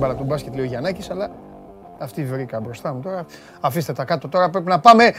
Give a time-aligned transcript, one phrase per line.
[0.00, 1.30] μπάλα του μπάσκετ, λέει ο Γιαννάκης, αλλά
[1.98, 3.26] αυτή βρήκα μπροστά μου τώρα.
[3.60, 5.12] Αφήστε τα κάτω τώρα, πρέπει να πάμε,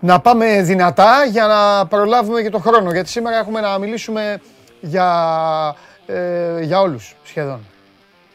[0.00, 4.40] να πάμε δυνατά για να προλάβουμε και το χρόνο, γιατί σήμερα έχουμε να μιλήσουμε
[4.80, 5.74] για,
[6.06, 7.60] ε, για όλους σχεδόν.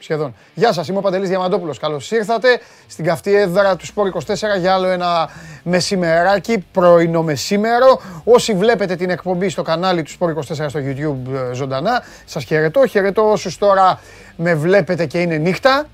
[0.02, 0.36] Σχεδόν.
[0.54, 1.80] Γεια σας, είμαι ο Παντελής Διαμαντόπουλος.
[1.80, 5.30] Καλώς ήρθατε στην καυτή έδρα του Σπόρ 24 για άλλο ένα
[5.64, 8.02] μεσημεράκι, πρωινό μεσήμερο.
[8.24, 12.86] Όσοι βλέπετε την εκπομπή στο κανάλι του Σπόρ 24 στο YouTube ε, ζωντανά, σας χαιρετώ.
[12.86, 14.00] Χαιρετώ όσους τώρα
[14.36, 15.86] με βλέπετε και είναι νύχτα.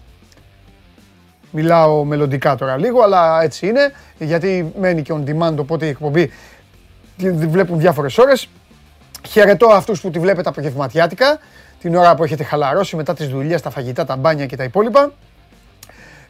[1.51, 6.31] Μιλάω μελλοντικά τώρα λίγο, αλλά έτσι είναι, γιατί μένει και on demand, οπότε η εκπομπή
[7.17, 8.49] τη βλέπουν διάφορες ώρες.
[9.27, 11.39] Χαιρετώ αυτούς που τη βλέπετε απογευματιάτικα,
[11.87, 15.11] την ώρα που έχετε χαλαρώσει μετά τις δουλειές, τα φαγητά, τα μπάνια και τα υπόλοιπα.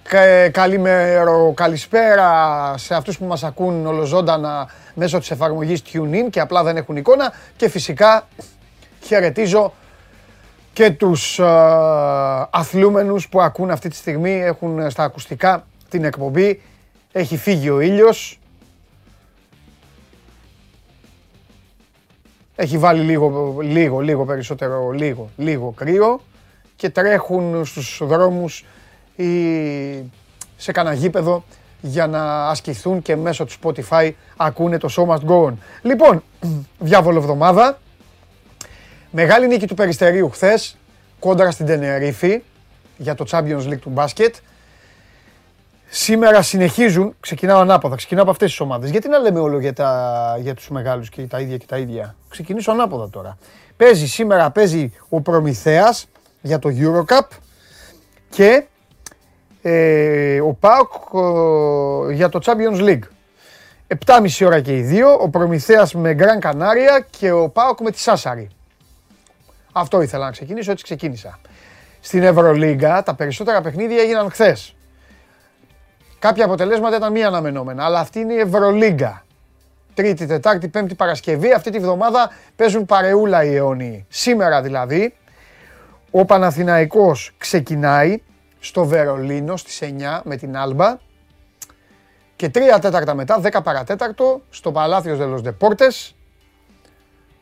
[0.04, 6.64] Κα- Καλημέρο, καλησπέρα σε αυτούς που μας ακούν ολοζώντανα μέσω της εφαρμογής TuneIn και απλά
[6.64, 8.28] δεν έχουν εικόνα και φυσικά
[9.04, 9.74] χαιρετίζω
[10.74, 16.62] και τους α, αθλούμενους που ακούν αυτή τη στιγμή, έχουν στα ακουστικά την εκπομπή.
[17.12, 18.40] Έχει φύγει ο ήλιος.
[22.60, 26.22] Έχει βάλει λίγο, λίγο, λίγο περισσότερο, λίγο, λίγο κρύο
[26.76, 28.66] και τρέχουν στους δρόμους
[29.16, 29.32] ή
[30.58, 31.44] σε κανένα γήπεδο
[31.82, 35.54] για να ασκηθούν και μέσω του Spotify ακούνε το Show Must Go On.
[35.82, 36.24] Λοιπόν,
[36.80, 37.78] διάβολο εβδομάδα,
[39.12, 40.78] Μεγάλη νίκη του Περιστερίου χθες
[41.20, 42.42] κόντρα στην Τενερίφη
[42.98, 44.36] για το Champions League του μπάσκετ.
[46.00, 48.90] Σήμερα συνεχίζουν, ξεκινάω ανάποδα, ξεκινάω από αυτές τις ομάδες.
[48.90, 52.16] Γιατί να λέμε όλο για, τα, για τους μεγάλους και τα ίδια και τα ίδια.
[52.30, 53.38] Ξεκινήσω ανάποδα τώρα.
[53.78, 56.08] Παίζει σήμερα, παίζει ο Προμηθέας
[56.42, 57.28] για το Eurocup
[58.30, 58.66] και
[59.62, 60.92] ε, ο ΠΑΟΚ
[62.10, 63.04] ε, για το Champions League.
[64.06, 68.00] 7,5 ώρα και οι δύο, ο Προμηθέας με Γκραν Κανάρια και ο ΠΑΟΚ με τη
[68.00, 68.50] Σάσαρη.
[69.72, 71.40] Αυτό ήθελα να ξεκινήσω, έτσι ξεκίνησα.
[72.00, 74.72] Στην Ευρωλίγκα τα περισσότερα παιχνίδια έγιναν χθες.
[76.20, 79.26] Κάποια αποτελέσματα ήταν μη αναμενόμενα, αλλά αυτή είναι η Ευρωλίγκα.
[79.94, 81.54] Τρίτη, Τετάρτη, Πέμπτη, Παρασκευή.
[81.54, 84.06] Αυτή τη βδομάδα παίζουν παρεούλα οι αιώνιοι.
[84.10, 85.16] Σήμερα δηλαδή,
[86.12, 88.22] ο Παναθηναϊκός ξεκινάει
[88.60, 90.98] στο Βερολίνο στις 9 με την Άλμπα
[92.36, 96.16] και 3 τέταρτα μετά, 10 παρατέταρτο, στο Παλάθιο Δελος Δεπόρτες,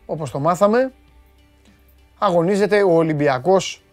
[0.05, 0.91] όπως το μάθαμε,
[2.17, 3.83] αγωνίζεται ο Ολυμπιακός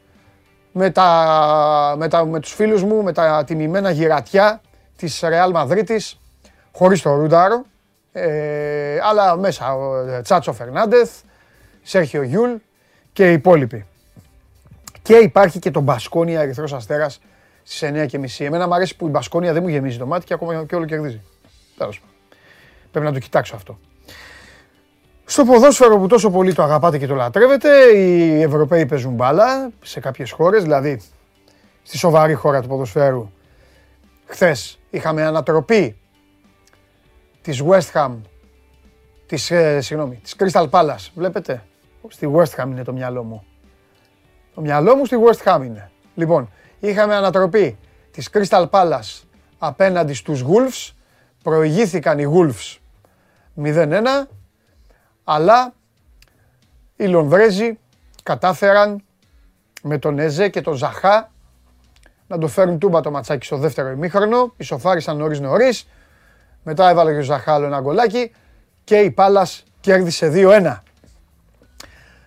[0.73, 4.61] με, τα, με, τα, με τους φίλους μου, με τα τιμημένα γυρατιά
[5.07, 6.21] της Ρεάλ Μαδρίτης,
[6.73, 7.65] χωρίς το Ρούνταρο,
[8.13, 11.11] ε, αλλά μέσα ο ε, Τσάτσο Φερνάντεθ,
[11.83, 12.51] Σέρχιο Γιούλ
[13.13, 13.87] και οι υπόλοιποι.
[15.03, 17.21] Και υπάρχει και το Μπασκόνια Ερυθρός Αστέρας
[17.63, 17.91] στις
[18.39, 18.45] 9.30.
[18.45, 20.85] Εμένα μου αρέσει που η Μπασκόνια δεν μου γεμίζει το μάτι και ακόμα και όλο
[20.85, 21.21] κερδίζει.
[21.79, 22.15] Τέλος πάντων.
[22.91, 23.79] Πρέπει να το κοιτάξω αυτό.
[25.25, 30.01] Στο ποδόσφαιρο που τόσο πολύ το αγαπάτε και το λατρεύετε, οι Ευρωπαίοι παίζουν μπάλα σε
[30.01, 31.01] κάποιες χώρες, δηλαδή
[31.83, 33.31] στη σοβαρή χώρα του ποδοσφαίρου.
[34.27, 35.97] Χθες είχαμε ανατροπή
[37.43, 38.17] της West Ham,
[39.27, 41.09] της, ε, συγγνώμη, της Crystal Palace.
[41.15, 41.63] Βλέπετε,
[42.09, 43.45] στη West Ham είναι το μυαλό μου.
[44.55, 45.91] Το μυαλό μου στη West Ham είναι.
[46.15, 47.79] Λοιπόν, είχαμε ανατροπή
[48.11, 49.23] της Crystal Palace
[49.59, 50.93] απέναντι στους Wolves.
[51.43, 52.79] Προηγήθηκαν οι Wolves
[53.63, 54.29] 0-1
[55.25, 55.73] αλλά
[56.97, 57.79] οι Λονδρέζοι
[58.23, 59.05] κατάφεραν
[59.83, 61.33] με τον Εζέ και τον Ζαχά
[62.33, 64.53] να το φέρουν τούμπα το ματσάκι στο δεύτερο ημίχρονο.
[64.57, 65.89] Ισοφάρισαν νωρίς νωρίς.
[66.63, 68.33] Μετά έβαλε και ο Ζαχά άλλο ένα γκολάκι
[68.85, 70.77] και η Πάλας κέρδισε 2-1.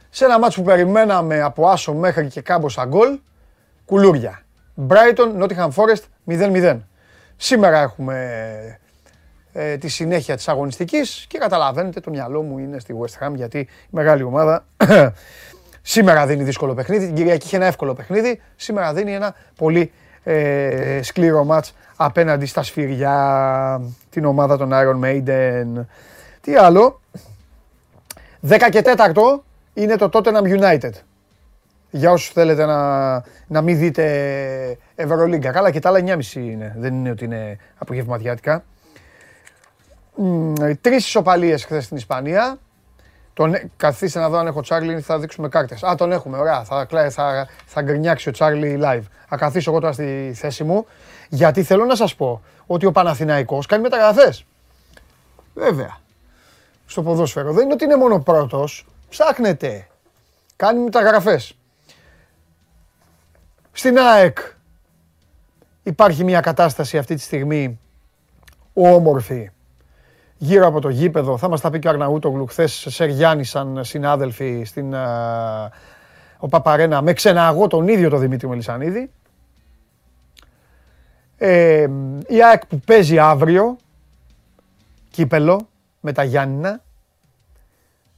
[0.10, 3.20] Σε ένα μάτσο που περιμέναμε από άσο μέχρι και κάμποσα γκολ,
[3.86, 4.42] κουλούρια.
[4.88, 6.80] Brighton, Nottingham Forest 0-0.
[7.36, 8.80] Σήμερα έχουμε
[9.54, 13.60] ε, τη συνέχεια της αγωνιστικής και καταλαβαίνετε το μυαλό μου είναι στη West Ham γιατί
[13.60, 14.66] η μεγάλη ομάδα
[15.88, 19.92] σήμερα δίνει δύσκολο παιχνίδι, την Κυριακή είχε ένα εύκολο παιχνίδι, σήμερα δίνει ένα πολύ
[20.24, 25.86] ε, σκληρό μάτς απέναντι στα σφυριά, την ομάδα των Iron Maiden.
[26.42, 27.02] Τι άλλο,
[28.48, 29.14] 10 και 4
[29.74, 30.92] είναι το Tottenham United.
[31.90, 33.14] Για όσους θέλετε να,
[33.48, 35.52] να μην δείτε Ευρωλίγκα.
[35.52, 36.76] Καλά και τα άλλα 9.30 είναι.
[36.78, 38.64] Δεν είναι ότι είναι απογευματιάτικα.
[40.82, 42.60] Τρεις ισοπαλίες χθες στην Ισπανία.
[43.36, 45.84] Τον, καθίστε να δω αν έχω Τσάρλι, θα δείξουμε κάρτες.
[45.84, 46.64] Α, τον έχουμε, ωραία.
[46.64, 49.04] Θα, θα, θα γκρινιάξει ο Τσάρλι live.
[49.28, 50.86] Θα καθίσω εγώ τώρα στη θέση μου,
[51.30, 54.46] γιατί θέλω να σας πω ότι ο Παναθηναϊκός κάνει μεταγραφές.
[55.54, 55.98] Βέβαια.
[56.86, 57.54] Στο ποδόσφαιρο.
[57.54, 58.86] Δεν είναι ότι είναι μόνο πρώτος.
[59.10, 59.88] Ψάχνετε.
[60.56, 61.58] Κάνει μεταγραφές.
[63.72, 64.38] Στην ΑΕΚ
[65.84, 67.80] υπάρχει μια κατάσταση αυτή τη στιγμή
[68.74, 69.52] όμορφη
[70.38, 71.38] γύρω από το γήπεδο.
[71.38, 74.94] Θα μας τα πει και ο Αρναούτογλου χθες σε Γιάννης σαν συνάδελφοι στην
[76.38, 79.12] ο Παπαρένα με ξεναγώ τον ίδιο τον Δημήτρη Μελισανίδη.
[81.38, 81.88] Ε,
[82.28, 83.78] η ΑΕΚ που παίζει αύριο,
[85.12, 85.68] κύπελο,
[86.00, 86.82] με τα Γιάννηνα.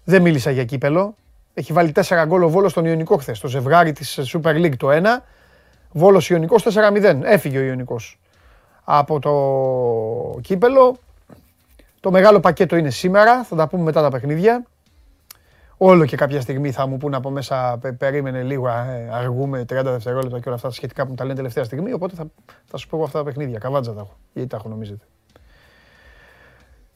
[0.04, 1.16] Δεν μίλησα για κύπελο.
[1.54, 3.40] Έχει βάλει 4 γκολ ο Βόλος στον Ιωνικό χθες.
[3.40, 5.24] Το ζευγάρι της Super League το 1.
[5.92, 7.20] Βόλος Ιωνικός 4-0.
[7.24, 8.20] Έφυγε ο Ιωνικός
[8.84, 10.98] από το κύπελο.
[12.08, 13.44] Το μεγάλο πακέτο είναι σήμερα.
[13.44, 14.66] Θα τα πούμε μετά τα παιχνίδια.
[15.78, 20.40] Όλο και κάποια στιγμή θα μου πούνε από μέσα, περίμενε λίγο, ε, αργούμε 30 δευτερόλεπτα
[20.40, 21.94] και όλα αυτά σχετικά που μου τα λένε τελευταία στιγμή.
[21.94, 22.28] Οπότε θα,
[22.66, 23.60] θα σου πω αυτά τα παιχνίδια.
[23.60, 24.18] Καβάτζα τα έχω.
[24.34, 25.06] Γιατί τα έχω νομίζετε.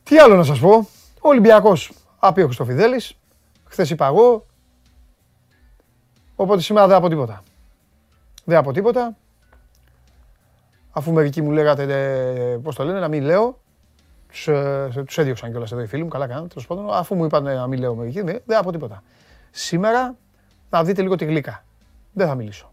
[0.03, 0.87] Τι άλλο να σας πω.
[1.21, 3.13] Ο Ολυμπιακός άπειοχος στο Φιδέλης.
[3.65, 4.45] Χθες είπα εγώ.
[6.35, 7.43] Οπότε σήμερα δεν από τίποτα.
[8.43, 9.17] Δεν από τίποτα.
[10.91, 13.60] Αφού μερικοί μου λέγατε, ε, πώς το λένε, να μην λέω.
[14.31, 16.93] Τους, ε, τους έδιωξαν κιόλας εδώ οι φίλοι μου, καλά κάνανε, τέλος πάντων.
[16.93, 19.03] Αφού μου είπαν να μην λέω μερικοί, δεν από τίποτα.
[19.51, 20.15] Σήμερα
[20.69, 21.63] να δείτε λίγο τη γλύκα.
[22.13, 22.71] Δεν θα μιλήσω.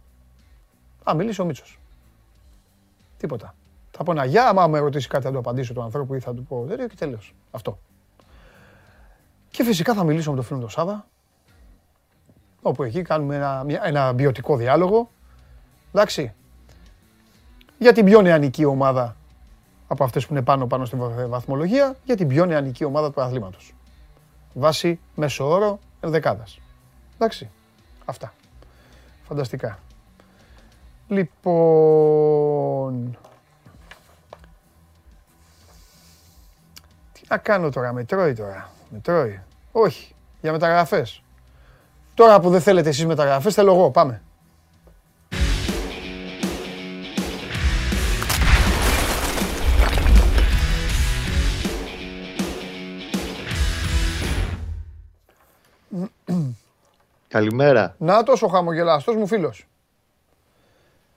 [1.02, 1.80] Θα μιλήσω ο Μίτσος.
[3.16, 3.54] Τίποτα.
[3.90, 6.34] Θα πω ένα γεια, άμα με ρωτήσει κάτι θα του απαντήσω του ανθρώπου ή θα
[6.34, 7.34] του πω τέτοιο και τέλος.
[7.50, 7.78] Αυτό.
[9.50, 11.06] Και φυσικά θα μιλήσω με τον φίλο τον Σάβα,
[12.62, 15.10] όπου εκεί κάνουμε ένα, ένα ποιοτικό διάλογο.
[15.92, 16.34] Εντάξει.
[17.78, 19.16] Για την πιο νεανική ομάδα
[19.88, 23.74] από αυτές που είναι πάνω πάνω στην βαθμολογία, για την πιο νεανική ομάδα του αθλήματος.
[24.54, 26.60] Βάση μέσο όρο ενδεκάδας.
[27.14, 27.50] Εντάξει.
[28.04, 28.32] Αυτά.
[29.22, 29.78] Φανταστικά.
[31.08, 33.18] Λοιπόν...
[37.12, 38.70] Τι να κάνω τώρα, με τρώει τώρα.
[38.88, 39.40] Με τρώει.
[39.72, 40.14] Όχι.
[40.40, 41.22] Για μεταγραφές.
[42.14, 43.90] Τώρα που δεν θέλετε εσείς μεταγραφές, θέλω εγώ.
[43.90, 44.22] Πάμε.
[57.38, 57.94] Καλημέρα.
[57.98, 59.66] Νάτος ο χαμογελαστός μου φίλος.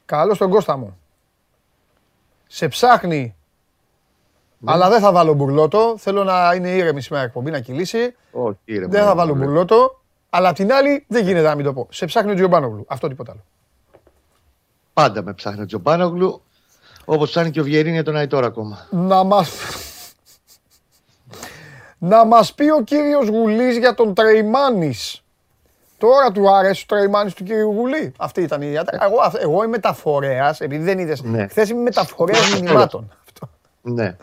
[0.05, 0.97] Καλώς τον Κώστα μου.
[2.47, 3.35] Σε ψάχνει
[4.57, 4.71] ναι.
[4.71, 5.95] Αλλά δεν θα βάλω μπουρλότο.
[5.97, 8.15] Θέλω να είναι ήρεμη σήμερα εκπομπή, να κυλήσει.
[8.31, 8.91] Όχι, ήρεμη.
[8.91, 10.01] Δεν θα βάλω μπουρλότο.
[10.29, 11.87] Αλλά απ' την άλλη δεν γίνεται να μην το πω.
[11.91, 12.85] Σε ψάχνει ο Τζιομπάνογλου.
[12.87, 13.43] Αυτό τίποτα άλλο.
[14.93, 16.41] Πάντα με ψάχνει ο Τζιομπάνογλου.
[17.05, 18.87] Όπως ψάχνει και ο Βιερίνη για τον Αϊτόρ ακόμα.
[18.89, 19.45] Να μα.
[22.11, 25.23] να μας πει ο κύριος Γουλής για τον Τρεϊμάνης.
[26.01, 28.11] Τώρα του άρεσε ο Τρεϊμάνης του κύριου Γουλή.
[28.17, 31.21] Αυτή ήταν η Εγώ, εγώ είμαι μεταφορέας, επειδή δεν είδες.
[31.21, 31.47] Ναι.
[31.47, 33.13] Χθες είμαι μεταφορέας μηνυμάτων.
[33.81, 34.15] Ναι.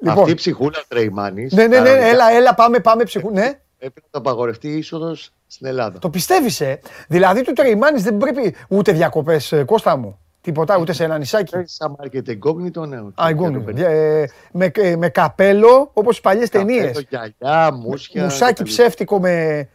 [0.00, 0.18] Λοιπόν.
[0.18, 1.48] Αυτή η ψυχούλα Τρεϊμάνη.
[1.50, 3.40] Ναι, ναι, ναι, έλα, έλα, πάμε, πάμε ψυχούλα.
[3.40, 3.60] Ναι.
[3.78, 5.98] Πρέπει να το απαγορευτεί η είσοδος στην Ελλάδα.
[5.98, 10.18] Το πιστεύεις, ε; Δηλαδή του Τρεϊμάνη δεν πρέπει ούτε διακοπές, ε, Κώστα μου.
[10.40, 11.54] Τίποτα, ούτε σε ένα νησάκι.
[11.64, 12.96] Σαν μάρκετ εγκόγνητο, ναι.
[13.14, 13.28] Α,
[13.76, 17.06] ε, με, ε, με καπέλο, όπως στι παλιές ταινίες.
[17.08, 18.22] Γυαλιά, μουσια.
[18.22, 19.68] Μουσάκι ψεύτικο με.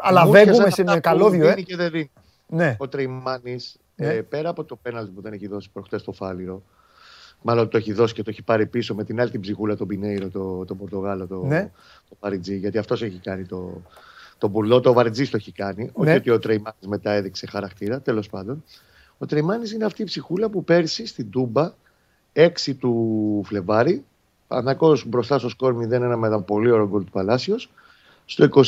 [0.00, 1.62] Αλλά με καλώδιο, ε.
[1.62, 2.10] Και δεν δίνει.
[2.46, 2.76] Ναι.
[2.78, 3.56] Ο Τρεϊμάνη,
[3.96, 4.06] ναι.
[4.06, 6.62] ε, πέρα από το πέναλτι που δεν έχει δώσει προχτές το Φάληρο,
[7.42, 9.86] Μάλλον το έχει δώσει και το έχει πάρει πίσω με την άλλη την ψυχούλα τον
[9.86, 11.70] Πινέιρο, το, το Πορτογάλο, το, ναι.
[12.08, 12.56] το Παριτζή.
[12.56, 13.82] Γιατί αυτός έχει κάνει το,
[14.38, 15.84] το μπουλό, το Βαριτζής το έχει κάνει.
[15.84, 15.90] Ναι.
[15.94, 18.64] Όχι ότι ο Τρεϊμάνη μετά έδειξε χαρακτήρα, τέλος πάντων.
[19.18, 21.72] Ο Τρεϊμάνη είναι αυτή η ψυχούλα που πέρσι στην Τούμπα,
[22.32, 24.04] 6 του Φλεβάρι,
[24.46, 27.70] Πανακό μπροστά στο σκορ 0-1 με ένα πολύ ωραίο γκολ του Παλάσιος.
[28.30, 28.62] Στο 29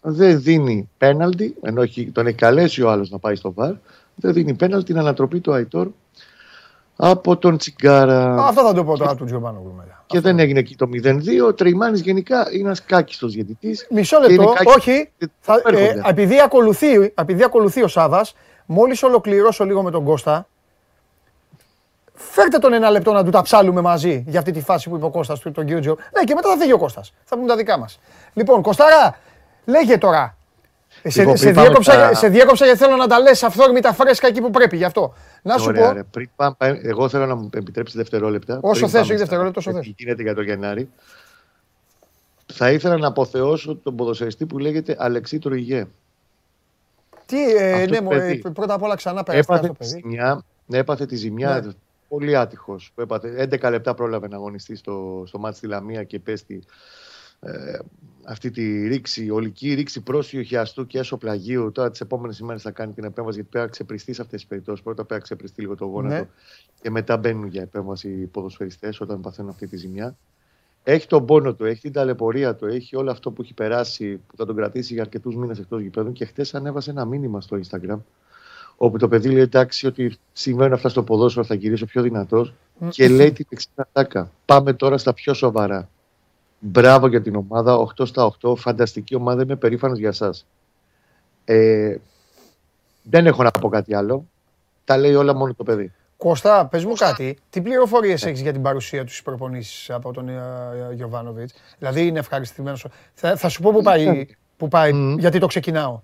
[0.00, 1.82] δεν δίνει πέναλτι, ενώ
[2.12, 3.72] τον έχει καλέσει ο άλλος να πάει στο βαρ.
[4.14, 5.88] Δεν δίνει πέναλτι την ανατροπή του Αϊτόρ
[6.96, 8.46] από τον Τσιγκάρα.
[8.46, 10.04] Αυτό θα το πω τώρα του Τζιωμάνου μετά.
[10.06, 11.46] Και δεν έγινε εκεί το 0-2.
[11.46, 13.86] Ο Τρεϊμάνης γενικά είναι ένας κάκιστος διαιτητής.
[13.90, 15.10] Μισό λεπτό, όχι.
[15.40, 18.26] Θα, ε, επειδή, ακολουθεί, επειδή ακολουθεί ο Σάβα,
[18.66, 20.48] μόλις ολοκληρώσω λίγο με τον Κώστα,
[22.14, 25.04] Φέρτε τον ένα λεπτό να του τα ψάλουμε μαζί για αυτή τη φάση που είπε
[25.04, 25.96] ο Κώστας του, τον κύριο Τζο.
[26.16, 27.12] Ναι, και μετά θα φύγει ο Κώστας.
[27.24, 27.98] Θα πούμε τα δικά μας.
[28.32, 29.18] Λοιπόν, Κωστάρα,
[29.64, 30.36] λέγε τώρα.
[31.04, 34.50] Σε, λοιπόν, σε, διέκοψα, σε διέκοψα γιατί θέλω να τα λες αυθόρμητα φρέσκα εκεί που
[34.50, 35.14] πρέπει, γι' αυτό.
[35.42, 35.94] Να σου Ωραία, πω.
[35.94, 36.02] Ρε.
[36.02, 38.58] Πριν πάμε, εγώ θέλω να μου επιτρέψεις δευτερόλεπτα.
[38.62, 39.84] Όσο θες, όχι δευτερόλεπτο, όσο θες.
[39.84, 40.88] Τι γίνεται για το Γενάρη.
[42.52, 45.86] Θα ήθελα να αποθεώσω τον ποδοσφαιριστή που λέγεται Αλεξή Τρουιγέ.
[47.26, 49.90] Τι, ε, ναι, παιδί, πρώτα απ' όλα ξανά περαστικά το παιδί.
[49.90, 51.72] Ζημιά, έπαθε τη ζημιά, ναι.
[52.14, 52.92] Πολύ άτυχος.
[52.96, 56.62] 11 λεπτά πρόλαβε να αγωνιστεί στο, στο μάτι στη Λαμία και πέστη
[57.40, 57.78] ε,
[58.24, 61.72] αυτή τη ρήξη, ολική ρήξη πρόσφυγου χιαστού και έσω πλαγίου.
[61.72, 64.48] Τώρα τις επόμενες ημέρες θα κάνει την επέμβαση γιατί πρέπει να ξεπριστεί σε αυτές τις
[64.48, 64.82] περιπτώσεις.
[64.84, 66.28] Πρώτα πρέπει να ξεπριστεί λίγο το γόνατο ναι.
[66.80, 70.16] και μετά μπαίνουν για επέμβαση οι ποδοσφαιριστές όταν παθαίνουν αυτή τη ζημιά.
[70.82, 74.36] Έχει τον πόνο του, έχει την ταλαιπωρία του, έχει όλο αυτό που έχει περάσει που
[74.36, 76.12] θα τον κρατήσει για αρκετούς μήνες εκτός γηπέδων.
[76.12, 77.98] Και χτες ανέβασε ένα μήνυμα στο Instagram
[78.76, 82.54] όπου το παιδί λέει εντάξει ότι συμβαίνουν αυτά στο ποδόσφαιρο, θα γυρίσω πιο δυνατός
[82.88, 83.68] και λέει την εξή
[84.44, 85.88] Πάμε τώρα στα πιο σοβαρά.
[86.58, 87.86] Μπράβο για την ομάδα.
[87.98, 88.56] 8 στα 8.
[88.56, 89.42] Φανταστική ομάδα.
[89.42, 90.34] Είμαι περήφανος για εσά.
[91.44, 91.96] Ε,
[93.02, 94.26] δεν έχω να πω κάτι άλλο.
[94.84, 95.92] Τα λέει όλα μόνο το παιδί.
[96.16, 97.38] Κώστα, πες μου κάτι.
[97.50, 100.28] Τι πληροφορίες έχεις για την παρουσία τους στις προπονήσεις από τον
[100.94, 102.86] Γιωβάνοβιτς; Δηλαδή είναι ευχαριστημένος.
[103.14, 104.26] Θα, θα σου πω που πάει,
[104.56, 106.00] που πάει γιατί το ξεκινάω.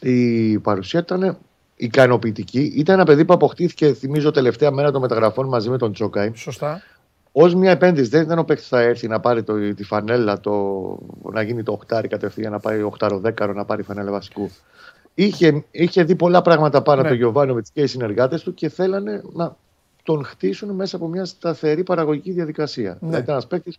[0.00, 1.38] Η παρουσία ήταν
[1.76, 2.72] ικανοποιητική.
[2.76, 6.32] Ήταν ένα παιδί που αποκτήθηκε, θυμίζω, τελευταία μέρα των μεταγραφών μαζί με τον Τσόκαη.
[6.34, 6.82] Σωστά.
[7.32, 8.08] Ω μια επένδυση.
[8.08, 10.52] Δεν ήταν ο παίκτης θα έρθει να πάρει το, τη φανέλα, το,
[11.22, 14.50] να γίνει το οχτάρι κατευθείαν, να πάρει οχτάρο δέκαρο, να πάρει φανέλα βασικού.
[15.14, 17.08] Είχε, είχε δει πολλά πράγματα πάνω ναι.
[17.08, 19.56] από τον Γιωβάνοβιτς και οι συνεργάτες του και θέλανε να
[20.02, 22.90] τον χτίσουν μέσα από μια σταθερή παραγωγική διαδικασία.
[22.90, 22.98] Ναι.
[23.00, 23.78] Δηλαδή, ήταν ένας παίκτης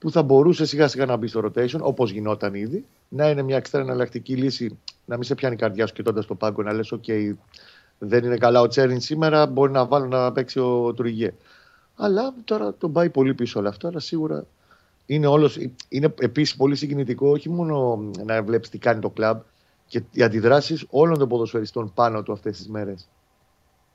[0.00, 3.56] που θα μπορούσε σιγά σιγά να μπει στο rotation, όπως γινόταν ήδη, να είναι μια
[3.56, 6.94] εξτρά εναλλακτική λύση, να μην σε πιάνει η καρδιά σου κοιτώντας το πάγκο, να λες:
[6.94, 7.32] OK,
[7.98, 11.34] δεν είναι καλά ο Τσέριν σήμερα, μπορεί να βάλω να παίξει ο Τουριγέ.
[11.96, 14.46] Αλλά τώρα τον πάει πολύ πίσω όλο αυτό, αλλά σίγουρα
[15.06, 19.40] είναι, όλος, είναι επίσης πολύ συγκινητικό όχι μόνο να βλέπεις τι κάνει το κλαμπ
[19.86, 23.08] και οι αντιδράσεις όλων των ποδοσφαιριστών πάνω του αυτές τις μέρες.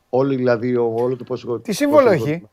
[0.10, 1.60] Όλοι δηλαδή, όλο το πόσο.
[1.60, 2.48] Τι σύμβολο έχει;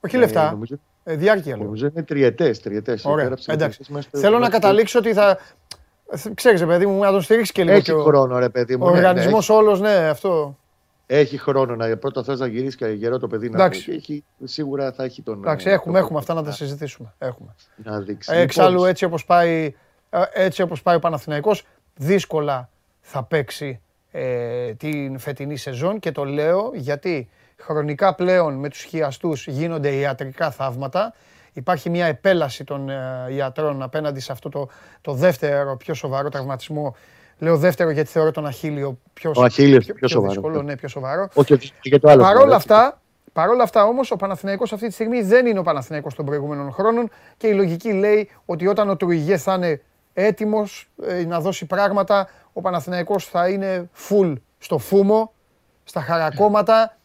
[0.00, 0.50] Όχι ε, λεφτά.
[0.50, 2.60] Νομίζω, ε, διάρκεια Νομίζω είναι τριετές.
[2.60, 3.04] Τριετές.
[3.04, 3.32] Ωραία.
[3.46, 3.80] Εντάξει.
[4.10, 5.38] Θέλω να καταλήξω ότι θα.
[6.34, 7.76] Ξέρεις, παιδί μου, να τον στηρίξεις και λίγο.
[7.76, 8.86] Έχει χρόνο, ρε παιδί μου.
[8.86, 10.56] Ο ναι, οργανισμός ναι, όλος, ναι, αυτό.
[11.06, 13.76] Έχει χρόνο να πρώτα θες να γυρίσεις και γερό το παιδί να πει.
[13.76, 15.38] Έχει, σίγουρα θα έχει τον.
[15.38, 17.14] Εντάξει, έχουμε, έχουμε αυτά να τα συζητήσουμε.
[17.18, 17.54] Έχουμε.
[17.76, 18.30] Να δείξει.
[18.34, 19.74] Εξάλλου λοιπόν, έτσι όπως πάει,
[20.32, 22.68] έτσι όπως πάει ο Παναθηναϊκός δύσκολα
[23.00, 27.28] θα παίξει ε, την φετινή σεζόν και το λέω γιατί
[27.60, 31.14] χρονικά πλέον με τους χιαστούς γίνονται ιατρικά θαύματα.
[31.52, 34.68] Υπάρχει μια επέλαση των ε, ιατρών απέναντι σε αυτό το,
[35.00, 36.94] το δεύτερο πιο σοβαρό τραυματισμό
[37.38, 40.32] Λέω δεύτερο γιατί θεωρώ τον Αχίλιο πιο, ο Αχίλιος πιο, πιο, σοβαρό.
[40.32, 41.28] Δύσκολο, ναι, πιο σοβαρό.
[41.34, 42.22] Όχι, και το άλλο.
[42.22, 43.00] Παρ' αυτά,
[43.32, 47.10] Παρ' αυτά όμως, ο Παναθηναϊκός αυτή τη στιγμή δεν είναι ο Παναθηναϊκός των προηγούμενων χρόνων
[47.36, 49.82] και η λογική λέει ότι όταν ο Τουριγέ θα είναι
[50.14, 55.32] έτοιμος ε, να δώσει πράγματα, ο Παναθηναϊκός θα είναι full στο φούμο,
[55.84, 56.96] στα χαρακόμματα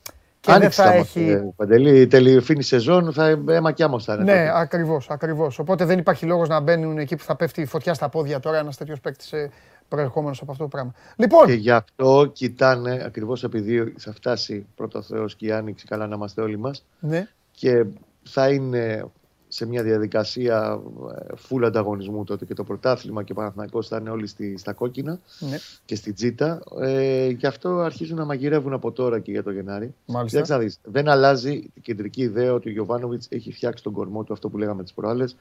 [0.44, 1.30] και Άνοιξε δεν θα έχει.
[1.30, 4.24] Ε, Παντελή, τελειοφίνη σεζόν, θα αίμα κι θα είναι.
[4.24, 5.10] Ναι, ακριβώς.
[5.10, 5.60] Ακριβώς.
[5.60, 8.58] Οπότε δεν υπάρχει λόγος να μπαίνουν εκεί που θα πέφτει η φωτιά στα πόδια τώρα
[8.58, 9.50] ένας τέτοιος παίκτης ε,
[9.88, 10.94] προερχόμενος από αυτό το πράγμα.
[11.16, 11.46] Λοιπόν.
[11.46, 16.16] Και γι' αυτό κοιτάνε, ακριβώς επειδή θα φτάσει πρώτο Θεός και η Άνοιξη, καλά να
[16.16, 16.86] είμαστε όλοι μας.
[17.00, 17.28] Ναι.
[17.52, 17.86] Και
[18.24, 19.06] θα είναι
[19.54, 20.82] σε μια διαδικασία
[21.36, 25.20] φουλ ανταγωνισμού τότε και το πρωτάθλημα και ο Παναθηναϊκός θα είναι όλοι στη, στα κόκκινα
[25.40, 25.58] ναι.
[25.86, 26.62] και στη τζίτα.
[26.80, 29.94] Ε, γι' αυτό αρχίζουν να μαγειρεύουν από τώρα και για το Γενάρη.
[30.06, 30.60] Μάλιστα.
[30.60, 34.50] Δεις, δεν αλλάζει η κεντρική ιδέα ότι ο Γιωβάνοβιτς έχει φτιάξει τον κορμό του, αυτό
[34.50, 35.36] που λέγαμε τις προάλλες,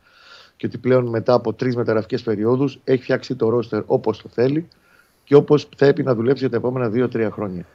[0.57, 4.69] και ότι πλέον μετά από τρεις μεταγραφικές περιόδους έχει φτιάξει το ρόστερ όπως το θέλει
[5.25, 7.67] και όπως πρέπει να δουλέψει για τα επόμενα δύο-τρία χρόνια.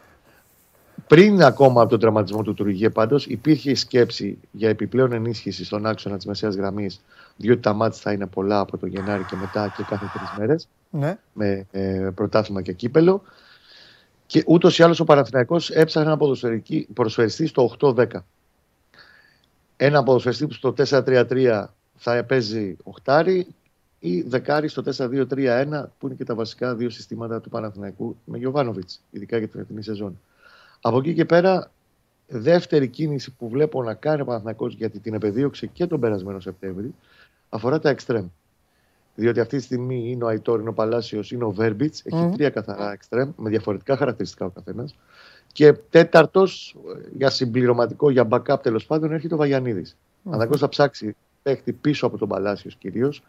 [1.08, 5.86] Πριν ακόμα από τον τραυματισμό του Τουριγέ, πάντως, υπήρχε η σκέψη για επιπλέον ενίσχυση στον
[5.86, 7.02] άξονα της μεσαίας γραμμής,
[7.38, 10.68] διότι τα μάτια θα είναι πολλά από τον Γενάρη και μετά και κάθε τρεις μέρες.
[10.90, 11.18] Ναι.
[11.34, 13.22] Με ε, πρωτάθλημα και κύπελο.
[14.26, 16.18] Και ούτως ή άλλως ο Παναθηναϊκός έψαχνε ένα
[16.94, 18.08] ποδοσφαιριστή στο 8-10.
[19.78, 23.48] Ένα ποδοσφαιριστή που στο 4-3-3 θα παίζει οχτάρι
[24.00, 29.02] ή δεκάρι στο 4-2-3-1 που είναι και τα βασικά δύο συστήματα του Παναθηναϊκού με Γιωβάνοβιτς,
[29.12, 30.20] ειδικά για την εθνική σεζόν.
[30.88, 31.72] Από εκεί και πέρα,
[32.28, 36.94] δεύτερη κίνηση που βλέπω να κάνει ο Παναθηναϊκός γιατί την επεδίωξε και τον περασμένο Σεπτέμβρη
[37.50, 38.28] αφορά τα εξτρέμ.
[39.16, 42.02] Διότι αυτή τη στιγμή είναι ο Αϊτόρ, είναι ο Παλάσιος, είναι ο Βέρμπιτς.
[42.06, 44.96] Έχει τρία καθαρά εξτρέμ με διαφορετικά χαρακτηριστικά ο καθένας.
[45.54, 46.76] Και τέταρτος,
[47.16, 49.98] για συμπληρωματικό, για backup τέλος πάντων, έρχεται ο Βαγιανίδης.
[50.32, 50.58] Mm-hmm.
[50.58, 53.24] θα ψάξει παίχτη πίσω από τον Παλάσιος κυρίως.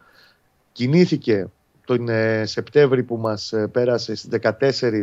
[0.71, 1.47] Κινήθηκε
[1.85, 5.01] τον ε, Σεπτέμβρη που μας ε, πέρασε στις 14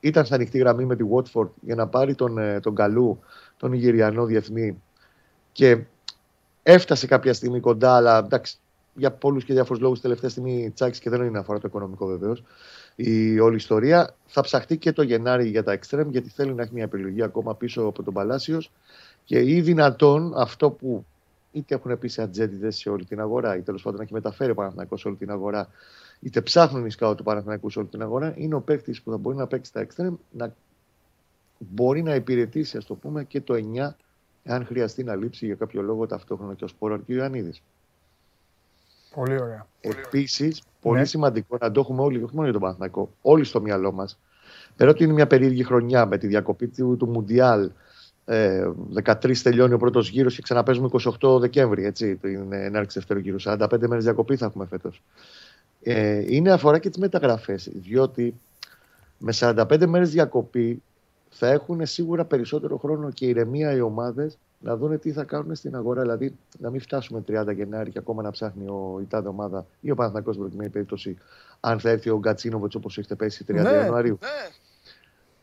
[0.00, 3.20] ήταν στα ανοιχτή γραμμή με τη Watford για να πάρει τον, ε, τον Καλού,
[3.56, 4.82] τον Ιγυριανό διεθνή
[5.52, 5.80] και
[6.62, 8.56] έφτασε κάποια στιγμή κοντά, αλλά εντάξει,
[8.94, 12.42] για πολλούς και διάφορους λόγους τελευταία στιγμή τσάκη και δεν είναι αφορά το οικονομικό βεβαίως.
[12.94, 16.74] Η όλη ιστορία θα ψαχτεί και το Γενάρη για τα extreme γιατί θέλει να έχει
[16.74, 18.60] μια επιλογή ακόμα πίσω από τον Παλάσιο
[19.24, 21.04] και ή δυνατόν αυτό που
[21.52, 24.54] είτε έχουν πει σε ατζέντιδες σε όλη την αγορά ή τέλος πάντων έχει μεταφέρει
[24.88, 25.68] ο σε όλη την αγορά
[26.20, 29.16] είτε ψάχνουν οι σκάου του Παναθηναϊκού σε όλη την αγορά, είναι ο παίκτης που θα
[29.16, 30.54] μπορεί να παίξει τα extreme, να
[31.58, 33.96] μπορεί να υπηρετήσει, ας το πούμε, και το 9,
[34.44, 37.62] αν χρειαστεί να λείψει για κάποιο λόγο ταυτόχρονα και ο Σπόρο και ο Ιωαννίδης.
[39.14, 39.66] Πολύ ωραία.
[39.80, 41.04] Επίσης, πολύ ναι.
[41.04, 44.18] σημαντικό να το έχουμε όλοι, όχι μόνο για τον Παναθηναϊκό, όλοι στο μυαλό μας.
[44.76, 47.70] Πέρα ότι είναι μια περίεργη χρονιά με τη διακοπή του, του Μουντιάλ,
[48.30, 48.70] ε,
[49.04, 50.88] 13 τελειώνει ο πρώτος γύρος και ξαναπέζουμε
[51.20, 53.40] 28 Δεκέμβρη, έτσι, την έναρξη δεύτερου γύρου.
[53.40, 55.02] 45 μέρες διακοπή θα έχουμε φέτος
[55.82, 58.34] ε, είναι αφορά και τις μεταγραφές διότι
[59.18, 60.82] με 45 μέρες διακοπή
[61.30, 65.74] θα έχουν σίγουρα περισσότερο χρόνο και ηρεμία οι ομάδες να δουν τι θα κάνουν στην
[65.74, 66.00] αγορά.
[66.00, 69.90] Δηλαδή, να μην φτάσουμε 30 Γενάρη και ακόμα να ψάχνει ο, η τάδε ομάδα ή
[69.90, 71.16] ο Παναθηναϊκός προκειμένη περίπτωση,
[71.60, 74.18] αν θα έρθει ο Γκατσίνοβιτς όπως έχετε πέσει 30 ναι, Ιανουαρίου.
[74.20, 74.54] Ναι.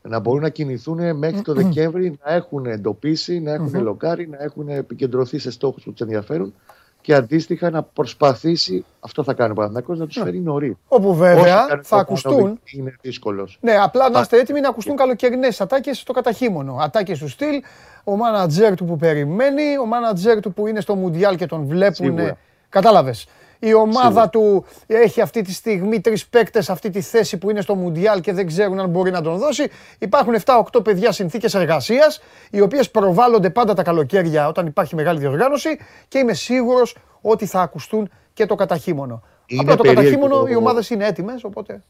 [0.08, 4.70] Να μπορούν να κινηθούν μέχρι το Δεκέμβρη, να έχουν εντοπίσει, να έχουν λοκάρει, να έχουν
[4.70, 6.54] επικεντρωθεί σε στόχους που τους ενδιαφέρουν
[7.02, 10.78] και αντίστοιχα να προσπαθήσει, αυτό θα κάνει ο Παναθηναϊκός, να τους φέρει νωρί.
[10.88, 12.60] Όπου βέβαια θα ακουστούν.
[12.66, 13.58] Είναι δύσκολος.
[13.62, 16.78] Ναι, απλά να είστε έτοιμοι να ακουστούν καλοκαιρινές ατάκες στο καταχύμωνο.
[16.80, 17.62] Ατάκες του στυλ,
[18.04, 22.20] ο μάνατζερ του που περιμένει, ο μάνατζερ του που είναι στο Μουντιάλ και τον βλέπουν.
[22.70, 23.28] Κατάλαβες.
[23.60, 27.76] Η ομάδα του έχει αυτή τη στιγμή τρεις παίκτες αυτή τη θέση που είναι στο
[27.76, 29.70] Μουντιάλ και δεν ξέρουν αν μπορεί να τον δώσει.
[30.00, 32.22] Υπάρχουν 7-8 παιδιά συνθήκες εργασίας,
[32.52, 37.62] οι οποίες προβάλλονται πάντα τα καλοκαίρια όταν υπάρχει μεγάλη διοργάνωση και είμαι σίγουρος ότι θα
[37.62, 39.24] ακουστούν και το καταχύμωνο.
[39.46, 41.84] Είναι Απλά το καταχύμωνο οι ομάδες είναι έτοιμες, οπότε.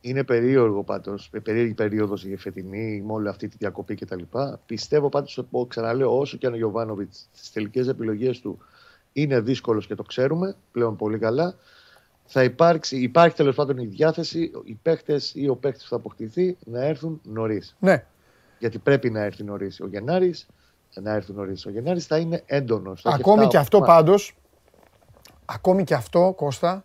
[0.00, 4.22] Είναι περίεργο πάντως, περίεργη περίοδος η φετινή με όλη αυτή τη διακοπή κτλ.
[4.66, 8.58] Πιστεύω πάντως, ξαναλέω, όσο και αν ο Γιωβάνοβιτς στις τελικές επιλογές του
[9.16, 11.54] είναι δύσκολος και το ξέρουμε πλέον πολύ καλά.
[12.24, 16.56] Θα υπάρξει, υπάρχει τέλος πάντων η διάθεση οι παίχτες ή ο παίχτης που θα αποκτηθεί
[16.64, 17.76] να έρθουν νωρίς.
[17.78, 18.04] Ναι.
[18.58, 20.46] Γιατί πρέπει να έρθει νωρίς ο Γενάρης.
[20.94, 23.04] Να έρθει νωρίς ο Γενάρης θα είναι έντονος.
[23.04, 24.36] Ακόμη και αυτό πάντως.
[25.44, 26.84] Ακόμη και αυτό, Κώστα,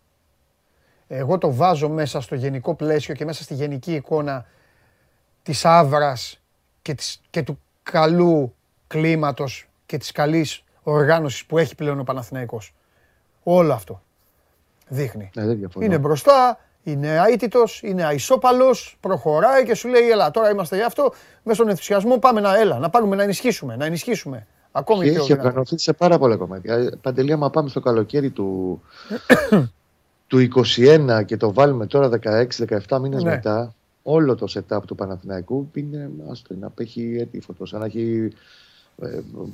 [1.08, 4.46] εγώ το βάζω μέσα στο γενικό πλαίσιο και μέσα στη γενική εικόνα
[5.44, 6.42] της άβρας
[6.82, 6.96] και,
[7.30, 8.54] και του καλού
[8.88, 12.74] κλίματος και της καλής οργάνωσης που έχει πλέον ο Παναθηναϊκός.
[13.44, 14.02] Όλο αυτό
[14.92, 15.30] δείχνει.
[15.36, 15.44] Ναι,
[15.80, 21.14] είναι μπροστά, είναι αίτητος, είναι αισόπαλος, προχωράει και σου λέει: Ελά, τώρα είμαστε γι' αυτό.
[21.44, 23.76] Με στον ενθουσιασμό πάμε να έλα, να πάρουμε να ενισχύσουμε.
[23.76, 24.48] Να ενισχύσουμε.
[24.72, 26.98] Ακόμη και έχει οργανωθεί σε πάρα πολλά κομμάτια.
[27.02, 28.82] Παντελή, άμα πάμε στο καλοκαίρι του,
[30.28, 32.10] του 21 και το βάλουμε τώρα
[32.88, 33.30] 16-17 μήνες ναι.
[33.30, 37.66] μετά, όλο το setup του Παναθηναϊκού είναι άστο, να απέχει έτοιμο.
[37.66, 38.36] Σαν να έχει ε,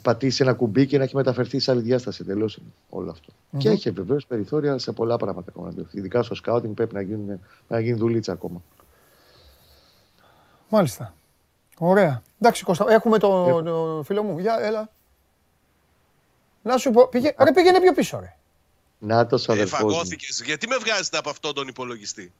[0.01, 3.15] πατήσει ένα κουμπί και να έχει μεταφερθεί σε άλλη διάσταση εντελώς όλο
[3.57, 5.73] Και έχει βεβαίως περιθώρια σε πολλά πράγματα ακόμα.
[5.91, 8.62] Ειδικά στο σκάουτινγκ πρέπει να, γίνουν, να γίνει δουλίτσα ακόμα.
[10.69, 11.13] Μάλιστα.
[11.77, 12.21] Ωραία.
[12.39, 14.39] Εντάξει, Κώστα, έχουμε το, το φίλο μου.
[14.39, 14.89] Για, έλα.
[16.62, 18.36] Να σου πω, πήγε, ρε, πήγαινε πιο πίσω, ρε.
[18.99, 20.41] Να το ε, Φαγώθηκες.
[20.45, 22.33] Γιατί με βγάζετε από αυτόν τον υπολογιστή;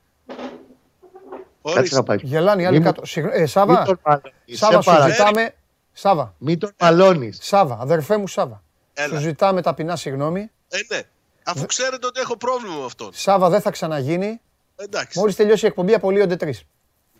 [1.74, 2.18] Κάτσε να πάει.
[2.22, 3.02] Γελάνε οι άλλοι κάτω.
[3.32, 4.00] Ε, Σάβα,
[4.46, 5.54] Σάβα, σου ζητάμε,
[5.98, 6.34] Σάβα.
[6.38, 7.32] Μην τον παλώνει.
[7.40, 8.64] Σάβα, αδερφέ μου Σάβα.
[8.94, 9.16] Έλα.
[9.16, 10.52] Σου ζητάμε ταπεινά συγγνώμη.
[10.70, 11.02] Ε, ναι.
[11.44, 13.10] Αφού ξέρετε ότι έχω πρόβλημα με αυτόν.
[13.14, 14.42] Σάβα δεν θα ξαναγίνει.
[14.76, 15.20] Εντάξει.
[15.20, 16.64] Μόλις τελειώσει η εκπομπή, απολύονται τρεις.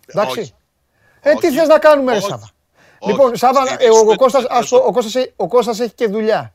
[0.06, 0.40] Εντάξει.
[0.40, 0.54] Όχι.
[1.22, 2.50] Ε, τι θες να κάνουμε, ρε Σάβα;
[3.06, 4.72] Λοιπόν, Σάβα, ε, ο, ο, Κώστας,
[5.36, 6.54] ο, Κώστας, έχει και δουλειά.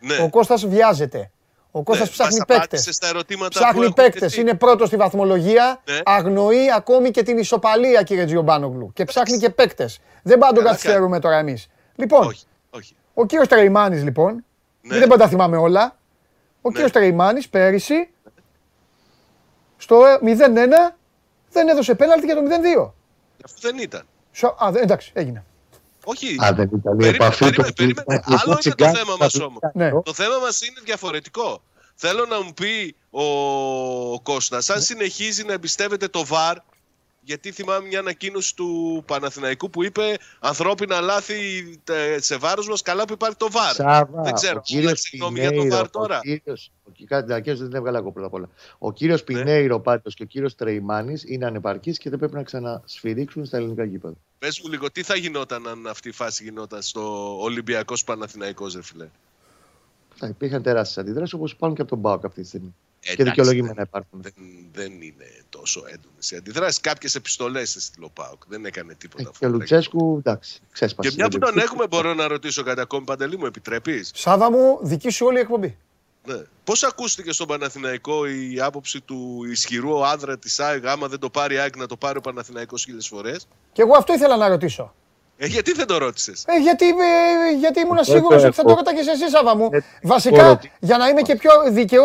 [0.00, 0.22] Ναι.
[0.22, 1.30] Ο Κώστας βιάζεται.
[1.76, 2.98] Ο Κώστας ναι, ψάχνει παίκτες.
[3.48, 4.36] Ψάχνει παίκτες.
[4.36, 5.80] Είναι πρώτος στη βαθμολογία.
[5.84, 6.00] Ναι.
[6.04, 8.92] Αγνοεί ακόμη και την ισοπαλία, κύριε Τζιομπάνογλου.
[8.92, 10.00] Και ψάχνει και παίκτες.
[10.22, 11.66] Δεν πάντα τον καθυστερούμε τώρα εμείς.
[11.94, 12.96] Λοιπόν, όχι, όχι.
[13.14, 14.44] ο κύριος Τρεϊμάνη, λοιπόν.
[14.80, 14.98] Ναι.
[14.98, 15.98] Δεν πάντα θυμάμαι όλα.
[16.60, 16.72] Ο ναι.
[16.72, 18.08] κύριος Τρεϊμάνη πέρυσι
[19.76, 20.94] στο 0-1
[21.50, 22.40] δεν έδωσε πέναλτι για το
[22.80, 22.90] 0-2.
[23.44, 24.06] Αυτό δεν ήταν.
[24.42, 25.44] Α, εντάξει, έγινε.
[26.04, 26.36] Όχι.
[26.44, 29.60] Α, δεν ήταν η επαφή Άλλο είναι το θέμα μας όμως.
[29.72, 29.90] Ναι.
[29.90, 31.62] Το θέμα μας είναι διαφορετικό.
[31.94, 36.56] Θέλω να μου πει ο Κώστας, αν συνεχίζει να εμπιστεύεται το ΒΑΡ
[37.24, 41.36] γιατί θυμάμαι μια ανακοίνωση του Παναθηναϊκού που είπε ανθρώπινα λάθη
[42.16, 42.82] σε βάρος μας.
[42.82, 43.74] Καλά που υπάρχει το ΒΑΡ.
[43.74, 44.58] Σάβα, δεν ξέρω.
[44.58, 46.20] Ο κύριος για το ΒΑΡ τώρα.
[47.44, 48.48] δεν έβγαλα εγώ πρώτα απ' όλα.
[48.78, 49.24] Ο κύριος ναι.
[49.24, 53.84] Πινέιρο πάντως και ο κύριος Τρεϊμάνης είναι ανεπαρκεί και δεν πρέπει να ξανασφυρίξουν στα ελληνικά
[53.84, 54.14] γήπεδα.
[54.38, 58.82] Πες μου λίγο, τι θα γινόταν αν αυτή η φάση γινόταν στο Ολυμπιακός Παναθηναϊκός, ρε
[58.82, 59.08] φιλέ.
[60.14, 62.74] Θα υπήρχαν τεράστιες αντιδράσεις όπως υπάρχουν και από τον Μπάουκ αυτή τη στιγμή.
[63.04, 64.20] Εντάξει, και δικαιολογημένα υπάρχουν.
[64.22, 64.32] Δεν,
[64.72, 66.80] δεν είναι τόσο έντονες οι αντιδράσεις.
[66.80, 69.22] Κάποιες επιστολές στη Λοπάουκ δεν έκανε τίποτα.
[69.22, 71.08] Ε, και ο Λουτσέσκου, εντάξει, ξέσπασε.
[71.08, 74.78] Και μια που τον έχουμε, μπορώ να ρωτήσω κάτι ακόμη παντελή μου, επιτρέπεις; Σάβα μου,
[74.82, 75.76] δική σου όλη η εκπομπή.
[76.26, 76.42] Ναι.
[76.64, 81.54] Πώς ακούστηκε στον Παναθηναϊκό η άποψη του ισχυρού άντρα της ΑΕΚ, άμα δεν το πάρει
[81.54, 84.94] η ΑΕΚ να το πάρει ο Παναθηναϊκός χίλιες φορές; Και εγώ αυτό ήθελα να ρωτήσω.
[85.36, 89.06] Ε, γιατί δεν το ρώτησες; Ε, γιατί, ε, γιατί ήμουν σίγουρος ότι θα το ρωτάγες
[89.06, 89.68] εσύ, Σάβα μου.
[89.72, 92.04] Ε, Βασικά, για να είμαι και πιο δίκαιο,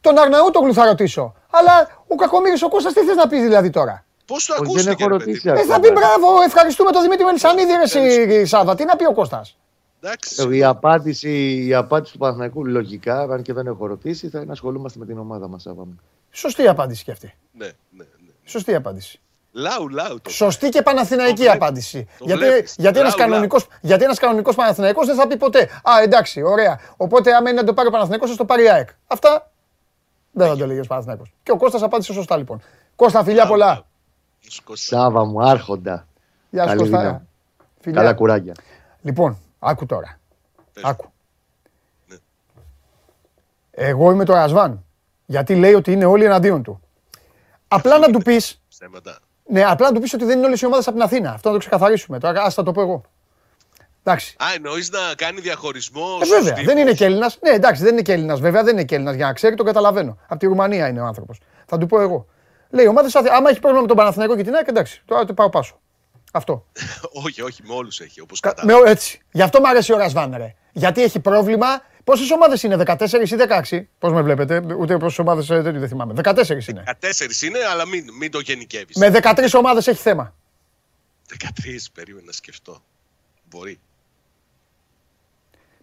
[0.00, 1.34] τον Αρναούτογλου θα ρωτήσω.
[1.50, 5.16] Αλλά ο Κακομίρη ο Κώστας τι θες να πεις δηλαδή τώρα; Πώς το ακούστηκε, ρε
[5.16, 5.40] παιδί.
[5.44, 7.72] Ε, θα πει μπράβο, ευχαριστούμε τον Δημήτρη Μελισανίδη,
[8.26, 8.74] ρε Σάβα.
[8.74, 9.56] Τι να πει ο Κώστας;
[10.36, 14.46] Ε, η απάντηση, η απάντηση του Παναθηναϊκού λογικά, αν και δεν έχω ρωτήσει, θα είναι
[14.46, 15.66] να ασχολούμαστε με την ομάδα μας.
[16.30, 17.34] Σωστή απάντηση και αυτή.
[17.52, 18.32] Ναι, ναι, ναι.
[18.44, 19.20] Σωστή απάντηση.
[19.52, 20.20] Λάου, λάου.
[20.20, 22.06] Το Σωστή και παναθηναϊκή απάντηση.
[22.20, 22.44] γιατί,
[22.76, 25.60] γιατί, ένας κανονικός, γιατί ένας κανονικός Παναθηναϊκός δεν θα πει ποτέ.
[25.62, 26.80] Α, εντάξει, ωραία.
[26.96, 28.88] Οπότε άμα είναι να το πάρει ο Παναθηναϊκός, θα το πάρει η ΑΕΚ.
[29.06, 29.50] Αυτά
[30.32, 31.32] δεν θα το έλεγε ο Παναθηναϊκός.
[31.42, 32.62] Και ο Κώστας απάντησε σωστά λοιπόν.
[32.96, 33.86] Κώστα, φιλιά πολλά.
[34.72, 36.06] Σάβα μου, άρχοντα.
[36.50, 37.22] Γεια σου Κώστα.
[37.80, 38.54] Καλά κουράγια.
[39.02, 40.18] Λοιπόν, άκου τώρα.
[40.82, 41.10] Άκου.
[42.06, 42.16] Ναι.
[43.70, 44.84] Εγώ είμαι το Ρασβάν.
[45.26, 46.80] Γιατί λέει ότι είναι όλοι εναντίον του.
[47.68, 48.62] Απλά να του πεις...
[49.46, 51.32] Ναι, απλά να του πεις ότι δεν είναι όλες οι ομάδες από την Αθήνα.
[51.32, 52.18] Αυτό να το ξεκαθαρίσουμε.
[52.18, 53.02] Τώρα, ας το πω εγώ.
[54.04, 54.36] Εντάξει.
[54.38, 56.18] Α, εννοείς να κάνει διαχωρισμό.
[56.22, 57.38] Ε, βέβαια, δεν είναι και Έλληνας.
[57.42, 58.40] Ναι, εντάξει, δεν είναι και Έλληνας.
[58.40, 59.14] Βέβαια, δεν είναι και Έλληνας.
[59.14, 60.18] Για να ξέρει, το καταλαβαίνω.
[60.26, 61.38] Από τη Ρουμανία είναι ο άνθρωπος.
[61.66, 62.26] Θα του πω εγώ.
[62.70, 65.48] Λέει ομάδε, άμα έχεις πρόβλημα με τον Παναθηναϊκό και την ΑΕΚ, εντάξει, τώρα το πάω
[65.48, 65.80] πάσο.
[66.32, 66.66] Αυτό.
[67.24, 68.20] όχι, όχι, με όλους έχει.
[68.20, 69.20] Όπως Κα, με, έτσι.
[69.32, 70.54] Γι' αυτό μου αρέσει ο Ρασβάν, ρε.
[70.72, 71.66] Γιατί έχει πρόβλημα.
[72.04, 73.36] Πόσες ομάδες είναι, 14 ή
[73.70, 73.82] 16.
[73.98, 76.14] Πώς με βλέπετε, ούτε πόσες ομάδες ε, δεν, θυμάμαι.
[76.24, 76.84] 14 είναι.
[76.86, 78.96] 14 είναι, αλλά μην, μην το γενικεύεις.
[78.96, 80.34] Με 13 ομάδες έχει θέμα.
[81.38, 81.44] 13,
[81.92, 82.82] περίμενα να σκεφτώ.
[83.50, 83.80] Μπορεί.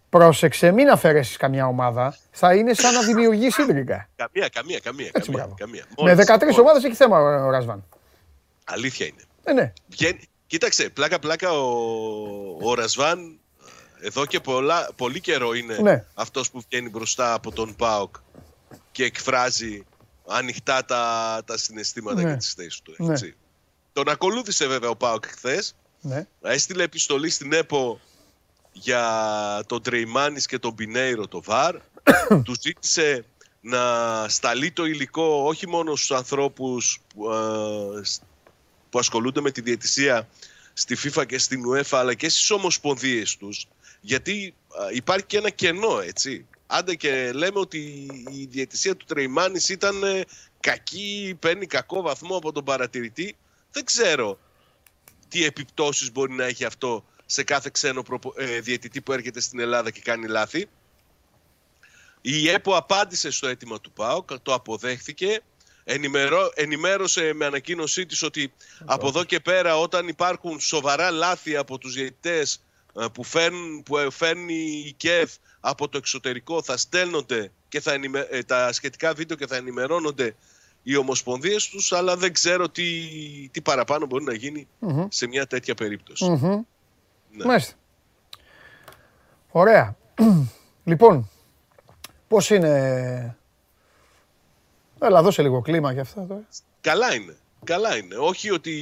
[0.09, 2.17] Πρόσεξε, μην αφαιρέσεις καμιά ομάδα.
[2.31, 4.09] Θα είναι σαν να δημιουργήσει ίδρυκα.
[4.15, 5.11] Καμία, καμία, καμία.
[5.11, 5.85] καμία, καμία.
[6.01, 7.85] Με 13 ομάδες έχει θέμα ο Ρασβάν.
[8.63, 9.23] Αλήθεια είναι.
[9.43, 9.73] Ε, ναι.
[10.47, 11.67] Κοίταξε, πλάκα-πλάκα ο,
[12.61, 13.39] ο Ρασβάν
[14.01, 16.05] εδώ και πολλά, πολύ καιρό είναι ναι.
[16.13, 18.15] αυτός που βγαίνει μπροστά από τον ΠΑΟΚ
[18.91, 19.85] και εκφράζει
[20.27, 22.31] ανοιχτά τα, τα συναισθήματα ναι.
[22.31, 22.95] και τις θέσεις του.
[22.97, 23.13] Ναι.
[23.13, 23.35] Έτσι.
[23.93, 25.75] Τον ακολούθησε βέβαια ο ΠΑΟΚ χθες.
[26.01, 26.27] Ναι.
[26.41, 27.99] Έστειλε επιστολή στην ΕΠΟ
[28.81, 31.75] για τον Τρεϊμάνης και τον Πινέιρο το ΒΑΡ.
[32.45, 33.25] τους ζήτησε
[33.61, 33.79] να
[34.27, 38.01] σταλεί το υλικό όχι μόνο στους ανθρώπους που, ε,
[38.89, 40.27] που ασχολούνται με τη διαιτησία
[40.73, 43.67] στη FIFA και στην UEFA αλλά και στις ομοσπονδίες τους
[44.01, 44.53] γιατί
[44.91, 46.45] υπάρχει και ένα κενό έτσι.
[46.67, 50.21] Άντε και λέμε ότι η διαιτησία του Τρεϊμάνης ήταν ε,
[50.59, 53.35] κακή, παίρνει κακό βαθμό από τον παρατηρητή.
[53.71, 54.39] Δεν ξέρω
[55.27, 58.03] τι επιπτώσεις μπορεί να έχει αυτό σε κάθε ξένο
[58.35, 60.67] ε, διαιτητή που έρχεται στην Ελλάδα και κάνει λάθη.
[62.21, 65.41] Η ΕΠΟ απάντησε στο αίτημα του ΠΑΟΚ, το αποδέχθηκε.
[65.83, 68.53] Ενημερώ, ενημέρωσε με ανακοίνωσή της ότι
[68.85, 72.63] από εδώ και πέρα όταν υπάρχουν σοβαρά λάθη από τους διαιτητές
[72.99, 77.93] ε, που, φέρνουν, που ε, φέρνει η ΚΕΦ από το εξωτερικό θα στέλνονται και θα
[78.29, 80.35] ε, τα σχετικά βίντεο και θα ενημερώνονται
[80.83, 82.83] οι ομοσπονδίες τους αλλά δεν ξέρω τι,
[83.51, 84.67] τι παραπάνω μπορεί να γινει
[85.09, 86.65] σε μια τέτοια περίπτωση.
[87.45, 87.57] Ναι.
[89.51, 89.95] Ωραία.
[90.83, 91.29] λοιπόν,
[92.27, 93.37] πώς είναι...
[94.99, 96.45] Έλα, δώσε λίγο κλίμα για αυτά τώρα.
[96.81, 97.35] Καλά είναι.
[97.63, 98.15] Καλά είναι.
[98.15, 98.73] Όχι ότι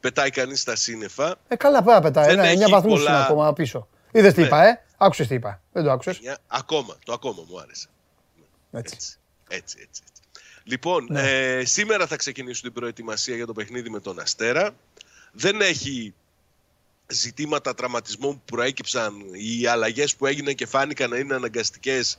[0.00, 1.36] πετάει κανείς τα σύννεφα.
[1.48, 2.32] Ε, καλά πάει πετάει.
[2.32, 3.10] Ένα, 9 βαθμούς πολλά...
[3.10, 3.88] είναι ακόμα πίσω.
[4.12, 4.46] Είδες τι ναι.
[4.46, 5.60] είπα, ε; Άκουσες τι είπα.
[5.72, 6.96] Δεν το άκουσες; Ακόμα.
[7.04, 7.88] Το ακόμα μου άρεσε.
[8.72, 8.96] Έτσι.
[8.96, 9.18] Έτσι,
[9.48, 9.76] έτσι.
[9.80, 10.02] έτσι.
[10.64, 11.20] Λοιπόν, ναι.
[11.20, 14.70] ε, σήμερα θα ξεκινήσουν την προετοιμασία για το παιχνίδι με τον Αστέρα.
[15.32, 16.14] Δεν έχει
[17.06, 22.18] ζητήματα τραυματισμών που προέκυψαν, οι αλλαγές που έγιναν και φάνηκαν να είναι αναγκαστικές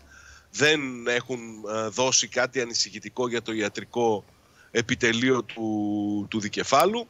[0.52, 1.40] δεν έχουν
[1.76, 4.24] ε, δώσει κάτι ανησυχητικό για το ιατρικό
[4.72, 7.08] επιτελείο του, του δικεφάλου.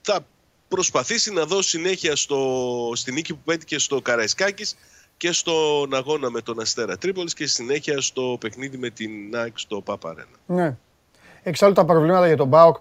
[0.00, 0.26] Θα
[0.68, 4.76] προσπαθήσει να δώσει συνέχεια στο, στην νίκη που πέτυχε στο Καραϊσκάκης
[5.16, 9.80] και στον αγώνα με τον Αστέρα Τρίπολης και συνέχεια στο παιχνίδι με την ΑΕΚ στο
[9.80, 10.36] Παπαρένα.
[10.46, 10.76] Ναι.
[11.42, 12.76] Εξάλλου τα προβλήματα για τον ΠΑΟΚ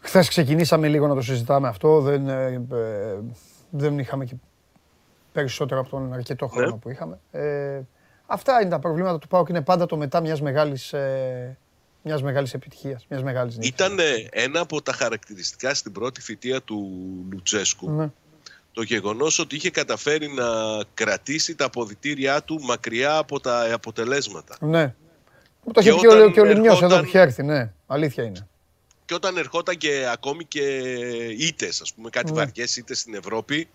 [0.00, 2.00] Χθες ξεκινήσαμε λίγο να το συζητάμε αυτό.
[2.00, 3.18] Δεν, ε, ε,
[3.70, 4.34] δεν είχαμε και
[5.32, 6.52] περισσότερο από τον αρκετό ναι.
[6.52, 7.18] χρόνο που είχαμε.
[7.30, 7.80] Ε,
[8.26, 9.48] αυτά είναι τα προβλήματα του ΠΑΟΚ.
[9.48, 11.56] Είναι πάντα το μετά μιας μεγάλης, ε,
[12.02, 13.68] μιας μεγάλης επιτυχίας, μιας μεγάλης νίκης.
[13.70, 13.98] Ήταν
[14.30, 16.88] ένα από τα χαρακτηριστικά στην πρώτη θητεία του
[17.32, 17.90] Λουτσέσκου.
[17.90, 18.10] Ναι.
[18.72, 20.44] Το γεγονός ότι είχε καταφέρει να
[20.94, 24.56] κρατήσει τα αποδητήριά του μακριά από τα αποτελέσματα.
[24.60, 24.94] Ναι.
[25.72, 27.72] Το είχε πει και ο, Λιμιός εδώ που είχε έρθει, ναι.
[27.86, 28.48] Αλήθεια είναι
[29.10, 30.60] και όταν ερχόταν και ακόμη και
[31.38, 32.38] ήττες, ας πούμε, κάτι ναι.
[32.38, 33.68] βαριές ήττες στην Ευρώπη,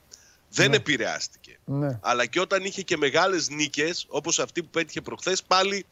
[0.49, 0.75] δεν ναι.
[0.75, 1.57] επηρεάστηκε.
[1.65, 1.99] Ναι.
[2.01, 5.85] Αλλά και όταν είχε και μεγάλες νίκες, όπως αυτή που πέτυχε προχθές, πάλι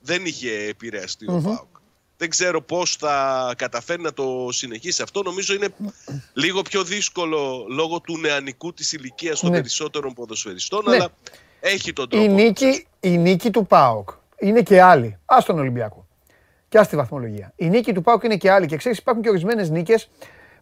[0.00, 1.76] δεν είχε επηρεαστεί ο Πάουκ.
[2.16, 5.22] Δεν ξέρω πώς θα καταφέρει να το συνεχίσει αυτό.
[5.22, 5.68] Νομίζω είναι
[6.32, 9.56] λίγο πιο δύσκολο λόγω του νεανικού της ηλικίας των ναι.
[9.56, 10.94] περισσότερων ποδοσφαιριστών, ναι.
[10.94, 11.08] αλλά
[11.60, 12.24] έχει τον τρόπο.
[12.24, 15.18] Η νίκη, η νίκη του Πάουκ είναι και άλλη.
[15.24, 16.07] Α τον Ολυμπιακό
[16.68, 17.52] και στη βαθμολογία.
[17.56, 20.10] Η νίκη του Πάουκ είναι και άλλη και ξέρεις, υπάρχουν και ορισμένες νίκες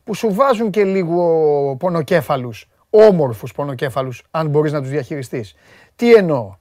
[0.05, 5.55] που σου βάζουν και λίγο πονοκέφαλους, όμορφους πονοκέφαλους, αν μπορείς να τους διαχειριστείς.
[5.97, 6.55] Τι εννοώ;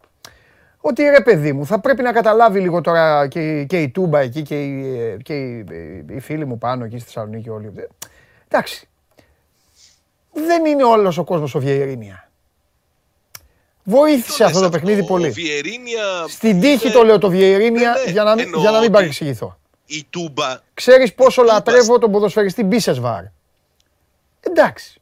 [0.79, 4.41] Ότι ρε παιδί μου, θα πρέπει να καταλάβει λίγο τώρα και, και η Τούμπα εκεί
[4.41, 5.65] και, οι, και οι,
[6.09, 7.71] οι φίλοι μου πάνω εκεί στη Θεσσαλονίκη όλοι.
[8.47, 8.87] Εντάξει.
[10.31, 12.24] Δεν είναι όλος ο κόσμος ο Βιερίνια.
[13.87, 15.33] Βοήθησε αυτό το παιχνίδι πολύ.
[16.27, 19.57] Στην τύχη το λέω το Βιερίνια ναι, ναι, για να, για να μην παρεξηγηθώ.
[19.85, 20.59] Η Τούμπα.
[20.73, 23.23] Ξέρεις πόσο λατρεύω τον ποδοσφαιριστή Μπίσεσβάρ.
[24.39, 25.01] Εντάξει.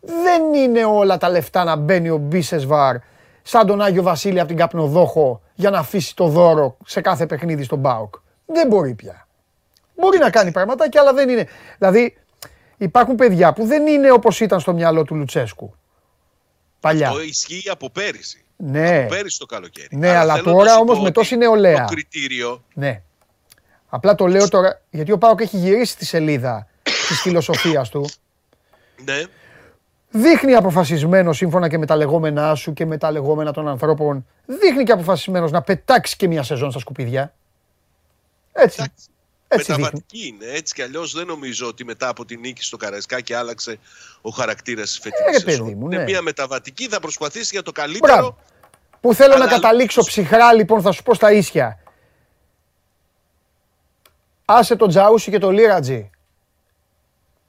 [0.00, 2.96] Δεν είναι όλα τα λεφτά να μπαίνει ο Μπίσεσβάρ
[3.42, 7.62] σαν τον Άγιο Βασίλη από την Καπνοδόχο για να αφήσει το δώρο σε κάθε παιχνίδι
[7.62, 8.14] στον Μπάουκ.
[8.46, 9.26] Δεν μπορεί πια.
[9.96, 11.48] Μπορεί να κάνει πραγματάκια, αλλά δεν είναι.
[11.78, 12.16] Δηλαδή,
[12.76, 15.74] υπάρχουν παιδιά που δεν είναι όπως ήταν στο μυαλό του Λουτσέσκου.
[16.80, 17.08] Παλιά.
[17.08, 18.44] Αυτό ισχύει από πέρυσι.
[18.56, 18.98] Ναι.
[18.98, 19.96] Από πέρυσι το καλοκαίρι.
[19.96, 21.84] Ναι, αλλά, τώρα όμως με τόση νεολαία.
[21.84, 22.64] Το κριτήριο.
[22.74, 23.02] Ναι.
[23.88, 28.08] Απλά το λέω τώρα γιατί ο Πάοκ έχει γυρίσει τη σελίδα της φιλοσοφίας του.
[29.04, 29.22] Ναι.
[30.10, 34.26] Δείχνει αποφασισμένος σύμφωνα και με τα λεγόμενά σου και με τα λεγόμενα των ανθρώπων.
[34.46, 37.34] Δείχνει και αποφασισμένος να πετάξει και μια σεζόν στα σκουπίδια.
[38.52, 38.92] Έτσι.
[39.52, 40.46] Έτσι μεταβατική είναι.
[40.46, 42.76] Έτσι κι αλλιώς δεν νομίζω ότι μετά από την νίκη στο
[43.24, 43.78] και άλλαξε
[44.20, 46.02] ο χαρακτήρας της φετινής ε, Είναι ναι.
[46.02, 48.12] μια μεταβατική, θα προσπαθήσει για το καλύτερο.
[48.12, 48.38] Μπράβο.
[49.00, 51.82] Που θέλω να καταλήξω ψυχρά λοιπόν, θα σου πω στα ίσια.
[54.44, 56.10] Άσε τον Τζαούσι και τον Λίρατζι.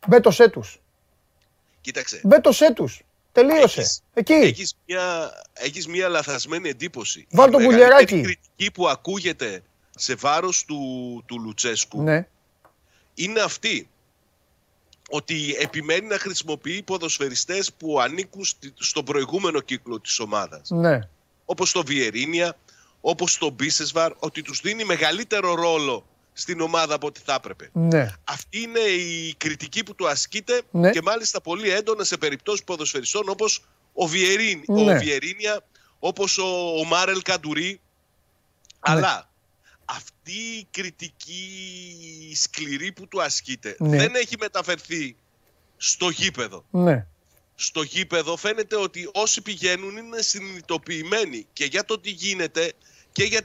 [0.07, 0.81] Μπέτωσέ τους.
[1.81, 2.21] Κοίταξε.
[2.23, 3.01] Μπέτωσέ τους.
[3.31, 3.83] Τελείωσε.
[4.13, 4.33] Εκεί.
[4.33, 7.27] Έχεις μια, έχεις μια λαθασμένη εντύπωση.
[7.31, 8.17] Βάλ το κουλιαράκι.
[8.17, 9.63] Η κριτική που ακούγεται
[10.01, 12.27] σε βάρος του, του Λουτσέσκου ναι.
[13.13, 13.89] είναι αυτή
[15.09, 20.69] ότι επιμένει να χρησιμοποιεί ποδοσφαιριστές που ανήκουν στον προηγούμενο κύκλο της ομάδας.
[20.69, 20.99] Ναι.
[21.45, 22.57] Όπως το Βιερίνια,
[23.01, 27.69] όπως το Μπίσεσβαρ, ότι τους δίνει μεγαλύτερο ρόλο στην ομάδα από ό,τι θα έπρεπε.
[27.73, 28.15] Ναι.
[28.23, 30.91] Αυτή είναι η κριτική που του ασκείται ναι.
[30.91, 34.81] και μάλιστα πολύ έντονα σε περιπτώσεις ποδοσφαιριστών όπως ο, Βιερίν, ναι.
[34.81, 35.63] ο Βιερίνια,
[35.99, 37.69] όπως ο, ο Μάρελ Καντουρί.
[37.69, 37.79] Ναι.
[38.79, 39.30] Αλλά
[39.95, 43.97] αυτή η κριτική σκληρή που του ασκείται ναι.
[43.97, 45.15] δεν έχει μεταφερθεί
[45.77, 46.63] στο γήπεδο.
[46.69, 47.05] Ναι.
[47.55, 52.73] Στο γήπεδο φαίνεται ότι όσοι πηγαίνουν είναι συνειδητοποιημένοι και για το τι γίνεται
[53.11, 53.41] και για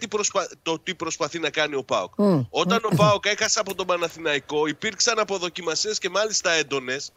[0.62, 2.14] το τι προσπαθεί να κάνει ο Πάοκ.
[2.50, 7.12] Όταν ο Πάοκ έχασε από τον Παναθηναϊκό υπήρξαν αποδοκιμασίες και μάλιστα έντονες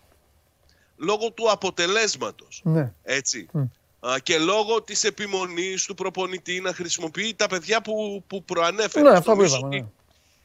[0.97, 2.61] λόγω του αποτελέσματος.
[2.63, 2.93] Ναι.
[3.03, 3.49] Έτσι
[4.23, 9.09] και λόγω της επιμονής του προπονητή να χρησιμοποιεί τα παιδιά που, που προανέφερε.
[9.09, 9.77] Ναι, αυτό που είπαμε.
[9.77, 9.85] Ναι.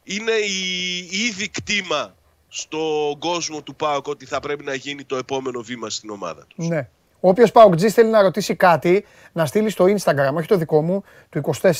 [0.05, 2.14] Είναι η, ήδη κτήμα
[2.49, 6.69] στον κόσμο του ΠΑΟΚ ότι θα πρέπει να γίνει το επόμενο βήμα στην ομάδα τους.
[6.69, 6.88] Ναι.
[7.21, 11.40] Όποιος ΠΑΟΚ θέλει να ρωτήσει κάτι, να στείλει στο Instagram, όχι το δικό μου, του
[11.61, 11.71] 24,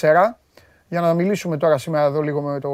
[0.89, 2.71] για να μιλήσουμε τώρα σήμερα εδώ λίγο με το,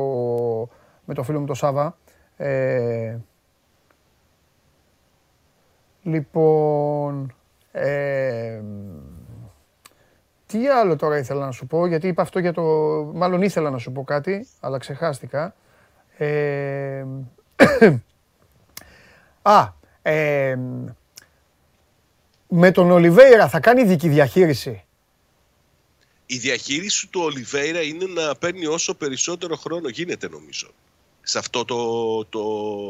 [1.05, 1.97] με το φίλο μου το Σάβα.
[2.37, 3.17] Ε,
[6.03, 7.35] λοιπόν,
[7.73, 8.61] ε,
[10.47, 12.63] τι άλλο τώρα ήθελα να σου πω, γιατί είπα αυτό για το...
[13.15, 15.55] Μάλλον ήθελα να σου πω κάτι, αλλά ξεχάστηκα.
[16.17, 17.05] Ε,
[19.43, 19.69] α,
[20.03, 20.59] ε,
[22.49, 24.85] με τον Ολιβέηρα θα κάνει δική διαχείριση.
[26.27, 30.71] Η διαχείριση του Ολιβέηρα είναι να παίρνει όσο περισσότερο χρόνο γίνεται νομίζω.
[31.23, 31.77] Σε αυτό το,
[32.25, 32.43] το,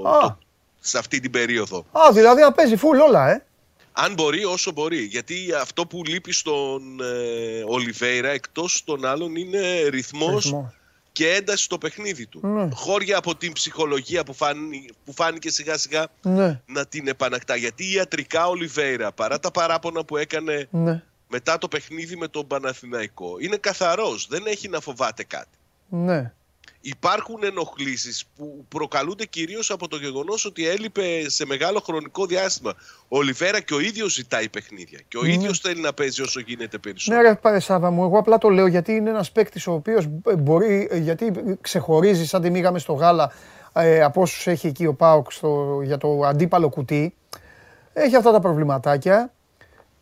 [0.02, 0.38] το
[0.80, 1.84] σε αυτή την περίοδο.
[1.92, 3.44] Α, δηλαδή να παίζει φουλ όλα, ε.
[3.92, 5.04] Αν μπορεί, όσο μπορεί.
[5.04, 10.54] Γιατί αυτό που λείπει στον ε, Ολιβέηρα εκτός των άλλων είναι ρυθμός,
[11.12, 12.46] και ένταση στο παιχνίδι του.
[12.46, 12.68] Ναι.
[12.72, 14.34] Χώρια από την ψυχολογία που,
[15.04, 16.60] που φάνηκε σιγά σιγά ναι.
[16.66, 17.56] να την επανακτά.
[17.56, 21.02] Γιατί ιατρικά Ολιβέηρα, παρά τα παράπονα που έκανε ναι.
[21.28, 24.26] μετά το παιχνίδι με τον Παναθηναϊκό, είναι καθαρός.
[24.30, 25.58] Δεν έχει να φοβάται κάτι.
[25.88, 26.32] Ναι
[26.80, 32.74] υπάρχουν ενοχλήσεις που προκαλούνται κυρίως από το γεγονός ότι έλειπε σε μεγάλο χρονικό διάστημα.
[33.08, 35.32] Ο Ολιβέρα και ο ίδιος ζητάει παιχνίδια και ο ναι.
[35.32, 37.22] ίδιος θέλει να παίζει όσο γίνεται περισσότερο.
[37.22, 40.06] Ναι ρε πάρε Σάβα μου, εγώ απλά το λέω γιατί είναι ένας παίκτης ο οποίος
[40.38, 43.32] μπορεί, γιατί ξεχωρίζει σαν τη μήγαμε στο γάλα
[43.72, 45.30] ε, από όσους έχει εκεί ο Πάοκ
[45.84, 47.14] για το αντίπαλο κουτί.
[47.92, 49.32] Έχει αυτά τα προβληματάκια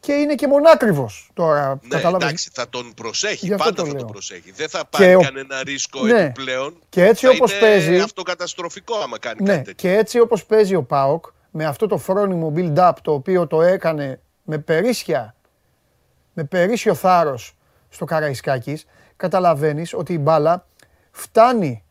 [0.00, 1.80] και είναι και μονάκριβος τώρα.
[1.82, 3.48] Ναι, εντάξει, θα τον προσέχει.
[3.48, 4.52] Πάντα θα τον προσέχει.
[4.52, 5.20] Δεν θα πάρει ο...
[5.20, 6.20] κανένα ρίσκο ναι.
[6.20, 6.76] επιπλέον.
[6.88, 7.94] Και έτσι όπως παίζει.
[7.94, 9.52] Είναι αυτοκαταστροφικό άμα κάνει ναι.
[9.52, 9.90] κάτι τέτοιο.
[9.90, 14.20] Και έτσι όπως παίζει ο Πάοκ με αυτό το φρόνιμο build-up το οποίο το έκανε
[14.42, 15.34] με περίσσια,
[16.32, 17.56] με περίσσιο θάρρος
[17.88, 20.66] στο Καραϊσκάκης, καταλαβαίνεις ότι η μπάλα
[21.10, 21.84] φτάνει,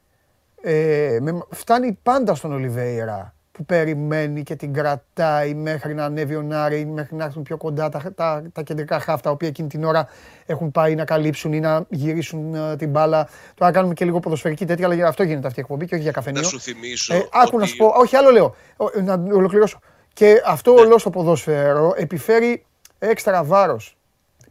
[0.62, 1.18] ε,
[1.50, 7.16] φτάνει πάντα στον Ολιβέηρα που περιμένει και την κρατάει μέχρι να ανέβει ο Νάρη, μέχρι
[7.16, 10.08] να έρθουν πιο κοντά τα, τα, τα κεντρικά χάφτα, τα οποία εκείνη την ώρα
[10.46, 13.28] έχουν πάει να καλύψουν ή να γυρίσουν uh, την μπάλα.
[13.54, 16.04] Τώρα κάνουμε και λίγο ποδοσφαιρική τέτοια, αλλά για αυτό γίνεται αυτή η εκπομπή και όχι
[16.04, 16.42] για καφενείο.
[16.42, 17.14] Να σου θυμίσω.
[17.14, 17.58] Ε, άκου ότι...
[17.58, 18.56] να σου πω, όχι άλλο λέω,
[19.04, 19.80] να ολοκληρώσω.
[20.14, 20.80] Και αυτό ναι.
[20.80, 22.66] όλο στο ποδόσφαιρο επιφέρει
[23.00, 23.98] έξτρα βάρος,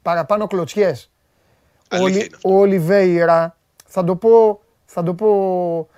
[0.02, 1.10] παραπάνω κλωτσιές.
[1.92, 5.88] Ο, ο Ολιβέηρα, θα το πω, θα το πω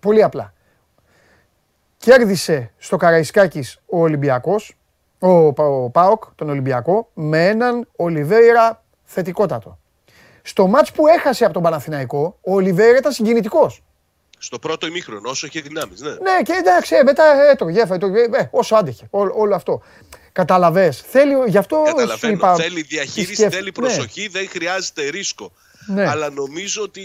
[0.00, 0.54] πολύ απλά.
[2.06, 4.76] Κέρδισε στο Καραϊσκάκης ο Ολυμπιακός,
[5.18, 9.78] ο, ο Πάοκ, τον Ολυμπιακό, με έναν Ολιβέηρα θετικότατο.
[10.42, 13.82] Στο μάτς που έχασε από τον Παναθηναϊκό, ο Ολιβέηρα ήταν συγκινητικός.
[14.38, 16.10] Στο πρώτο ημίχρονο, όσο είχε δυνάμεις, ναι.
[16.10, 19.82] Ναι, και εντάξει, ε, μετά έτρωγε, έφαγε, ε, όσο άντεχε, όλο, όλο αυτό.
[20.32, 21.84] Καταλαβες, θέλει, γι' αυτό
[22.18, 22.54] σου είπα...
[22.54, 23.72] Θέλει διαχείριση, θέλει ναι.
[23.72, 25.52] προσοχή, δεν χρειάζεται ρίσκο.
[25.86, 26.08] Ναι.
[26.08, 27.02] Αλλά νομίζω ότι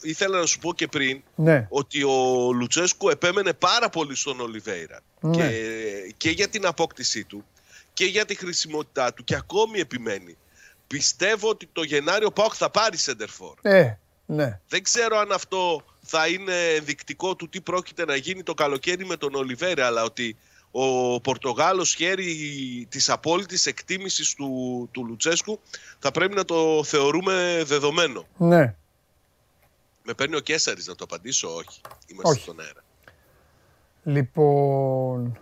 [0.00, 1.66] ήθελα να σου πω και πριν ναι.
[1.70, 5.36] ότι ο Λουτσέσκου επέμενε πάρα πολύ στον Ολιβέηρα ναι.
[5.36, 5.50] και,
[6.16, 7.44] και για την απόκτησή του
[7.92, 10.36] και για τη χρησιμότητά του και ακόμη επιμένει.
[10.86, 13.54] Πιστεύω ότι το Γενάριο Πάοκ θα πάρει σεντερφόρ.
[13.62, 14.60] Ε, ναι.
[14.68, 19.16] Δεν ξέρω αν αυτό θα είναι ενδεικτικό του τι πρόκειται να γίνει το καλοκαίρι με
[19.16, 20.36] τον Ολιβέρη, αλλά ότι
[20.72, 25.60] ο Πορτογάλος χέρι της απόλυτης εκτίμησης του, του Λουτσέσκου
[25.98, 28.26] θα πρέπει να το θεωρούμε δεδομένο.
[28.36, 28.74] Ναι.
[30.02, 31.80] Με παίρνει ο Κέσσαρης να το απαντήσω, όχι.
[32.06, 32.40] Είμαστε όχι.
[32.40, 32.82] στον αέρα.
[34.02, 35.38] Λοιπόν...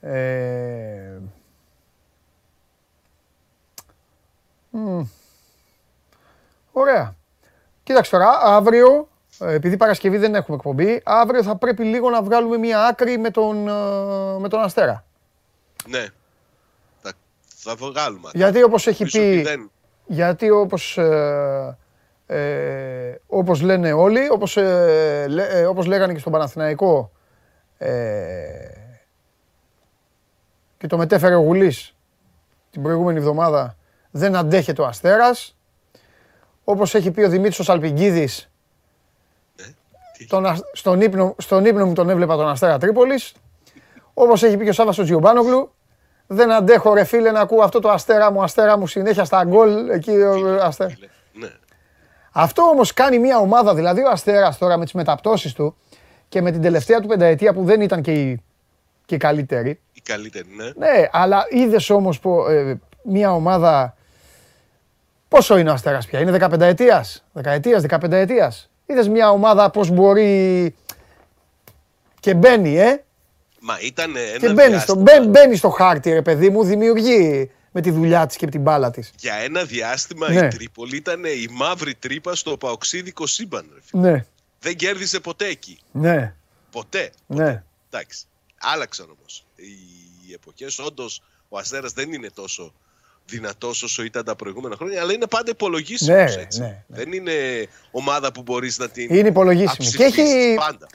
[0.00, 1.18] Ε...
[6.72, 7.16] Ωραία.
[7.82, 9.09] Κοίταξε τώρα, αύριο, ε,
[9.40, 13.68] επειδή Παρασκευή δεν έχουμε εκπομπή, αύριο θα πρέπει λίγο να βγάλουμε μια άκρη με τον,
[13.68, 13.72] ε,
[14.38, 15.04] με τον Αστέρα.
[15.88, 16.06] Ναι.
[17.02, 17.12] Θα,
[17.46, 18.30] θα βγάλουμε.
[18.34, 19.46] Γιατί όπως έχει πει,
[20.06, 21.76] γιατί όπως, ε,
[22.26, 27.10] ε, όπως λένε όλοι, όπως, ε, όπως λέγανε και στον Παναθηναϊκό,
[30.78, 31.94] και το μετέφερε ο Γουλής
[32.70, 33.76] την προηγούμενη εβδομάδα,
[34.10, 35.56] δεν αντέχεται ο Αστέρας.
[36.64, 38.49] Όπως έχει πει ο Δημήτρης ο Σαλπιγκίδης,
[40.28, 43.32] τον, στον, ύπνο, στον ύπνο μου τον έβλεπα τον Αστέρα Τρίπολης.
[44.14, 45.72] Όπως έχει πει και ο Σάββας ο Τζιομπάνογλου,
[46.26, 49.88] δεν αντέχω ρε φίλε να ακούω αυτό το Αστέρα μου, Αστέρα μου συνέχεια στα γκολ
[49.88, 50.92] εκεί ο Αστέρα.
[51.32, 51.48] Ναι.
[52.32, 55.76] Αυτό όμως κάνει μια ομάδα, δηλαδή ο Αστέρας τώρα με τις μεταπτώσεις του
[56.28, 58.42] και με την τελευταία του πενταετία που δεν ήταν και η,
[59.04, 59.80] και η καλύτερη.
[59.92, 60.64] Η καλύτερη, ναι.
[60.64, 63.94] Ναι, αλλά είδες όμως ε, μια ομάδα
[65.30, 68.70] Πόσο είναι ο Αστέρας πια, είναι 15 ετίας, 10 ετίας, 15 ετίας.
[68.90, 70.74] Είδες μια ομάδα πώς μπορεί
[72.20, 73.04] και μπαίνει, ε;
[73.60, 74.94] Μα ήταν ένα και μπαίνει στο,
[75.28, 79.10] μπαίνει στο χάρτη, ρε παιδί μου, δημιουργεί με τη δουλειά της και την μπάλα της.
[79.18, 80.46] Για ένα διάστημα ναι.
[80.46, 83.66] η Τρίπολη ήταν η μαύρη τρύπα στο παοξίδικο σύμπαν.
[83.74, 84.00] Ρε.
[84.00, 84.24] Ναι.
[84.60, 85.78] Δεν κέρδισε ποτέ εκεί.
[85.92, 86.34] Ναι.
[86.70, 87.10] Ποτέ.
[87.26, 87.42] ποτέ.
[87.42, 87.62] Ναι.
[87.90, 88.24] Εντάξει.
[88.60, 90.78] Άλλαξαν όμως οι εποχές.
[90.78, 92.72] Όντως ο Αστέρας δεν είναι τόσο
[93.30, 96.36] δυνατός όσο ήταν τα προηγούμενα χρόνια, αλλά είναι πάντα υπολογίσιμος.
[96.36, 97.32] Ναι, ναι, ναι, Δεν είναι
[97.90, 99.14] ομάδα που μπορείς να την.
[99.14, 99.90] Είναι υπολογίσιμο.
[99.90, 100.54] Και έχει.
[100.54, 100.86] Πάντα.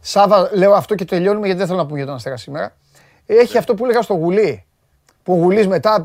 [0.00, 2.76] Σάβα, λέω αυτό και τελειώνουμε γιατί δεν θέλω να πούμε για τον Αστέρα σήμερα.
[3.26, 3.58] Έχει ναι.
[3.58, 4.64] αυτό που έλεγα στο Γουλή.
[5.22, 6.02] Που ο Γουλής μετά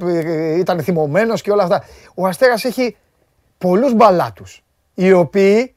[0.58, 1.86] ήταν θυμωμένος και όλα αυτά.
[2.16, 2.98] Ο Αστέρας έχει
[3.58, 4.64] πολλούς μπαλάτους.
[4.94, 5.76] Οι οποίοι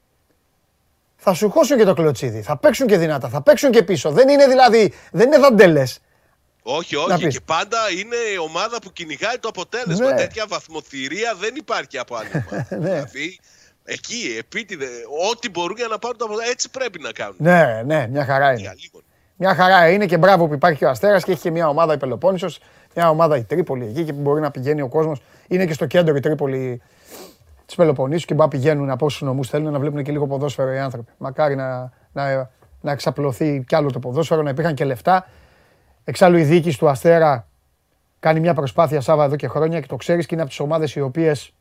[1.17, 2.43] θα σου χώσουν και το κλωτσίδι.
[2.43, 3.29] Θα παίξουν και δυνατά.
[3.29, 4.11] Θα παίξουν και πίσω.
[4.11, 4.93] Δεν είναι δηλαδή.
[5.13, 6.01] Δεν είναι δαντελές.
[6.63, 7.27] Όχι, όχι.
[7.27, 10.11] Και πάντα είναι η ομάδα που κυνηγάει το αποτέλεσμα.
[10.11, 10.17] Ναι.
[10.17, 12.67] Τέτοια βαθμοθυρία δεν υπάρχει από άλλη ομάδα.
[12.71, 12.77] ναι.
[12.79, 13.39] Δηλαδή,
[13.85, 14.87] εκεί, επίτηδε,
[15.31, 17.35] ό,τι μπορούν για να πάρουν το αποτέλεσμα, έτσι πρέπει να κάνουν.
[17.39, 18.75] Ναι, ναι, μια χαρά είναι.
[19.37, 21.95] Μια χαρά είναι και μπράβο που υπάρχει και ο Αστέρας και έχει και μια ομάδα
[21.95, 22.47] η Πελοπόννησο,
[22.95, 25.23] μια ομάδα η Τρίπολη εκεί και που μπορεί να πηγαίνει ο κόσμος.
[25.49, 26.83] Είναι και στο κέντρο η Τρίπολη
[27.67, 30.73] της Πελοποννήσου και μπορεί να πηγαίνουν από όσους νομούς θέλουν να βλέπουν και λίγο ποδόσφαιρο
[30.73, 31.13] οι άνθρωποι.
[31.19, 35.27] Μακάρι να, να, να εξαπλωθεί κι άλλο το ποδόσφαιρο, να υπήρχαν και λεφτά.
[36.05, 37.47] Εξάλλου η διοίκηση του Αστέρα
[38.21, 40.95] κάνει μια προσπάθεια Σάβα εδώ και χρόνια και το ξέρεις και είναι από τις ομάδες
[40.95, 41.55] οι οποίες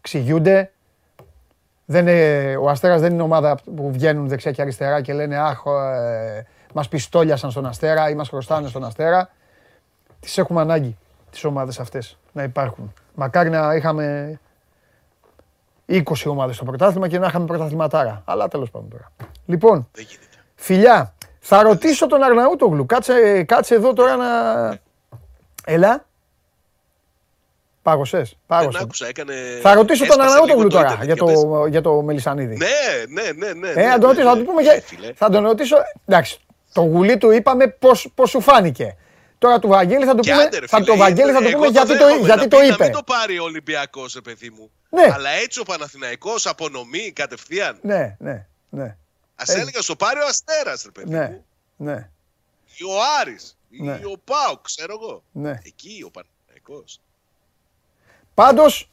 [0.00, 0.72] ξηγιούνται.
[1.84, 5.62] Δεν είναι, ο Αστέρας δεν είναι ομάδα που βγαίνουν δεξιά και αριστερά και λένε «Αχ,
[5.66, 9.30] ε, μας πιστόλιασαν στον Αστέρα ή μας χρωστάνε στον Αστέρα».
[10.20, 10.96] Τις έχουμε ανάγκη
[11.30, 12.92] τις ομάδες αυτές να υπάρχουν.
[13.14, 14.38] Μακάρι να είχαμε
[15.86, 18.22] 20 ομάδες στο πρωτάθλημα και να είχαμε πρωταθληματάρα.
[18.24, 19.12] Αλλά τέλος πάντων τώρα.
[19.46, 19.88] Λοιπόν,
[20.54, 21.14] φιλιά,
[21.50, 22.86] θα ρωτήσω τον Αρναούτογλου.
[22.86, 24.26] Κάτσε, κάτσε εδώ τώρα να...
[25.64, 26.06] Έλα.
[27.82, 28.36] Πάγωσες.
[28.46, 28.82] Πάγωσες.
[28.82, 29.34] άκουσα, έκανε...
[29.62, 32.56] Θα ρωτήσω τον Αρναούτογλου τώρα για το, για το Μελισανίδη.
[32.56, 32.68] Ναι,
[33.08, 33.52] ναι, ναι.
[33.52, 34.62] ναι, ε, θα τον ρωτήσω, θα του πούμε...
[35.14, 35.76] Θα τον ρωτήσω...
[36.06, 36.40] Εντάξει,
[36.72, 38.96] το γουλί του είπαμε πώς, πώς σου φάνηκε.
[39.38, 42.48] Τώρα του Βαγγέλη θα του πούμε, θα, το Βαγγέλη θα του πούμε γιατί, το, γιατί
[42.48, 42.76] το είπε.
[42.76, 44.70] Να μην το πάρει ο Ολυμπιακός, παιδί μου.
[44.90, 45.10] Ναι.
[45.14, 47.78] Αλλά έτσι ο Παναθηναϊκός απονομή κατευθείαν.
[47.80, 48.96] Ναι, ναι, ναι.
[49.40, 51.10] Α έλεγα στο πάρει ο Αστέρας, ρε παιδί.
[51.10, 51.40] Ναι,
[51.78, 52.10] ναι.
[52.76, 53.98] Ή ο Άρης, ναι.
[54.00, 55.22] ή ο Πάο, ξέρω εγώ.
[55.32, 55.58] Ναι.
[55.62, 56.84] Εκεί ο Παναγικό.
[58.34, 58.90] Πάντως,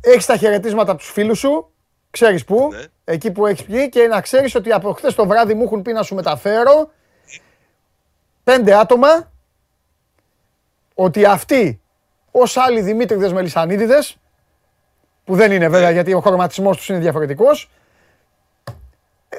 [0.00, 1.68] έχεις τα χαιρετίσματα από τους φίλους σου.
[2.10, 2.84] Ξέρεις πού, ναι.
[3.04, 5.92] εκεί που έχεις πει και να ξέρεις ότι από χθες το βράδυ μου έχουν πει
[5.92, 6.90] να σου μεταφέρω
[8.44, 9.32] πέντε άτομα
[10.94, 11.80] ότι αυτοί
[12.30, 14.16] ως άλλοι Δημήτριδες Μελισανίδιδες
[15.24, 15.92] που δεν είναι βέβαια ναι.
[15.92, 17.70] γιατί ο χρωματισμός τους είναι διαφορετικός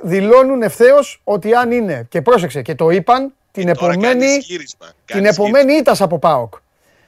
[0.03, 2.07] δηλώνουν ευθέως ότι αν είναι.
[2.09, 4.37] Και πρόσεξε, και το είπαν την επομένη.
[5.05, 6.53] Την επομένη ήττα από ΠΑΟΚ.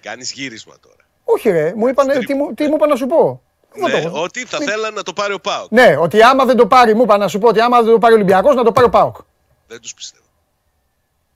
[0.01, 0.95] Κάνεις γύρισμα τώρα.
[1.23, 3.41] Όχι, ρε, μου είπαν, τι, μου, τι μου είπαν να σου πω;
[3.75, 5.71] Ναι, ότι θα θέλανε να το πάρει ο ΠΑΟΚ.
[5.71, 7.97] Ναι, ότι άμα δεν το πάρει, μου είπαν να σου πω ότι άμα δεν το
[7.97, 9.15] πάρει ο Ολυμπιακός, να το πάρει ο ΠΑΟΚ.
[9.67, 10.23] Δεν τους πιστεύω.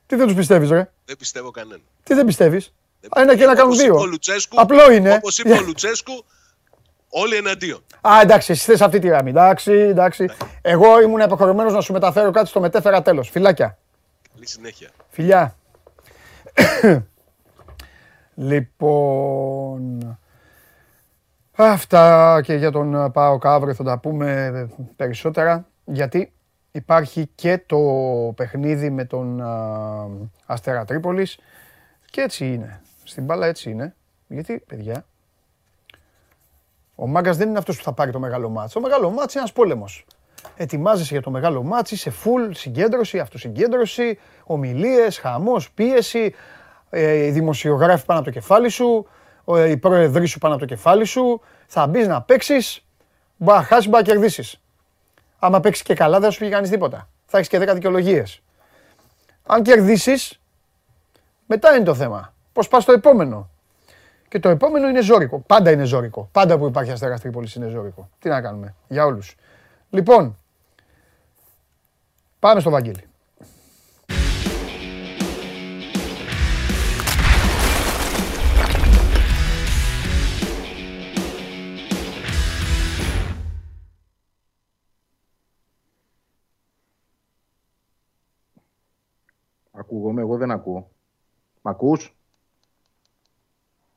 [0.07, 1.81] Τι δεν τους πιστεύεις, ρε; Δεν πιστεύω κανέναν.
[2.03, 2.73] Τι δεν πιστεύεις;
[3.15, 4.03] Ένα και ένα κάνουν δύο.
[4.55, 5.13] Απλό είναι.
[5.13, 6.25] Όπως είπε ο Λουτσέσκου,
[7.13, 7.83] Όλοι εναντίον.
[8.01, 9.29] Α, εντάξει, εσύ θες αυτή τη γραμμή.
[9.29, 10.29] Εντάξει, εντάξει.
[10.61, 13.29] Εγώ ήμουν υποχρεωμένος να σου μεταφέρω κάτι στο μετέφερα τέλος.
[13.29, 13.77] Φιλάκια.
[14.33, 14.89] Καλή συνέχεια.
[15.09, 15.55] Φιλιά.
[18.49, 20.17] λοιπόν.
[21.55, 25.67] Αυτά και για τον Πάο Καύρο θα τα πούμε περισσότερα.
[25.85, 26.33] Γιατί
[26.71, 27.79] υπάρχει και το
[28.35, 29.41] παιχνίδι με τον
[30.45, 31.37] Αστέρα Τρίπολης
[32.11, 32.81] και έτσι είναι.
[33.03, 33.95] Στην μπάλα έτσι είναι.
[34.27, 35.05] Γιατί, παιδιά,
[37.01, 38.79] ο Μάγκας δεν είναι αυτός που θα πάρει το μεγάλο μάτσο.
[38.79, 40.05] Ο μεγάλο μάτσο είναι ένας πόλεμος.
[40.55, 46.35] Ετοιμάζεσαι για το μεγάλο μάτσο, σε full συγκέντρωση, αυτοσυγκέντρωση, ομιλίες, χαμός, πίεση,
[46.89, 49.07] ε, οι δημοσιογράφοι πάνω από το κεφάλι σου,
[49.67, 52.85] οι πρόεδροι σου πάνω από το κεφάλι σου, θα μπεις να παίξεις,
[53.37, 54.61] μπορεί να χάσεις, μπορεί να κερδίσεις.
[55.39, 57.09] Άμα παίξεις και καλά, δεν θα σου πει κανείς τίποτα.
[57.25, 58.41] Θα έχεις και 10 δικαιολογίες.
[59.45, 60.41] Αν κερδίσεις,
[61.45, 62.33] μετά είναι το θέμα.
[62.53, 63.49] Πώς πας στο επόμενο.
[64.31, 65.39] Και το επόμενο είναι ζώρικο.
[65.39, 66.29] Πάντα είναι ζώρικο.
[66.31, 68.09] Πάντα που υπάρχει αστέρα Τρίπολη είναι ζώρικο.
[68.19, 68.75] Τι να κάνουμε.
[68.87, 69.35] Για όλους.
[69.89, 70.37] Λοιπόν,
[72.39, 73.03] πάμε στο Βαγγέλη.
[89.71, 90.91] Ακούγομαι, εγώ δεν ακούω.
[91.61, 92.15] Μ' ακούς;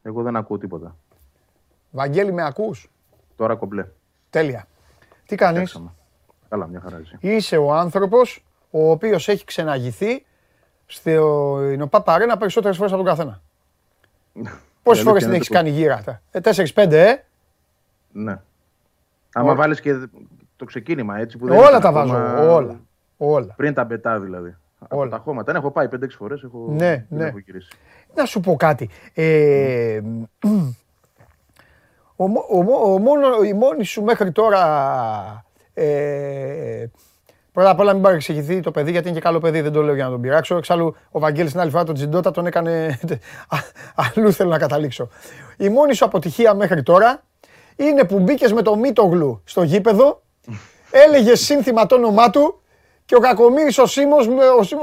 [0.07, 0.97] Εγώ δεν ακούω τίποτα.
[1.91, 2.91] Βαγγέλη, με ακούς;
[3.37, 3.87] Τώρα κομπλέ.
[4.31, 4.67] Τέλεια.
[5.27, 5.81] Τι κάνεις;
[6.49, 10.25] Καλά, μια χαρά Είσαι ο άνθρωπος ο οποίος έχει ξεναγηθεί
[10.87, 13.41] στην ΟΠΑ Παρένα περισσότερες φορές από τον καθένα.
[14.83, 17.15] Πόσες φορές την έχεις κάνει γύρα Ε, 4-5, ε;
[18.13, 18.41] Ναι.
[19.33, 20.09] Άμα βάλεις και
[20.57, 22.15] το ξεκίνημα έτσι που δεν Όλα τα βάζω,
[22.55, 22.81] όλα.
[23.17, 23.55] όλα.
[23.57, 24.57] Πριν τα μπετά δηλαδή.
[24.91, 25.11] Όλα.
[25.11, 25.53] τα χώματα.
[25.53, 27.25] Δεν έχω πάει 5-6 φορές, έχω, ναι, ναι.
[27.25, 27.73] έχω γυρίσει.
[28.15, 28.91] Να σου πω κάτι.
[29.15, 30.01] Ε,
[32.17, 36.87] ο, ο, μόνο, η μόνη σου μέχρι τώρα ε,
[37.55, 39.95] Πρώτα απ' όλα μην παρεξηγηθεί το παιδί, γιατί είναι και καλό παιδί, δεν το λέω
[39.95, 40.57] για να τον πειράξω.
[40.57, 42.99] Εξάλλου, ο Βαγγέλης την άλλη φορά τον Τζιντότα τον έκανε.
[44.15, 45.09] Αλλού θέλω να καταλήξω.
[45.57, 47.23] Η μόνη σου αποτυχία μέχρι τώρα
[47.77, 50.23] είναι που μπήκες με το Μίτογλου στο γήπεδο,
[50.91, 52.61] έλεγες σύνθημα το όνομά του
[53.05, 54.29] και ο Κακομύρης ο Σίμος,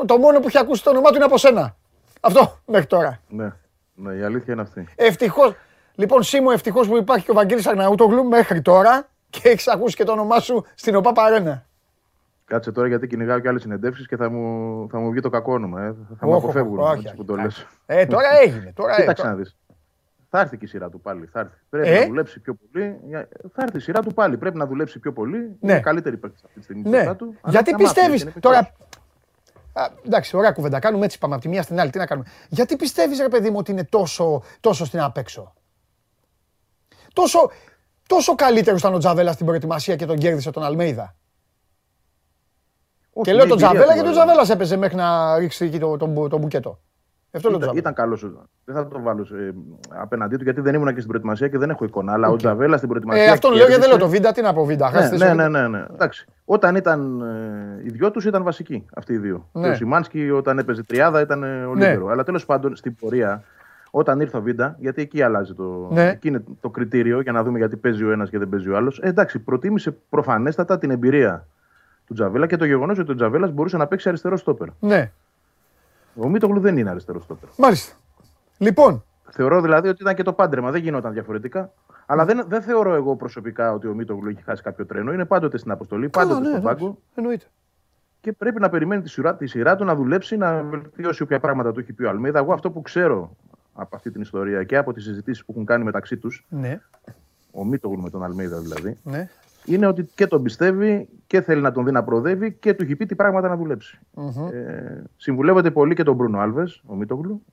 [0.05, 1.75] το μόνο που έχει ακούσει το όνομά του είναι από σένα.
[2.21, 3.19] Αυτό μέχρι τώρα.
[3.27, 3.51] Ναι,
[3.93, 4.87] ναι η αλήθεια είναι αυτή.
[4.95, 5.53] Ευτυχώς.
[5.95, 10.03] Λοιπόν, Σίμω, ευτυχώς που υπάρχει και ο Βαγγέλης Αγναούτογλου μέχρι τώρα και έχεις ακούσει και
[10.03, 11.65] το όνομά σου στην ΟΠΑ Παρένα.
[12.45, 15.53] Κάτσε τώρα γιατί κυνηγάω και άλλες συνεντεύξεις και θα μου, θα μου βγει το κακό
[15.53, 15.81] όνομα.
[15.81, 15.95] Ε.
[16.19, 17.67] Θα μου αποφεύγουν όχι, που το λες.
[17.85, 18.73] Ε, τώρα έγινε.
[18.75, 19.55] Τώρα Κοίταξε να δεις.
[20.33, 21.25] Θα έρθει και η σειρά του πάλι.
[21.25, 21.55] Θα έρθει.
[21.69, 22.99] Πρέπει ε; να δουλέψει πιο πολύ.
[23.53, 24.37] Θα έρθει η σειρά του πάλι.
[24.37, 25.37] Πρέπει να δουλέψει πιο πολύ.
[25.37, 25.71] Ναι.
[25.71, 26.89] Είναι καλύτερη παίκτης αυτή τη στιγμή.
[26.89, 27.15] Ναι.
[27.15, 28.31] Του, Γιατί πιστεύει.
[28.39, 28.57] Τώρα.
[29.73, 30.79] Α, εντάξει, ωραία κουβέντα.
[30.79, 31.17] Κάνουμε έτσι.
[31.17, 31.89] Πάμε από τη μία στην άλλη.
[31.89, 32.27] Τι να κάνουμε.
[32.49, 35.53] Γιατί πιστεύεις, ρε παιδί μου, ότι είναι τόσο, τόσο στην απέξω.
[37.13, 37.51] Τόσο,
[38.07, 41.15] τόσο καλύτερος ήταν ο Τζαβέλα στην προετοιμασία και τον κέρδισε τον Αλμέιδα;
[43.21, 46.37] και λέω τον Τζαβέλα γιατί ο Τζαβέλας έπαιζε μέχρι να ρίξει εκεί το, το, το
[46.37, 46.79] μπουκέτο.
[47.33, 48.31] Αυτό ήταν, ήταν καλός.
[48.65, 49.51] Δεν θα το βάλω ε,
[49.89, 52.13] απέναντί του γιατί δεν ήμουν και στην προετοιμασία και δεν έχω εικόνα.
[52.13, 52.33] Αλλά okay.
[52.33, 53.23] ο Τζαβέλα στην προετοιμασία.
[53.23, 54.31] Ε, αυτό λέω γιατί δεν λέω το βίντεο.
[54.31, 54.89] Τι να πω, βίντεο.
[54.89, 55.85] Ναι, ναι, ναι, ναι, ναι.
[55.93, 56.25] Εντάξει.
[56.45, 59.49] Όταν ήταν ε, οι δυο τους ήταν βασικοί αυτοί οι δύο.
[59.51, 59.61] Ναι.
[59.61, 61.99] Και ο Σιμάνσκι όταν έπαιζε τριάδα ήταν ε, ο ναι.
[62.09, 63.43] Αλλά τέλος πάντων στην πορεία
[63.91, 66.09] όταν ήρθε ο Βίντα, γιατί εκεί αλλάζει το, ναι.
[66.09, 68.75] εκεί είναι το κριτήριο για να δούμε γιατί παίζει ο ένας και δεν παίζει ο
[68.75, 68.99] άλλος.
[68.99, 71.47] Ε, εντάξει, προτίμησε προφανέστατα την εμπειρία
[72.05, 74.67] του Τζαβέλα και το γεγονός ότι ο Τζαβέλας μπορούσε να παίξει αριστερό στόπερ.
[74.79, 75.11] Ναι.
[76.15, 77.49] Ο Μίτογλου δεν είναι αριστερός στόπερ.
[77.57, 77.95] Μάλιστα.
[78.57, 79.03] Λοιπόν.
[79.33, 81.73] Θεωρώ δηλαδή ότι ήταν και το πάντρεμα, δεν γινόταν διαφορετικά.
[82.05, 85.13] Αλλά δεν, δεν θεωρώ εγώ προσωπικά ότι ο Μίτογλου έχει χάσει κάποιο τρένο.
[85.13, 86.97] Είναι πάντοτε στην αποστολή, πάντοτε ναι, στον πάγκο.
[87.15, 87.45] Εννοείται.
[88.21, 91.71] Και πρέπει να περιμένει τη σειρά, τη σειρά του να δουλέψει, να βελτιώσει όποια πράγματα
[91.71, 92.39] του έχει πει ο Αλμίδα.
[92.39, 93.35] Εγώ αυτό που ξέρω
[93.73, 96.45] από αυτή την ιστορία και από τις συζητήσεις που έχουν κάνει μεταξύ τους.
[96.49, 96.81] Ναι.
[97.51, 98.97] Ο Μίτογλου με τον Αλμίδα δηλαδή.
[99.03, 99.29] Ναι.
[99.65, 102.95] Είναι ότι και τον πιστεύει και θέλει να τον δει να προοδεύει και του έχει
[102.95, 103.99] πει τι πράγματα να δουλέψει.
[104.15, 104.53] Mm-hmm.
[104.53, 107.43] Ε, συμβουλεύεται πολύ και τον Μπρούνο Άλβες, ο Μίτογλου,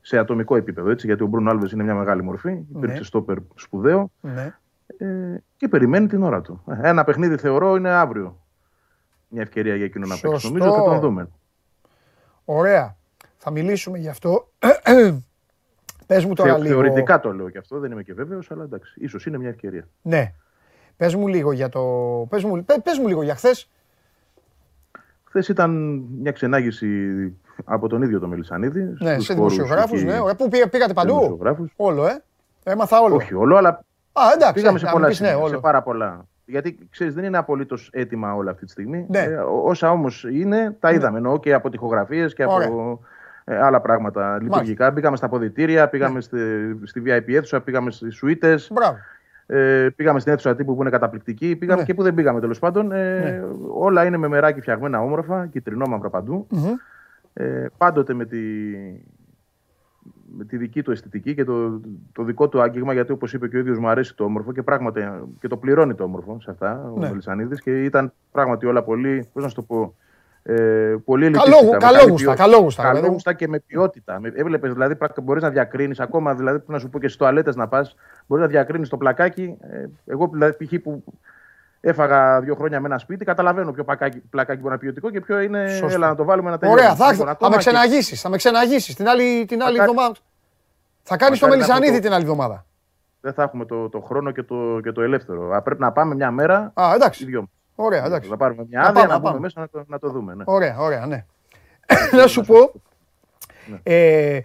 [0.00, 2.52] σε ατομικό επίπεδο έτσι, γιατί ο Μπρούνο Άλβες είναι μια μεγάλη μορφή.
[2.52, 2.64] Ναι.
[2.76, 4.10] Υπήρξε στόπερ σπουδαίο.
[4.20, 4.54] Ναι.
[4.96, 6.62] Ε, και περιμένει την ώρα του.
[6.82, 8.40] Ένα παιχνίδι θεωρώ είναι αύριο.
[9.28, 10.46] Μια ευκαιρία για εκείνο να παίξει.
[10.46, 11.28] Νομίζω θα τον δούμε.
[12.44, 12.96] Ωραία.
[13.36, 14.48] Θα μιλήσουμε γι' αυτό.
[16.06, 16.80] Πες μου τώρα Θεω, λίγο.
[16.80, 19.88] Θεωρητικά το λέω και αυτό, δεν είμαι και βέβαιος, αλλά εντάξει, ίσως είναι μια ευκαιρία.
[20.02, 20.32] Ναι.
[20.96, 21.82] Πες μου λίγο για το.
[22.30, 23.68] Πες μου, πες μου λίγο για χθες.
[25.24, 25.70] Χθες ήταν
[26.20, 26.88] μια ξενάγηση
[27.64, 28.94] από τον ίδιο τον Μελισανίδη.
[28.98, 30.18] Ναι, σε δημοσιογράφους, ναι.
[30.36, 31.38] Πού πήγατε παντού.
[31.76, 32.22] Όλο, ε.
[32.64, 33.14] Έμαθα όλο.
[33.14, 33.84] Όχι όλο, αλλά
[34.16, 35.48] Α, εντάξει, πήγαμε σε, πολλά, ναι, όλο.
[35.48, 36.26] σε πάρα πολλά.
[36.44, 39.06] Γιατί ξέρεις, δεν είναι απολύτως έτοιμα όλα αυτή τη στιγμή.
[39.08, 39.18] Ναι.
[39.18, 40.96] Ε, όσα όμως είναι, τα ναι.
[40.96, 41.16] είδαμε.
[41.16, 43.00] Εννοώ και από τυχογραφίες και από
[43.44, 44.92] ε, άλλα πράγματα λειτουργικά.
[44.92, 46.20] Πήγαμε στα ποδητήρια, πήγαμε ναι.
[46.20, 46.38] στη,
[46.82, 48.72] στη VIP αίθουσα, πήγαμε στις σουίτες.
[49.46, 51.56] Ε, πήγαμε στην αίθουσα τύπου που είναι καταπληκτική.
[51.56, 51.86] Πήγαμε ναι.
[51.86, 52.92] και που δεν πήγαμε τέλος πάντων.
[52.92, 53.42] Ε, ναι.
[53.68, 56.46] Όλα είναι με μεράκι φτιαγμένα όμορφα, κυτρινό μαύρα παντού.
[56.50, 56.74] Mm-hmm.
[57.32, 58.38] Ε, πάντοτε με, τη,
[60.36, 61.80] με τη δική του αισθητική και το,
[62.12, 64.62] το δικό του άγγιγμα, γιατί όπως είπε και ο ίδιος μου αρέσει το όμορφο και
[64.62, 65.08] πράγματι
[65.40, 67.06] και το πληρώνει το όμορφο σε αυτά ναι.
[67.06, 69.94] ο Μελισανίδη και ήταν πράγματι όλα πολύ, πώς να σου το πω,
[70.46, 71.76] ε, πολύ ελκυστικά.
[71.76, 72.82] Καλόγουστα, καλόγουστα.
[72.82, 74.20] Καλόγουστα και με ποιότητα.
[74.34, 77.94] Έβλεπες δηλαδή, μπορείς να διακρίνεις ακόμα, δηλαδή, να σου πω και στις τουαλέτες να πας,
[78.26, 79.56] μπορείς να διακρίνεις το πλακάκι.
[79.60, 80.74] Ε, εγώ δηλαδή, π.χ.
[80.82, 81.04] που
[81.86, 83.24] Έφαγα δύο χρόνια με ένα σπίτι.
[83.24, 85.68] Καταλαβαίνω ποιο πλακάκι, πλακάκι μπορεί να ποιοτικό και ποιο είναι.
[85.68, 85.94] Σωστό.
[85.94, 86.82] Έλα να το βάλουμε να τελειώσει.
[86.82, 87.36] Ωραία, θα έρθω.
[87.38, 88.20] Θα με ξεναγήσεις.
[88.20, 90.14] Θα με ξεναγήσεις την άλλη, την άλλη εβδομάδα.
[91.02, 92.66] Θα κάνεις το Μελισανίδη την άλλη εβδομάδα.
[93.20, 95.60] Δεν θα έχουμε το, το χρόνο και το, και το ελεύθερο.
[95.64, 96.72] Πρέπει να πάμε μια μέρα.
[96.74, 97.24] Α, εντάξει.
[97.24, 97.50] Δυο.
[97.74, 98.28] Ωραία, εντάξει.
[98.28, 100.34] Θα πάρουμε μια άδεια να, να μέσα να το, να το δούμε.
[100.34, 100.44] Ναι.
[100.46, 101.24] Ωραία, ωραία, ναι.
[102.18, 102.72] να σου πω.
[103.66, 103.78] Ναι.
[103.82, 104.40] Ε,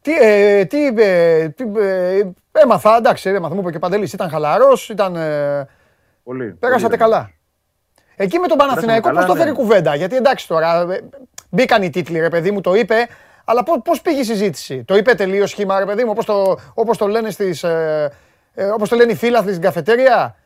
[0.00, 2.22] τι, ε, τι, ε, τι ε,
[2.52, 5.68] έμαθα, εντάξει, έμαθα, μου είπε και Παντελής, ήταν χαλαρός, ήταν, ε,
[6.24, 6.52] Πολύ.
[6.52, 7.30] Πέρασατε καλά.
[8.16, 9.56] Εκεί με τον Παναθηναϊκό πώς το φέρει ναι.
[9.56, 9.94] κουβέντα.
[9.94, 11.00] Γιατί εντάξει τώρα, ε,
[11.50, 13.06] μπήκαν οι τίτλοι, ρε παιδί μου, το είπε.
[13.44, 16.98] Αλλά πώς πήγε η συζήτηση; Το είπε τελείως σχήμα, ρε παιδί μου, όπως το, όπως
[16.98, 18.12] το λένε στις, ε,
[18.54, 20.36] ε, όπως το λένε οι φίλαθλοι στην καφετέρια;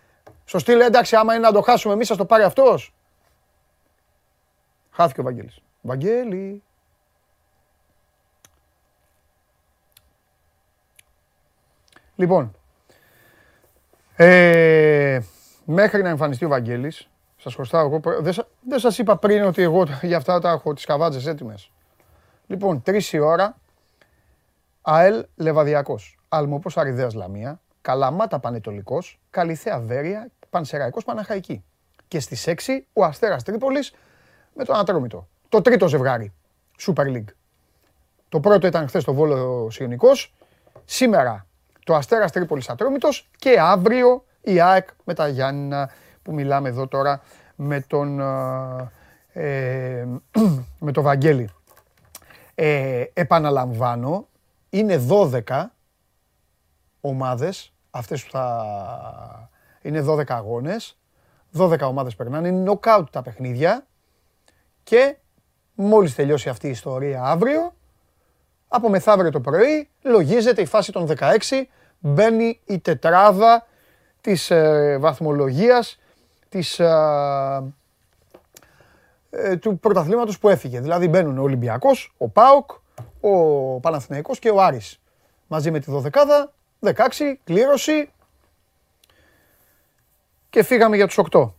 [0.49, 2.95] Στο στυλ, εντάξει, άμα είναι να το χάσουμε εμείς, θα το πάρει αυτός.
[4.91, 5.59] Χάθηκε ο Βαγγέλης.
[5.81, 6.63] Βαγγέλη.
[12.17, 12.55] Λοιπόν,
[14.17, 15.21] ε,
[15.65, 18.35] μέχρι να εμφανιστεί ο Βαγγέλης, σας χρωστάω εγώ, δεν,
[18.69, 21.71] δεν σας είπα πριν ότι εγώ για αυτά τα έχω τις καβάτζες έτοιμες.
[22.47, 23.57] Λοιπόν, τρεις η ώρα,
[24.83, 31.65] ΑΕΛ Λεβαδιακός, Αλμοπός Αριδέας Λαμία, Καλαμάτα Πανετολικός, Καλυθέα Βέρεια, Πανσεραϊκός Παναχαϊκή.
[32.09, 33.95] Και στις 6 ο Αστέρας Τρίπολης
[34.55, 35.29] με τον Ανατρόμητο.
[35.49, 36.33] Το τρίτο ζευγάρι,
[36.81, 37.29] Super League.
[38.29, 40.35] Το πρώτο ήταν χθες το Βόλο Σιωνικός,
[40.85, 41.47] σήμερα
[41.85, 45.91] το Αστέρας Τρίπολης Ατρόμητος και αύριο η ΑΕΚ με τα Γιάννηνα
[46.23, 47.23] που μιλάμε εδώ τώρα
[47.57, 48.21] με τον,
[49.33, 50.09] ε,
[50.87, 51.49] με τον Βαγγέλη.
[52.55, 54.29] Ε, επαναλαμβάνω,
[54.71, 55.65] είναι 12
[57.01, 59.51] ομάδες, αυτές που θα...
[59.83, 60.99] Είναι 12 αγώνες,
[61.59, 63.87] 12 ομάδες περνάνε, είναι νοκάουτ τα παιχνίδια
[64.83, 65.17] και
[65.75, 67.75] μόλις τελειώσει αυτή η ιστορία αύριο,
[68.69, 71.39] από μεθαύριο το πρωί, λογίζεται η φάση των 16,
[71.99, 73.67] μπαίνει η τετράδα
[74.21, 75.99] της ε, βαθμολογίας
[76.49, 77.73] της, ε,
[79.31, 80.81] ε, του πρωταθλήματος που έφυγε.
[80.81, 82.71] Δηλαδή μπαίνουν ο Ολυμπιακός, ο ΠΑΟΚ,
[83.21, 85.01] ο Παναθηναϊκός και ο Άρης.
[85.47, 86.93] Μαζί με τη 12 16,
[87.45, 88.11] κλήρωση
[90.51, 91.53] και φύγαμε για τους 8.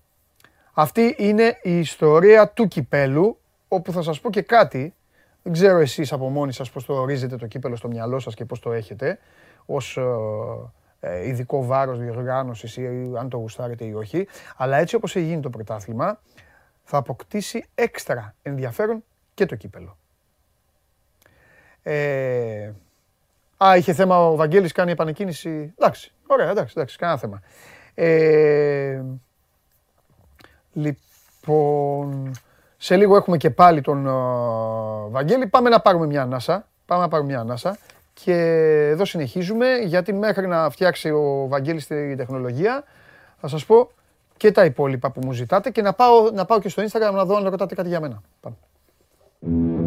[0.73, 4.93] Αυτή είναι η ιστορία του κυπέλου, όπου θα σας πω και κάτι,
[5.43, 8.45] δεν ξέρω εσείς από μόνοι σας πώς το ορίζετε το κύπελο στο μυαλό σας και
[8.45, 9.19] πώς το έχετε,
[9.65, 9.99] ως
[10.99, 12.87] ε, ειδικό βάρος διοργάνωσης ή
[13.17, 14.27] αν το γουστάρετε ή όχι.
[14.55, 16.19] Αλλά έτσι όπως έχει γίνει το πρωτάθλημα,
[16.83, 19.03] θα αποκτήσει έξτρα ενδιαφέρον
[19.33, 19.97] και το κύπελο.
[21.83, 22.71] Ε,
[23.57, 25.73] α, είχε θέμα ο Βαγγέλης κάνει επανεκκίνηση.
[25.77, 27.41] Εντάξει, ωραία, εντάξει, εντάξει, κανένα θέμα.
[27.93, 29.01] Ε,
[30.73, 32.31] λοιπόν,
[32.77, 35.47] σε λίγο έχουμε και πάλι τον uh, Βαγγέλη.
[35.47, 36.67] Πάμε να πάρουμε μια ανάσα.
[36.85, 37.77] Πάμε να πάρουμε μια ανάσα.
[38.13, 38.33] Και
[38.91, 42.83] εδώ συνεχίζουμε, γιατί μέχρι να φτιάξει ο Βαγγέλης τη τεχνολογία,
[43.37, 43.89] θα σας πω
[44.37, 47.25] και τα υπόλοιπα που μου ζητάτε και να πάω, να πάω και στο Instagram να
[47.25, 48.21] δω αν ρωτάτε κάτι για μένα.
[48.39, 49.86] Πάμε.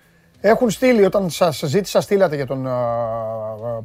[0.41, 2.67] έχουν στείλει όταν σας ζήτησα, στείλατε για τον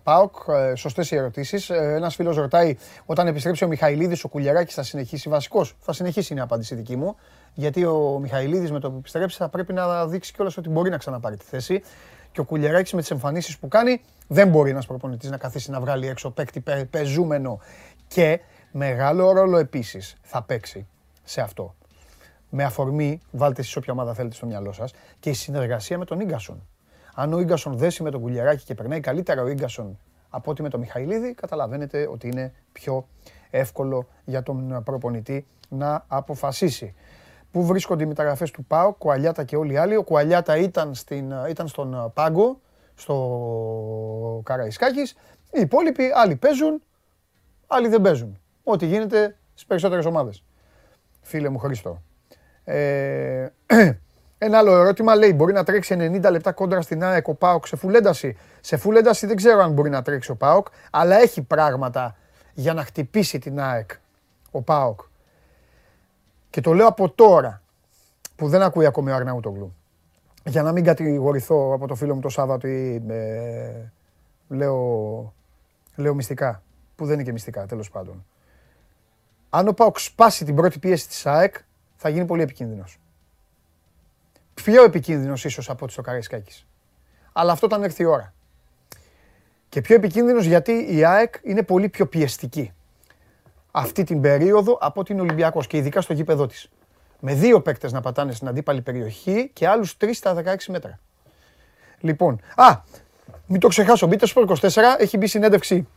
[0.03, 0.35] ΠΑΟΚ.
[0.49, 1.71] Ε, Σωστές οι ερωτήσεις.
[1.71, 2.77] Ε, Ένας φίλος ρωτάει,
[3.07, 6.97] όταν επιστρέψει ο Μιχαηλίδης, ο Κουλιαράκης θα συνεχίσει βασικός; Θα συνεχίσει είναι η απάντηση δική
[6.97, 7.17] μου.
[7.55, 10.97] Γιατί ο Μιχαηλίδης με το που επιστρέψει θα πρέπει να δείξει κιόλας ότι μπορεί να
[10.97, 11.83] ξαναπάρει τη θέση.
[12.33, 15.81] Και ο Κουλιαράκης με τις εμφανίσεις που κάνει δεν μπορεί ένας προπονητής να καθίσει να
[15.81, 17.61] βγάλει έξω παίκτη πεζούμενο.
[18.09, 18.41] Και
[18.71, 20.87] μεγάλο ρόλο επίσης θα παίξει
[21.25, 21.75] σε αυτό.
[22.59, 26.25] Με αφορμή, βάλτε εσείς όποια ομάδα θέλετε στο μυαλό σας, και η συνεργασία με τον
[26.25, 26.67] γκασον.
[27.15, 29.99] Αν ο γκασον δέσει με τον Κουλιαράκη και περνάει καλύτερα ο γκασον
[30.29, 33.09] από ότι με τον Μιχαηλίδη, καταλαβαίνετε ότι είναι πιο
[33.51, 36.95] εύκολο για τον προπονητή να αποφασίσει.
[37.51, 39.97] Πού βρίσκονται οι μεταγραφές του ΠΑΟ, Κουαλιάτα και όλοι οι άλλοι.
[39.97, 42.61] Ο Κουαλιάτα ήταν, στην, ήταν στον Πάγκο,
[42.95, 45.13] στο Καραϊσκάκης.
[45.51, 46.83] Οι υπόλοιποι άλλοι παίζουν,
[47.67, 48.39] άλλοι δεν παίζουν.
[48.65, 50.45] Ό,τι γίνεται στις περισσότερες ομάδες.
[51.21, 52.01] Φίλε μου Χρήστο.
[52.69, 53.47] Ε,
[54.39, 57.77] Ένα άλλο ερώτημα λέει: Μπορεί να τρέξει 90 λεπτά κόντρα στην ΑΕΚ ο Πάοκ σε
[57.77, 62.17] φουλένταση; Σε φουλένταση δεν ξέρω αν μπορεί να τρέξει ο Πάοκ, αλλά έχει πράγματα
[62.55, 63.91] για να χτυπήσει την ΑΕΚ
[64.51, 65.01] ο Πάοκ.
[66.51, 67.63] Και το λέω από τώρα
[68.37, 69.75] που δεν ακούει ακόμη ο Αρναούτογλου.
[70.45, 73.93] Για να μην κατηγορηθώ από το φίλο μου το Σάββατο ή ε,
[74.49, 75.35] λέω,
[75.97, 76.63] λέω μυστικά.
[76.97, 78.25] Που δεν είναι και μυστικά, τέλος πάντων.
[79.51, 81.55] Αν ο Πάοκ σπάσει την πρώτη πίεση της ΑΕΚ,
[81.97, 82.99] θα γίνει πολύ επικίνδυνος.
[84.55, 86.67] Πιο επικίνδυνος ίσως από ό,τι στο Καραϊσκάκης.
[87.33, 88.35] Αλλά αυτό όταν έρθει η ώρα.
[89.69, 92.73] Και πιο επικίνδυνος γιατί η ΑΕΚ είναι πολύ πιο πιεστική
[93.71, 96.71] αυτή την περίοδο από την Ολυμπιακός και ειδικά στο γήπεδό της.
[97.21, 100.99] Με δύο παίκτες να πατάνε στην αντίπαλη περιοχή και άλλους τρεις στα 16 μέτρα.
[102.01, 102.77] Λοιπόν, α,
[103.47, 105.89] μην το ξεχάσω, μπείτε στο 24, έχει μπει συνέντευξη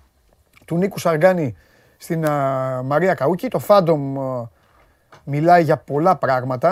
[0.65, 1.55] του Νίκου Σαργάνη
[1.97, 2.19] στην
[2.83, 3.47] Μαρία Καούκη.
[3.47, 4.17] Το Φάντομ
[5.33, 6.69] μιλάει για πολλά πράγματα.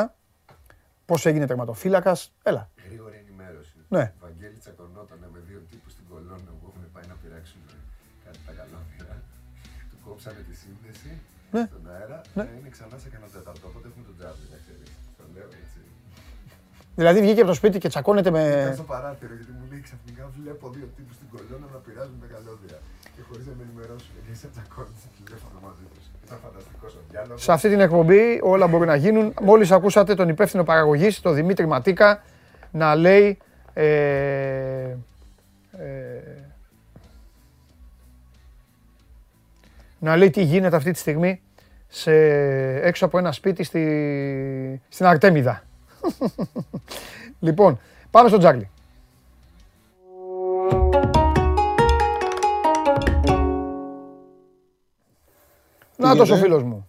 [1.10, 2.20] Πώς έγινε τερματοφύλακας.
[2.50, 2.64] Έλα.
[2.88, 3.78] Γρήγορη ενημέρωση.
[3.96, 4.04] Ναι.
[4.26, 7.62] Βαγγέλη τσακωνόταν με δύο τύπους στην κολόνα που έχουν πάει να πειράξουν
[8.24, 9.16] κάτι τα καλόπυρα.
[9.90, 11.12] Του κόψανε τη σύνδεση
[11.56, 11.64] ναι.
[11.72, 12.20] στον αέρα.
[12.38, 12.46] Ναι.
[12.58, 13.64] Είναι ξανά σε κανένα τέταρτο.
[13.70, 14.90] Οπότε έχουμε τον τζάμπι, να ξέρεις.
[15.18, 15.80] Το λέω έτσι.
[17.00, 18.44] Δηλαδή βγήκε από το σπίτι και τσακώνεται με.
[18.64, 22.28] Ήταν στο παράθυρο γιατί μου λέει ξαφνικά βλέπω δύο τύπους στην κολόνα να πειράζουν τα
[22.34, 22.78] καλώδια.
[23.14, 24.12] Και χωρίς να με ενημερώσουν.
[24.26, 25.97] Και σε τσακώνεται τηλέφωνο μαζί τους.
[27.36, 29.34] Σε αυτή την εκπομπή όλα μπορούν να γίνουν.
[29.42, 32.24] Μόλις ακούσατε τον υπεύθυνο παραγωγής, τον Δημήτρη Ματίκα,
[32.72, 33.38] να λέει...
[33.74, 33.86] Ε,
[35.72, 36.38] ε,
[40.00, 41.42] να λέει τι γίνεται αυτή τη στιγμή
[41.88, 42.12] σε,
[42.82, 45.64] έξω από ένα σπίτι στη, στην Αρτέμιδα.
[47.40, 47.80] λοιπόν,
[48.12, 48.70] πάμε στο Τζάρλι.
[55.98, 56.88] Να το ο φίλος μου.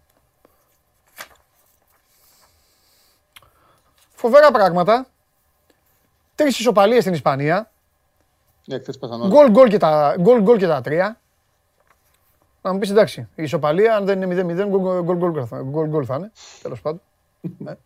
[4.15, 5.07] Φοβερά πράγματα.
[6.35, 7.71] Τρεις ισοπαλίες στην Ισπανία.
[8.65, 11.21] Ναι, χθες Γκολ γκολ και τα, γκολ, γκολ και τα τρία.
[12.63, 16.33] Να μου πεις εντάξει, η ισοπαλία αν δεν είναι 0-0 γκολ γκολ, γκολ θα είναι,
[16.63, 17.01] τέλος πάντων.
[17.59, 17.77] Ναι.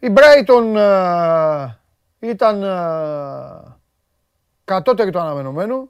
[0.00, 1.66] Η Brighton ε,
[2.18, 3.74] ήταν uh,
[4.64, 5.88] κατώτερη το αναμενωμένο.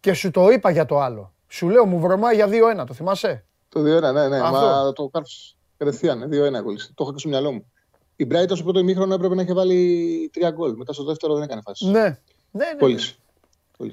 [0.00, 1.34] Και σου το είπα για το άλλο.
[1.48, 2.46] Σου λέω μου βρωμάει για
[2.82, 4.40] 2-1, το θυμάσαι; Το 2-1, ναι, ναι.
[4.40, 4.50] Αυτό.
[4.50, 6.30] Μα το κάρφωσε κατευθείαν.
[6.32, 6.92] 2-1 κολλήσει.
[6.94, 7.72] Το είχα και στο μυαλό μου.
[8.16, 10.76] Η Brighton στο πρώτο ημίχρονο έπρεπε να έχει βάλει 3 γκολ.
[10.76, 11.86] Μετά στο δεύτερο δεν έκανε φάση.
[11.86, 12.08] Ναι, ναι,
[12.50, 12.76] ναι.
[12.78, 13.14] Κόλλησε.
[13.78, 13.88] Ναι.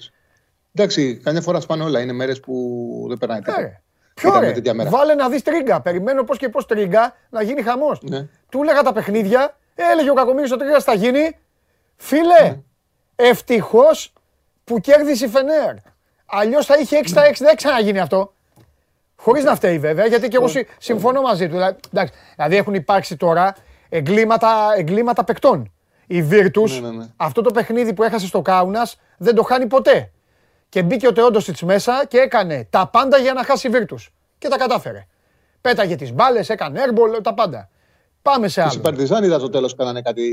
[0.74, 2.02] Εντάξει, καμιά φορά σπάνε όλα.
[2.02, 3.62] Είναι μέρες που δεν περνάει τίποτα.
[3.62, 3.82] Ναι.
[4.14, 4.54] Ποιο ρε,
[4.90, 5.82] βάλε να δεις τρίγκα.
[5.82, 8.02] Περιμένω πώς και πώς τρίγκα να γίνει χαμός.
[8.02, 8.28] Ναι.
[8.50, 11.38] Του έλεγα τα παιχνίδια, έλεγε ο Κακομίρη ότι τρίγκα θα γίνει.
[11.96, 12.62] Φίλε, ναι.
[13.16, 14.14] ευτυχώς
[14.64, 15.76] που κέρδισε η Φενέρ.
[16.30, 18.34] Αλλιώς θα είχε 6 στα 6, δεν ξαναγίνει αυτό.
[19.16, 20.48] Χωρίς να φταίει βέβαια, γιατί και εγώ
[20.78, 21.52] συμφωνώ μαζί του.
[21.52, 23.56] Δηλαδή, δηλαδή έχουν υπάρξει τώρα
[23.90, 25.72] εγκλήματα, εγκλήματα παικτών.
[26.08, 27.06] Η Βίρτου, ναι, ναι, ναι.
[27.16, 30.12] αυτό το παιχνίδι που έχασε στο Κάουνας, δεν το χάνει ποτέ.
[30.70, 33.98] Και μπήκε ο Τεόντοσιτς μέσα και έκανε τα πάντα για να χάσει η Βίρτου.
[34.38, 35.08] Και τα κατάφερε.
[35.62, 37.70] Πέταγε τις μπάλες, έκανε έρμπολ, τα πάντα.
[38.22, 38.72] Πάμε σε άλλο.
[38.76, 40.32] Οι Παρτιζάν είδα στο τέλος κάνανε κάτι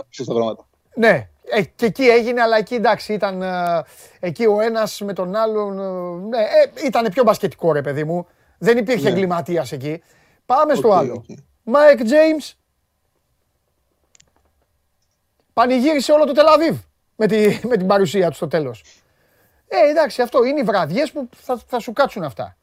[0.00, 0.66] απίστευτα πράγματα.
[0.94, 3.84] Ναι, ε, και εκεί έγινε, αλλά εκεί εντάξει ήταν ε,
[4.20, 5.78] εκεί ο ένας με τον άλλον.
[5.78, 8.26] Ε, ναι, ε, ήταν πιο μπασκετικό ρε παιδί μου.
[8.58, 9.10] Δεν υπήρχε ναι.
[9.10, 10.02] εγκληματίας εκεί.
[10.46, 11.24] Πάμε στο άλλο.
[11.62, 12.54] Μάικ Τζέιμς
[15.52, 16.76] πανηγύρισε όλο το Τελ Αβίβ
[17.16, 18.84] με, τη, με την παρουσία του στο τέλος.
[19.68, 22.56] Ε, εντάξει, αυτό είναι οι βραδιές που θα, θα σου κάτσουν αυτά.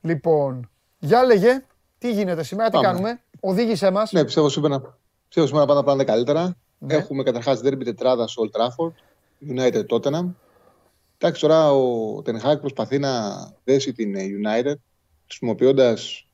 [0.00, 1.62] Λοιπόν, για λέγε,
[1.98, 4.12] τι γίνεται σήμερα, τι κάνουμε, οδήγησέ μας.
[4.12, 6.56] Ναι, πιστεύω σήμερα, πιστεύω σήμερα πάντα πάνε καλύτερα.
[6.78, 6.94] Ναι.
[6.94, 8.92] Έχουμε καταρχάς ντέρμπι τετράδα στο Old Trafford,
[9.56, 10.34] United Tottenham.
[11.18, 14.74] Εντάξει, τώρα ο Τενχάκ προσπαθεί να δέσει την United
[15.26, 16.26] χρησιμοποιώντας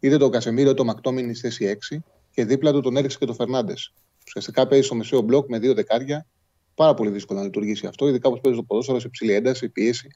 [0.00, 1.96] είτε τον Κασεμίρο είτε τον Μακτόμιν στη θέση 6
[2.30, 3.92] και δίπλα του τον έριξε και τον Φερνάντες.
[4.26, 6.26] Ουσιαστικά παίζει στο μεσαίο μπλοκ με δύο δεκάρια.
[6.74, 10.08] Πάρα πολύ δύσκολο να λειτουργήσει αυτό, ειδικά όπως παίζει το ποδόσφαιρο σε υψηλή ένταση, πίεση.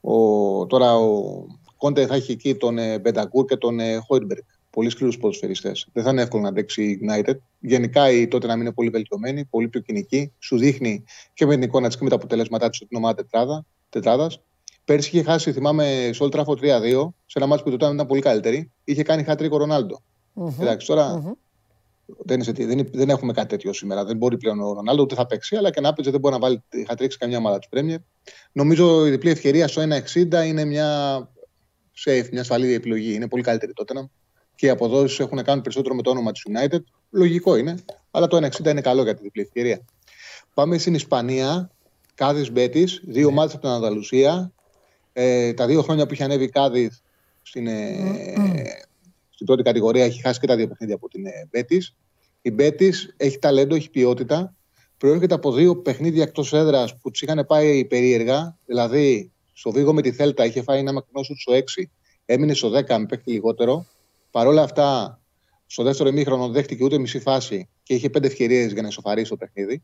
[0.00, 1.46] Ο, τώρα ο
[1.76, 4.42] Κόντε θα έχει εκεί τον ε, Μπεντακούρ και τον Χόιντμπεργκ
[4.74, 5.88] πολύ σκληρούς ποδοσφαιριστές.
[5.92, 7.34] Δεν θα είναι εύκολο να αντέξει η United.
[7.60, 10.32] Γενικά η τότε να μην είναι πολύ βελτιωμένη, πολύ πιο κοινική.
[10.38, 11.04] Σου δείχνει
[11.34, 13.26] και με την εικόνα της και με τα αποτελέσματά της την ομάδα
[13.88, 14.30] τετράδα.
[14.84, 18.20] Πέρσι είχε χάσει, θυμάμαι, σε Old Trafford 3-2, σε ένα μάτι που τότε ήταν πολύ
[18.20, 18.70] καλύτερη.
[18.84, 20.02] Είχε κάνει χατρίκο Ρονάλντο.
[20.34, 20.60] Mm-hmm.
[20.60, 21.36] Εντάξει, τώρα mm-hmm.
[22.24, 24.04] δεν, δεν, δεν, έχουμε κάτι τέτοιο σήμερα.
[24.04, 26.40] Δεν μπορεί πλέον ο Ρονάλντο ούτε θα παίξει, αλλά και να παίξει δεν μπορεί να
[26.40, 27.98] βάλει χατρίξει καμιά ομάδα της Πρέμιερ.
[28.52, 29.82] Νομίζω η διπλή ευκαιρία στο
[30.32, 31.18] 1-60 είναι μια
[32.04, 33.14] safe, μια ασφαλή επιλογή.
[33.14, 33.92] Είναι πολύ καλύτερη τότε
[34.54, 36.80] και οι αποδόσεις έχουν να κάνουν περισσότερο με το όνομα της United.
[37.10, 37.74] Λογικό είναι,
[38.10, 39.84] αλλά το 1,60 είναι καλό για τη διπλή ευκαιρία.
[40.54, 41.70] Πάμε στην Ισπανία.
[42.14, 43.34] Κάδη Μπέτης, δύο ναι.
[43.34, 44.52] μάτια από την Ανδαλουσία.
[45.12, 46.90] Ε, τα δύο χρόνια που είχε ανέβει η Κάδη
[47.42, 47.96] στην, ε,
[49.30, 51.94] στην πρώτη κατηγορία έχει χάσει και τα δύο παιχνίδια από την Μπέτης.
[52.42, 54.54] Η Μπέτης έχει ταλέντο, έχει ποιότητα.
[54.98, 58.58] Προέρχεται από δύο παιχνίδια εκτός έδρας που τους είχαν πάει περίεργα.
[58.66, 61.82] Δηλαδή, στο Βίγο με τη Θέλτα είχε φάει ένα μακρινό σου στο 6,
[62.24, 63.86] έμεινε στο 10 με παίχτη λιγότερο.
[64.34, 65.20] Παρ' όλα αυτά,
[65.66, 69.36] στο δεύτερο ημίχρονο δέχτηκε ούτε μισή φάση και είχε πέντε ευκαιρίες για να ισοφαρίσει το
[69.36, 69.82] παιχνίδι.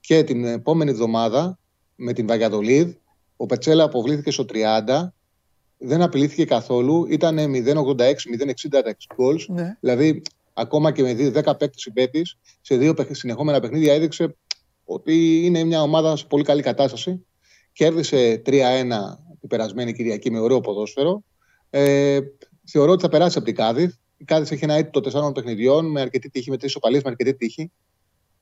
[0.00, 1.58] Και την επόμενη εβδομάδα
[1.94, 2.94] με την Βαγιαδολίδ,
[3.36, 5.12] ο Πετσέλα αποβλήθηκε στο 30,
[5.78, 9.44] δεν απειλήθηκε καθόλου, ήταν 0,86-0,60 τα goals.
[9.48, 9.76] Ναι.
[9.80, 10.22] Δηλαδή,
[10.52, 14.36] ακόμα και με 10 παίκτες συμπέτης, σε δύο συνεχόμενα παιχνίδια έδειξε
[14.84, 17.26] ότι είναι μια ομάδα σε πολύ καλή κατάσταση.
[17.72, 18.48] Κέρδισε 3-1
[19.40, 21.22] την περασμένη Κυριακή με ωραίο ποδόσφαιρο.
[21.70, 22.18] Ε,
[22.64, 23.94] θεωρώ ότι θα περάσει από την Κάδιθ.
[24.16, 27.34] Η Κάδιθ έχει ένα έτοιμο τεσσάρων παιχνιδιών με αρκετή τύχη, με τρεις οπαλίε με αρκετή
[27.34, 27.72] τύχη.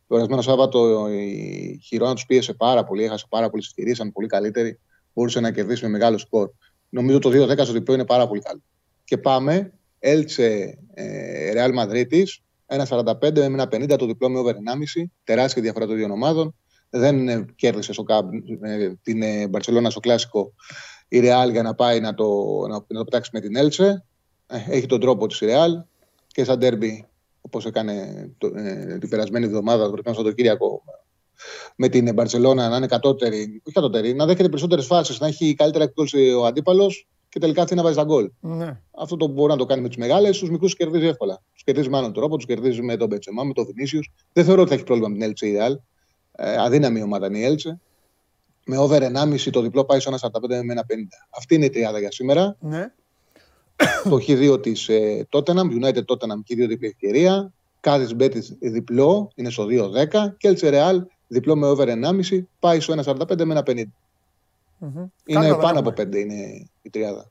[0.06, 4.26] Το περασμένο Σάββατο η Χιρόνα τους πίεσε πάρα πολύ, έχασε πάρα πολλέ ευκαιρίε, ήταν πολύ
[4.26, 4.78] καλύτερη.
[5.12, 6.50] Μπορούσε να κερδίσει με μεγάλο σκορ.
[6.88, 8.62] Νομίζω το 2-10 στο διπλό είναι πάρα πολύ καλό.
[9.04, 10.78] Και πάμε, Έλτσε
[11.52, 12.26] Ρεάλ Μαδρίτη,
[12.66, 15.02] 1-45 με 1-50 το διπλό με over 1,5.
[15.24, 16.54] Τεράστια διαφορά των δύο ομάδων.
[16.90, 20.52] Δεν ε, κέρδισε στο Καμπ, ε, την Μπαρσελόνα στο κλασικό
[21.08, 22.26] η Ρεάλ για να πάει να το,
[22.68, 24.04] να, να το πετάξει με την Έλτσε.
[24.50, 25.82] Ε, έχει τον τρόπο της Ρεάλ
[26.26, 27.06] και σαν τέρμπι
[27.40, 30.82] όπως έκανε το, ε, την περασμένη εβδομάδα, το προηγούμενο Σαββατοκύριακο,
[31.76, 35.84] με την Μπαρσελόνα να είναι κατώτερη, όχι κατώτερη, να δέχεται περισσότερες φάσεις, να έχει καλύτερα
[35.84, 38.30] εκπτώσει ο αντίπαλος και τελικά αυτή να βάζει τα γκολ.
[38.40, 38.80] Ναι.
[38.90, 41.42] Αυτό το μπορεί να το κάνει με τους μεγάλες, τους μικρούς κερδίζει εύκολα.
[41.52, 44.10] Τους κερδίζει με άλλον τρόπο, τους κερδίζει με τον Μπετσεμά, με τον Βινίσιους.
[44.32, 45.78] Δεν θεωρώ ότι θα έχει πρόβλημα με την Έλτσε η Ρεάλ.
[46.32, 47.80] Ε, αδύναμη ομάδα είναι η Έλτσε.
[48.66, 50.82] Με over 1,5 το διπλό πάει στο 1,45 με 1,50.
[51.30, 52.56] Αυτή είναι η τριάδα για σήμερα.
[52.60, 52.92] Ναι.
[54.04, 57.52] Το Χ2 της ε, Tottenham, United Tottenham και 2 διπλή ευκαιρία.
[57.80, 60.06] Κάδη Μπέτη διπλό, είναι στο 2-10.
[60.36, 61.88] Και Έλτσε Ρεάλ διπλό με over
[62.30, 63.82] 1,5 πάει στο 1,45 με 1,50.
[64.80, 65.06] Mm-hmm.
[65.24, 67.30] Είναι πάνω από 5 είναι η τριάδα.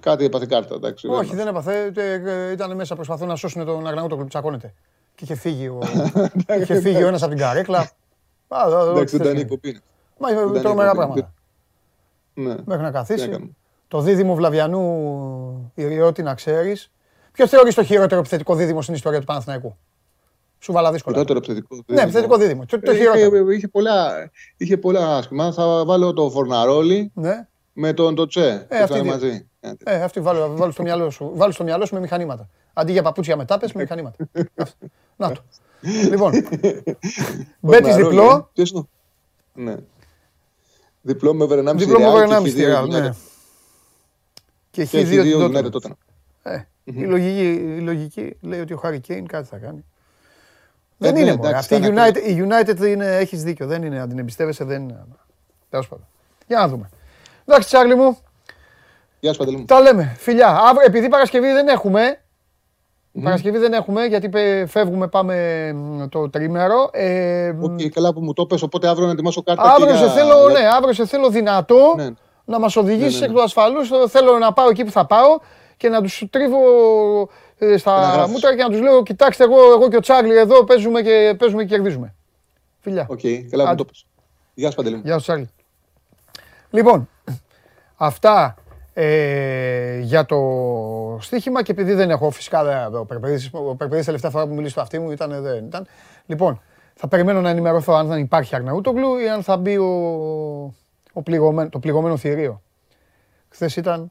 [0.00, 1.08] Κάτι έπαθε κάρτα, εντάξει.
[1.08, 1.92] Όχι, δεν έπαθε.
[1.96, 4.74] Ε, ήταν μέσα προσπαθούν να σώσουν τον Αγναούτο που τσακώνεται.
[5.14, 5.78] Και είχε φύγει ο,
[6.60, 7.90] είχε φύγει ο ένας από την καρέκλα.
[8.90, 9.80] Εντάξει, δεν ήταν η κοπή.
[10.18, 11.32] Μα είναι τρομερά πράγματα.
[12.42, 12.54] Ναι.
[12.64, 13.54] Μέχρι να καθίσει.
[13.88, 16.90] Το δίδυμο Βλαβιανού Ιριώτη να ξέρεις.
[17.32, 19.76] Ποιο θεωρεί το χειρότερο επιθετικό δίδυμο στην ιστορία του Παναθηναϊκού;
[20.58, 21.16] Σου βάλα δύσκολα.
[21.16, 21.98] Χειρότερο επιθετικό δίδυμο.
[21.98, 22.66] Ναι, επιθετικό δίδυμο.
[22.66, 25.52] Το, το είχε, είχε, πολλά, είχε πολλά άσχημα.
[25.52, 27.46] Θα βάλω το Φορναρόλι ναι.
[27.72, 28.66] με τον Τοτσέ.
[28.68, 29.48] Ε, αυτή, μαζί.
[29.84, 31.30] Ε, αυτή βάλω, βάλω, στο μυαλό σου.
[31.34, 32.48] Βάλω στο μυαλό σου με μηχανήματα.
[32.72, 34.16] Αντί για παπούτσια με τάπες, με μηχανήματα.
[35.16, 35.42] Να το.
[36.10, 36.32] λοιπόν,
[37.60, 38.50] Μπέτης διπλό.
[38.52, 38.82] Ποιος είναι.
[39.54, 39.74] Ναι.
[41.02, 43.10] Διπλό με over 1,5 Διπλό με over 1,5 Real, ναι.
[44.70, 45.88] Και έχει δύο την τότε.
[46.42, 49.84] Ε, η, λογική, η λογική λέει ότι ο Χάρη Κέιν κάτι θα κάνει.
[50.96, 51.56] Δεν είναι μόνο.
[51.56, 53.66] Αυτή η United, η United είναι, έχεις δίκιο.
[53.66, 55.04] Δεν είναι, αν την εμπιστεύεσαι, δεν είναι.
[55.70, 56.06] Τέλος πάντων.
[56.46, 56.88] Για να δούμε.
[57.44, 58.18] Εντάξει, Τσάρλι μου.
[59.20, 59.64] Γεια σου, Παντελή μου.
[59.64, 60.16] Τα λέμε.
[60.18, 60.60] Φιλιά.
[60.86, 62.20] Επειδή Παρασκευή δεν έχουμε,
[63.14, 63.20] Mm.
[63.22, 64.30] Παρασκευή δεν έχουμε γιατί
[64.66, 65.74] φεύγουμε, πάμε
[66.10, 66.90] το τρίμερο.
[66.92, 69.74] Ε, okay, καλά που μου το πες, οπότε αύριο να ετοιμάσω κάρτα.
[69.74, 72.08] Αύριο, σε, θέλω, ναι, αύριο σε θέλω δυνατό ναι.
[72.44, 73.90] να μας οδηγήσεις ναι, ναι, εκ του ασφαλούς.
[74.08, 75.38] Θέλω να πάω εκεί που θα πάω
[75.76, 76.58] και να τους τρίβω
[77.58, 81.02] ε, στα μούτρα και να τους λέω κοιτάξτε εγώ, εγώ και ο Τσάρλι εδώ παίζουμε
[81.02, 82.14] και, παίζουμε και κερδίζουμε.
[82.80, 83.06] Φιλιά.
[83.08, 84.06] Οκ, okay, καλά που το πες.
[84.54, 85.00] Γεια σου Παντελή.
[85.04, 85.50] Γεια σου Τσάρλι.
[86.70, 87.08] Λοιπόν,
[87.96, 88.54] αυτά
[89.02, 90.38] ε, για το
[91.20, 92.88] στοίχημα και επειδή δεν έχω φυσικά
[93.52, 95.86] ο Περπεδής τελευταία φορά που μιλήσει στο αυτί μου ήταν, δεν ήταν.
[96.26, 96.60] Λοιπόν,
[96.94, 99.84] θα περιμένω να ενημερωθώ αν δεν υπάρχει Αρναούτογλου ή αν θα μπει ο,
[101.12, 102.62] ο πληγωμένο, το πληγωμένο θηρίο.
[103.48, 104.10] Χθες ήταν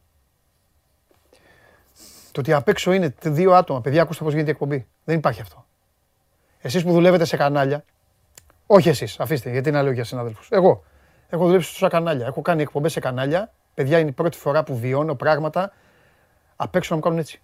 [2.32, 3.82] το ότι απ' έξω είναι δύο άτομα.
[3.82, 4.88] Παιδιά, ακούστε πώς γίνεται η εκπομπή.
[5.04, 5.66] Δεν υπάρχει αυτό.
[6.62, 7.84] Εσείς που δουλεύετε σε κανάλια,
[8.66, 10.48] όχι εσείς, αφήστε, γιατί να λέω για συνάδελφους.
[10.52, 10.84] Εγώ,
[11.30, 14.78] έχω δουλέψει σε κανάλια, έχω κάνει εκπομπές σε κανάλια Παιδιά, είναι η πρώτη φορά που
[14.78, 15.72] βιώνω πράγματα
[16.56, 17.42] απ' έξω να μου κάνουν έτσι.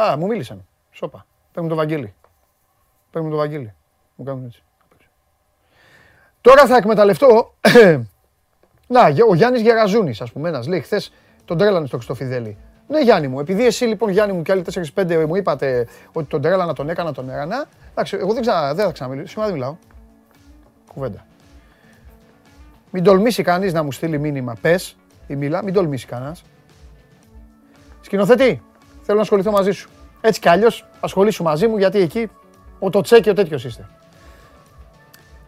[0.00, 0.66] Α, μου μίλησαν.
[0.90, 1.26] Σόπα.
[1.52, 2.14] Παίρνουν το Βαγγέλη.
[3.10, 3.74] Παίρνουν το Βαγγέλη.
[4.14, 4.62] Μου κάνουν έτσι.
[6.40, 7.54] Τώρα θα εκμεταλλευτώ.
[8.86, 11.12] Να, ο Γιάννης Γεραζούνης, ας πούμε, ένας λέει χθες
[11.44, 12.56] τον τρέλανε στο Χριστοφιδέλη.
[12.88, 14.64] Ναι, Γιάννη μου, επειδή εσύ λοιπόν Γιάννη μου και άλλοι
[14.94, 17.66] 4-5 μου είπατε ότι τον τρέλανα, τον έκανα, τον έρανα.
[17.90, 18.74] Εντάξει, εγώ δεν, ξα...
[18.74, 19.28] δεν θα ξαναμιλήσω.
[19.28, 19.76] Σήμερα δεν μιλάω.
[20.92, 21.26] Κουβέντα.
[22.96, 24.54] Μην τολμήσει κανείς να μου στείλει μήνυμα.
[24.60, 26.42] Πες ή μιλά, μην τολμήσει κανένας.
[28.00, 28.62] Σκηνοθέτη,
[29.02, 29.88] θέλω να ασχοληθώ μαζί σου.
[30.20, 32.30] Έτσι κι αλλιώς ασχολήσου μαζί μου γιατί εκεί
[32.78, 33.88] ο το τσέκι ο τέτοιος είστε.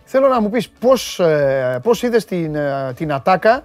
[0.04, 3.64] Θέλω να μου πεις πώς, ε, πώς είδες την, ε, την ατάκα.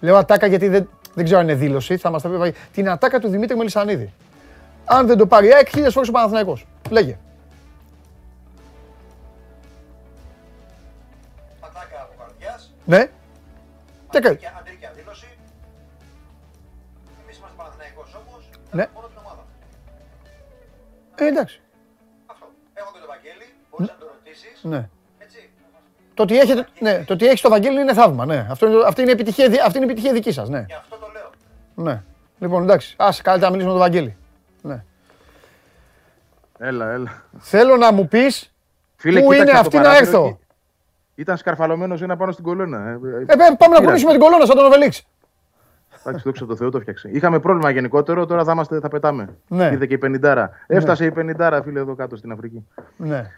[0.00, 1.96] Λέω ατάκα γιατί δεν, δεν ξέρω αν είναι δήλωση.
[1.96, 4.12] Θα μας τα πει την ατάκα του Δημήτρη Μελισανίδη.
[4.84, 6.66] Αν δεν το πάρει ΑΕΚ, χίλιες φορές ο Παναθηναϊκός.
[6.90, 7.18] Λέγε.
[12.86, 13.08] Ναι.
[14.08, 15.26] Αντρίκια δήλωση.
[18.72, 18.88] Ναι.
[21.18, 21.60] Ε, εντάξει.
[22.26, 22.46] Αυτό.
[22.74, 24.60] Έχω και τον Βαγγέλη, μπορείς να το ρωτήσεις.
[24.62, 24.88] Ναι.
[26.14, 28.46] Το ότι, έχετε, ναι, το ότι έχεις το Βαγγέλη είναι θαύμα, ναι.
[28.50, 30.64] Αυτό, είναι, αυτή, είναι επιτυχία, αυτή είναι επιτυχία δική σας, ναι.
[30.66, 31.30] Γι' αυτό το λέω.
[31.74, 32.02] Ναι.
[32.38, 34.16] Λοιπόν, εντάξει, άσε καλύτερα να μιλήσουμε με τον Βαγγέλη.
[34.62, 34.84] Ναι.
[36.58, 37.22] Έλα, έλα.
[37.38, 38.54] Θέλω να μου πεις
[38.96, 40.38] Φίλε, πού είναι αυτή να έρθω.
[41.16, 42.88] Ήταν σκαρφαλωμένος ένα πάνω στην κολόνα.
[42.88, 42.92] Ε,
[43.22, 45.06] ε πάμε να κουνήσουμε την κολόνα σαν τον Οβελίξ.
[46.04, 47.08] Εντάξει, δόξα τω Θεώ το φτιάξε.
[47.12, 49.36] Είχαμε πρόβλημα γενικότερο, τώρα θα, είμαστε, θα πετάμε.
[49.48, 49.70] Ναι.
[49.72, 50.20] Είδε και η 50.
[50.20, 50.48] Ναι.
[50.66, 52.66] Έφτασε η 50 φίλε εδώ κάτω στην Αφρική.
[52.96, 53.30] Ναι.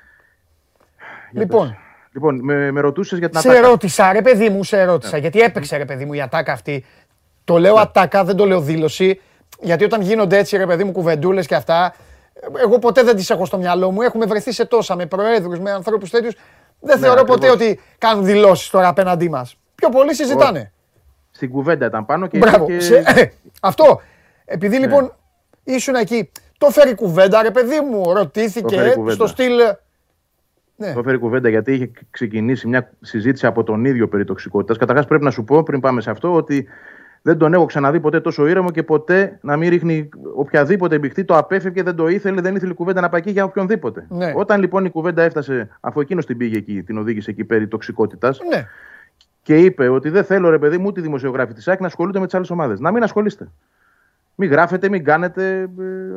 [1.33, 1.77] λοιπόν.
[2.13, 3.65] Λοιπόν, με, με ρωτούσες για την σε ατάκα.
[3.65, 5.15] Σε ρώτησα, ρε παιδί μου, σε ρώτησα.
[5.15, 5.21] Ναι.
[5.21, 6.85] Γιατί έπαιξε, ρε παιδί μου, η ατάκα αυτή.
[7.45, 7.81] Το λέω ναι.
[7.81, 9.21] ατάκα, δεν το λέω δήλωση.
[9.61, 11.95] Γιατί όταν γίνονται έτσι, ρε παιδί μου, κουβεντούλες και αυτά,
[12.63, 14.03] εγώ ποτέ δεν τις έχω στο μυαλό μου.
[14.03, 16.35] Έχουμε βρεθεί σε τόσα με προέδρους, με ανθρώπους τέτοιους.
[16.81, 19.59] Δεν ναι, θεωρώ ποτέ ότι κάνουν δηλώσεις τώρα απέναντί μας.
[19.75, 20.73] Πιο πολύ συζητάνε.
[21.31, 22.39] Στην κουβέντα ήταν πάνω και.
[22.39, 22.67] Μπράβο.
[22.67, 22.81] Και...
[22.81, 22.97] Σε...
[22.97, 24.01] Ε, αυτό.
[24.45, 24.87] Επειδή ναι.
[24.87, 25.15] λοιπόν
[25.65, 29.57] ήσουν εκεί, το φέρει κουβέντα, ρε παιδί μου, ρωτήθηκε στο στυλ.
[30.77, 30.93] Ναι.
[30.93, 34.77] Το φέρει κουβέντα γιατί είχε ξεκινήσει μια συζήτηση από τον ίδιο περί τοξικότητας.
[34.77, 36.69] Καταρχάς πρέπει να σου πω πριν πάμε σε αυτό ότι
[37.23, 41.25] δεν τον έχω ξαναδεί ποτέ τόσο ήρεμο και ποτέ να μην ρίχνει οποιαδήποτε εμπιχτή.
[41.25, 44.07] Το απέφευγε, δεν το ήθελε, δεν ήθελε η κουβέντα να πάει εκεί για οποιονδήποτε.
[44.09, 44.33] Ναι.
[44.37, 48.41] Όταν λοιπόν η κουβέντα έφτασε, αφού εκείνος την πήγε εκεί, την οδήγησε εκεί περί τοξικότητας.
[48.51, 48.67] Ναι.
[49.43, 52.25] Και είπε ότι δεν θέλω ρε παιδί μου ούτε δημοσιογράφη της άκρη να ασχολούνται με
[52.25, 52.81] τις άλλες ομάδες.
[52.81, 53.49] Να μην ασχολείστε.
[54.35, 55.59] Μην γράφετε, μην κάνετε.
[55.61, 55.65] Ε,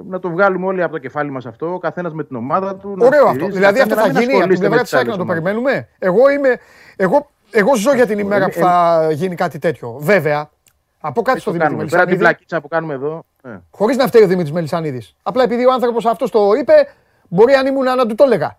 [0.10, 1.74] να το βγάλουμε όλοι από το κεφάλι μας αυτό.
[1.74, 2.96] Ο καθένας με την ομάδα του.
[3.00, 3.48] Ωραίο αυτό.
[3.48, 5.88] Δηλαδή αυτό θα γίνει από την πλευρά της άκρη να το περιμένουμε.
[6.00, 6.58] Εγώ, είμαι,
[6.96, 9.98] εγώ, εγώ ζω για την ημέρα που θα γίνει κάτι τέτοιο.
[10.00, 10.50] Βέβαια,
[11.02, 12.10] από κάτι στο Δημήτρη Μελισανίδη.
[12.10, 13.26] την πλακίτσα που κάνουμε εδώ.
[13.44, 13.58] Ε.
[13.72, 15.04] Χωρίς να φταίει ο Δημήτρης Μελισανίδη.
[15.24, 16.74] Απλά επειδή ο άνθρωπος αυτός το είπε,
[17.28, 18.58] μπορεί αν ήμουν να του το έλεγα.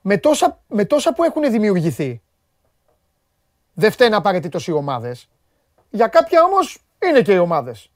[0.00, 2.22] Με τόσα, με τόσα που έχουν δημιουργηθεί,
[3.74, 5.28] δεν φταίνουν απαραίτητο οι ομάδες.
[5.90, 7.90] Για κάποια όμως είναι και οι ομάδες.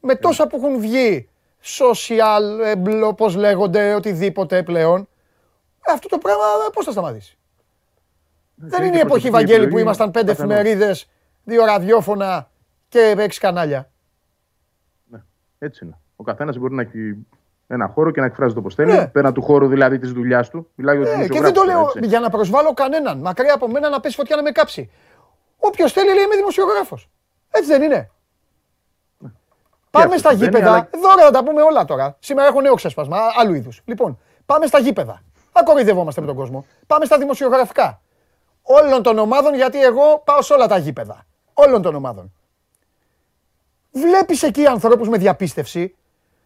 [0.00, 1.28] Με τόσα που έχουν βγει
[1.62, 2.42] social,
[3.04, 5.08] όπω λέγονται, οτιδήποτε πλέον,
[5.88, 7.38] αυτό το πράγμα πώς θα σταματήσει;
[8.54, 11.08] Δεν είναι η εποχή Βαγγέλη που ήμασταν πέντε εφημερίδες
[11.44, 12.50] δύο ραδιόφωνα
[12.88, 13.90] και έξι κανάλια.
[15.04, 15.22] Ναι,
[15.58, 15.98] έτσι είναι.
[16.16, 17.26] Ο καθένας μπορεί να έχει
[17.66, 18.92] ένα χώρο και να εκφράζει το πώ θέλει.
[18.92, 19.06] Ναι.
[19.06, 20.70] Πέραν του χώρου δηλαδή της δουλειάς του.
[20.74, 22.08] Μιλάει ναι, και δεν το λέω έτσι.
[22.08, 23.18] για να προσβάλλω κανέναν.
[23.18, 24.90] Μακριά από μένα να πέσει φωτιά να με κάψει.
[25.58, 27.08] Όποιος θέλει λέει είμαι δημοσιογράφος.
[27.50, 28.10] Έτσι δεν είναι.
[29.18, 29.30] Ναι.
[29.90, 30.72] Πάμε στα γήπεδα.
[30.72, 30.88] Αλλά...
[30.90, 32.16] Εδώ τα πούμε όλα τώρα.
[32.18, 33.82] Σήμερα έχω νέο ξέσπασμα άλλου είδους.
[33.84, 35.22] Λοιπόν, πάμε στα γήπεδα.
[35.52, 36.66] Ακοϊδευόμαστε με τον κόσμο.
[36.86, 38.00] Πάμε στα δημοσιογραφικά.
[38.62, 42.32] Όλων των ομάδων γιατί εγώ πάω σε όλα τα γήπεδα όλων των ομάδων.
[43.92, 45.96] Βλέπεις εκεί ανθρώπους με διαπίστευση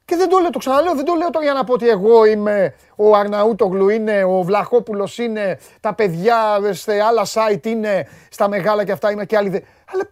[0.05, 2.25] και δεν το λέω, το ξαναλέω, δεν το λέω τώρα για να πω ότι εγώ
[2.25, 8.85] είμαι ο Αρναούτογλου, είναι ο Βλαχόπουλος, είναι τα παιδιά σε άλλα site, είναι στα μεγάλα
[8.85, 9.65] και αυτά, είμαι και άλλοι.
[9.87, 10.11] Αλλά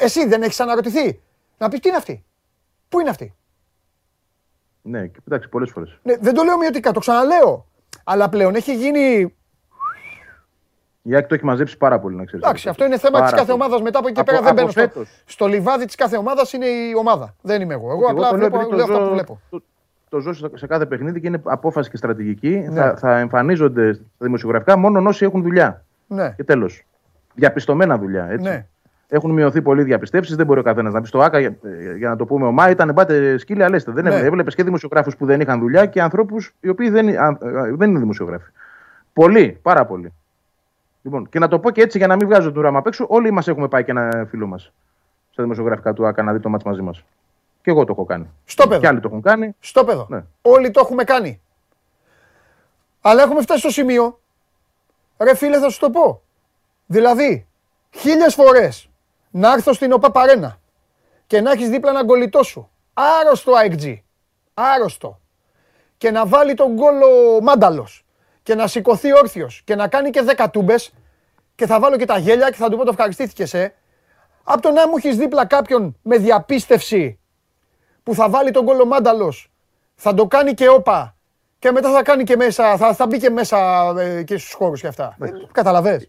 [0.00, 1.20] εσύ δεν έχεις αναρωτηθεί;
[1.58, 2.24] Να πεις τι είναι αυτή;
[2.88, 3.34] Πού είναι αυτή;
[4.82, 5.98] Ναι, εντάξει, πολλές φορές.
[6.02, 7.66] Ναι, δεν το λέω μειωτικά, το ξαναλέω.
[8.04, 9.36] Αλλά πλέον έχει γίνει
[11.08, 12.44] η Άκη το έχει μαζέψει πάρα πολύ, να ξέρεις.
[12.44, 13.82] Εντάξει, αυτό είναι θέμα της κάθε ομάδας.
[13.82, 14.68] Μετά από εκεί πέρα δεν μπαίνω.
[14.68, 14.90] Στο,
[15.24, 17.34] στο λιβάδι της κάθε ομάδας είναι η ομάδα.
[17.42, 17.90] Δεν είμαι εγώ.
[17.90, 19.40] Εγώ απλά βλέπω, λέω, αυτό που βλέπω.
[19.50, 19.62] Το,
[20.08, 22.66] το ζω σε κάθε παιχνίδι και είναι απόφαση και στρατηγική.
[22.68, 22.80] Ναι.
[22.80, 25.84] Θα, θα εμφανίζονται στα δημοσιογραφικά μόνο όσοι έχουν δουλειά.
[26.06, 26.32] Ναι.
[26.36, 26.86] Και τέλος.
[27.34, 28.28] Διαπιστωμένα δουλειά.
[28.30, 28.48] Έτσι.
[28.48, 28.66] Ναι.
[29.08, 30.36] Έχουν μειωθεί πολλοί διαπιστεύσεις.
[30.36, 31.56] Δεν μπορεί ο καθένας να πει στο ΑΚΑ για,
[31.96, 32.70] για να το πούμε ομά.
[32.70, 33.92] Ήταν πάτε σκύλια, λέστε.
[33.92, 34.14] Δεν ναι.
[34.14, 37.06] έβλεπες και δημοσιογράφους που δεν είχαν δουλειά και ανθρώπους οι οποίοι δεν,
[37.76, 38.50] δεν είναι δημοσιογράφοι.
[39.12, 40.12] Πολλοί, πάρα πολλοί.
[41.06, 43.06] Λοιπόν, και να το πω και έτσι για να μην βγάζω το ράμα απ' έξω,
[43.08, 44.72] όλοι μας έχουμε πάει και ένα φίλο μας
[45.30, 47.04] στα δημοσιογραφικά του ΑΚΑ να δει το μάτς μαζί μας.
[47.62, 48.30] Και εγώ το έχω κάνει.
[48.44, 48.80] Στο παιδό.
[48.80, 49.56] Και άλλοι το έχουν κάνει.
[49.60, 50.06] Στο παιδό.
[50.10, 50.24] Ναι.
[50.42, 51.40] Όλοι το έχουμε κάνει.
[53.00, 54.20] Αλλά έχουμε φτάσει στο σημείο.
[55.18, 56.22] Ρε φίλε, θα σου το πω.
[56.86, 57.46] Δηλαδή,
[57.90, 58.90] χίλιες φορές
[59.30, 60.58] να έρθω στην ΟΠΑ Παρένα
[61.26, 62.70] και να έχεις δίπλα ένα κολλητό σου.
[62.94, 63.96] Άρρωστο IXG.
[64.54, 65.20] Άρρωστο.
[65.96, 68.05] Και να βάλει τον κόλλο μάνταλος
[68.46, 70.92] και να σηκωθεί όρθιος και να κάνει και δέκα τούμπες
[71.54, 73.74] και θα βάλω και τα γέλια και θα του πω το ευχαριστήθηκες, ε.
[74.44, 77.18] Από το να μου έχεις δίπλα κάποιον με διαπίστευση
[78.02, 79.32] που θα βάλει τον κολομάνταλο,
[79.94, 81.16] θα το κάνει και όπα
[81.58, 83.58] και μετά θα κάνει και μέσα, θα, θα μπει και μέσα
[83.98, 85.16] ε, και στους χώρους και αυτά.
[85.20, 86.08] Ε, Καταλαβέ.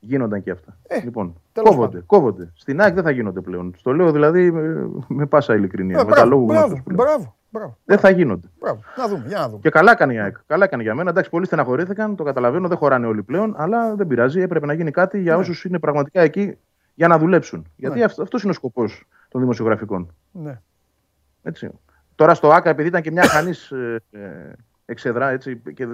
[0.00, 0.76] Γίνονταν και αυτά.
[0.86, 2.52] Ε, λοιπόν, κόβονται, κόβονται.
[2.56, 3.74] Στην ΑΕΚ δεν θα γίνονται πλέον.
[3.78, 6.00] Στο λέω δηλαδή με, με πάσα ειλικρινία.
[6.00, 7.36] Ε, με τα λόγου μπράβο, μπράβο.
[7.54, 7.78] Μπράβο.
[7.84, 8.50] Δεν θα γίνονται.
[8.58, 8.80] Μπράβο.
[8.96, 9.60] Να δούμε, για να δούμε.
[9.62, 10.36] Και καλά κάνει η ΑΕΚ.
[10.46, 11.10] Καλά έκανε για μένα.
[11.10, 14.40] Εντάξει, πολλοί στεναχωρήθηκαν, το καταλαβαίνω, δεν χωράνε όλοι πλέον, αλλά δεν πειράζει.
[14.40, 15.40] Έπρεπε να γίνει κάτι για ναι.
[15.40, 16.58] όσους είναι πραγματικά εκεί
[16.94, 17.66] για να δουλέψουν.
[17.76, 18.04] Γιατί ναι.
[18.04, 20.14] αυτός είναι ο σκοπός των δημοσιογραφικών.
[20.32, 20.60] Ναι.
[21.42, 21.70] Έτσι.
[22.14, 24.52] Τώρα στο ΑΚΑ, επειδή ήταν και μια χανής ε, ε,
[24.86, 25.86] εξεδρά, έτσι, και,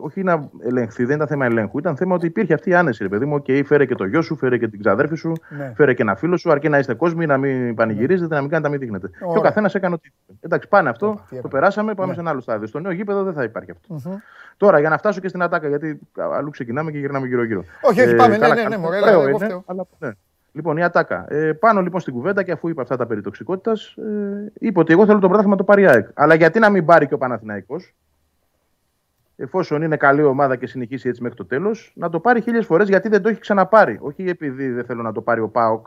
[0.00, 1.78] όχι να ελεγχθεί, δεν ήταν θέμα ελέγχου.
[1.78, 3.42] Ήταν θέμα ότι υπήρχε αυτή η άνεση, ρε παιδί μου.
[3.42, 5.72] Και φέρε και το γιο σου, φέρε και την ξαδέρφη σου, ναι.
[5.76, 8.68] φέρε και ένα φίλο σου, αρκεί να είστε κόσμοι, να μην πανηγυρίζετε, να μην κάνετε,
[8.68, 9.08] να μην δείχνετε.
[9.32, 10.12] Και ο καθένας έκανε ότι.
[10.40, 12.14] Εντάξει, πάνε αυτό, το περάσαμε, πάμε ναι.
[12.14, 12.66] σε ένα άλλο στάδιο.
[12.66, 13.72] Στο νέο γήπεδο δεν θα υπάρχει
[14.56, 17.64] Τώρα, για να φτάσω και στην ατάκα, γιατί αλλού ξεκινάμε και γυρνάμε γύρω-γύρω.
[17.80, 20.10] Όχι, όχι, ε, πάμε, ναι, ναι, ναι, ναι, ναι,
[20.52, 21.26] Λοιπόν, η ατάκα.
[21.28, 24.92] Ε, πάνω λοιπόν στην κουβέντα και αφού είπε αυτά τα περί τοξικότητας, ε, είπε ότι
[24.92, 26.08] εγώ θέλω το πρωτάθλημα το πάρει ΑΕΚ.
[26.14, 27.94] Αλλά γιατί να μην πάρει και ο Παναθηναϊκός,
[29.42, 32.88] εφόσον είναι καλή ομάδα και συνεχίσει έτσι μέχρι το τέλος, να το πάρει χίλιες φορές
[32.88, 33.98] γιατί δεν το έχει ξαναπάρει.
[34.00, 35.86] Όχι επειδή δεν θέλω να το πάρει ο Πάοκ.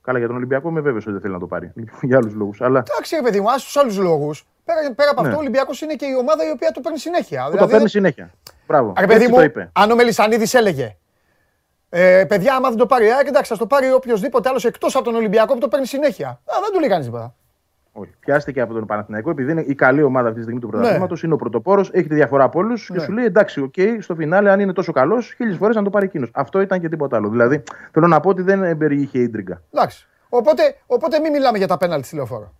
[0.00, 1.72] Καλά, για τον Ολυμπιακό είμαι βέβαιος ότι δεν θέλει να το πάρει.
[2.08, 2.60] για άλλους λόγους.
[2.60, 2.82] Αλλά...
[2.90, 4.46] Εντάξει, παιδί μου, τους άλλους λόγους.
[4.64, 5.26] Πέρα, πέρα από ναι.
[5.26, 7.44] αυτό, ο Ολυμπιακός είναι και η ομάδα η οποία το παίρνει συνέχεια.
[7.44, 7.66] Που δηλαδή...
[7.66, 8.30] Το παίρνει συνέχεια.
[8.66, 8.92] Μπράβο.
[8.98, 9.36] Ρε, παιδί μου,
[9.72, 10.96] αν ο Μελισανίδης έλεγε
[11.88, 14.94] ε, παιδιά, άμα δεν το πάρει η ΑΕΚ, εντάξει, θα το πάρει οποιοδήποτε άλλος εκτός
[14.94, 16.28] από τον Ολυμπιακό που το παίρνει συνέχεια.
[16.28, 17.34] Α, δεν του λέει κανείς τίποτα.
[17.96, 18.10] Όχι.
[18.20, 21.26] Πιάστηκε από τον Παναθηναϊκό επειδή είναι η καλή ομάδα αυτή τη στιγμή του πρωταθλήματος, ναι.
[21.26, 22.96] είναι ο πρωτοπόρος, έχει τη διαφορά από όλους ναι.
[22.96, 25.82] και σου λέει εντάξει, OK, okay, στο φινάλε, αν είναι τόσο καλός, χίλιες φορές να
[25.82, 26.30] το πάρει εκείνος.
[26.32, 27.28] Αυτό ήταν και τίποτα άλλο.
[27.28, 29.62] Δηλαδή θέλω να πω ότι δεν περιείχε ίντριγκα.
[29.72, 30.08] Εντάξει.
[30.28, 32.52] Οπότε, οπότε μην μιλάμε για τα πέναλτι στη λεωφόρο.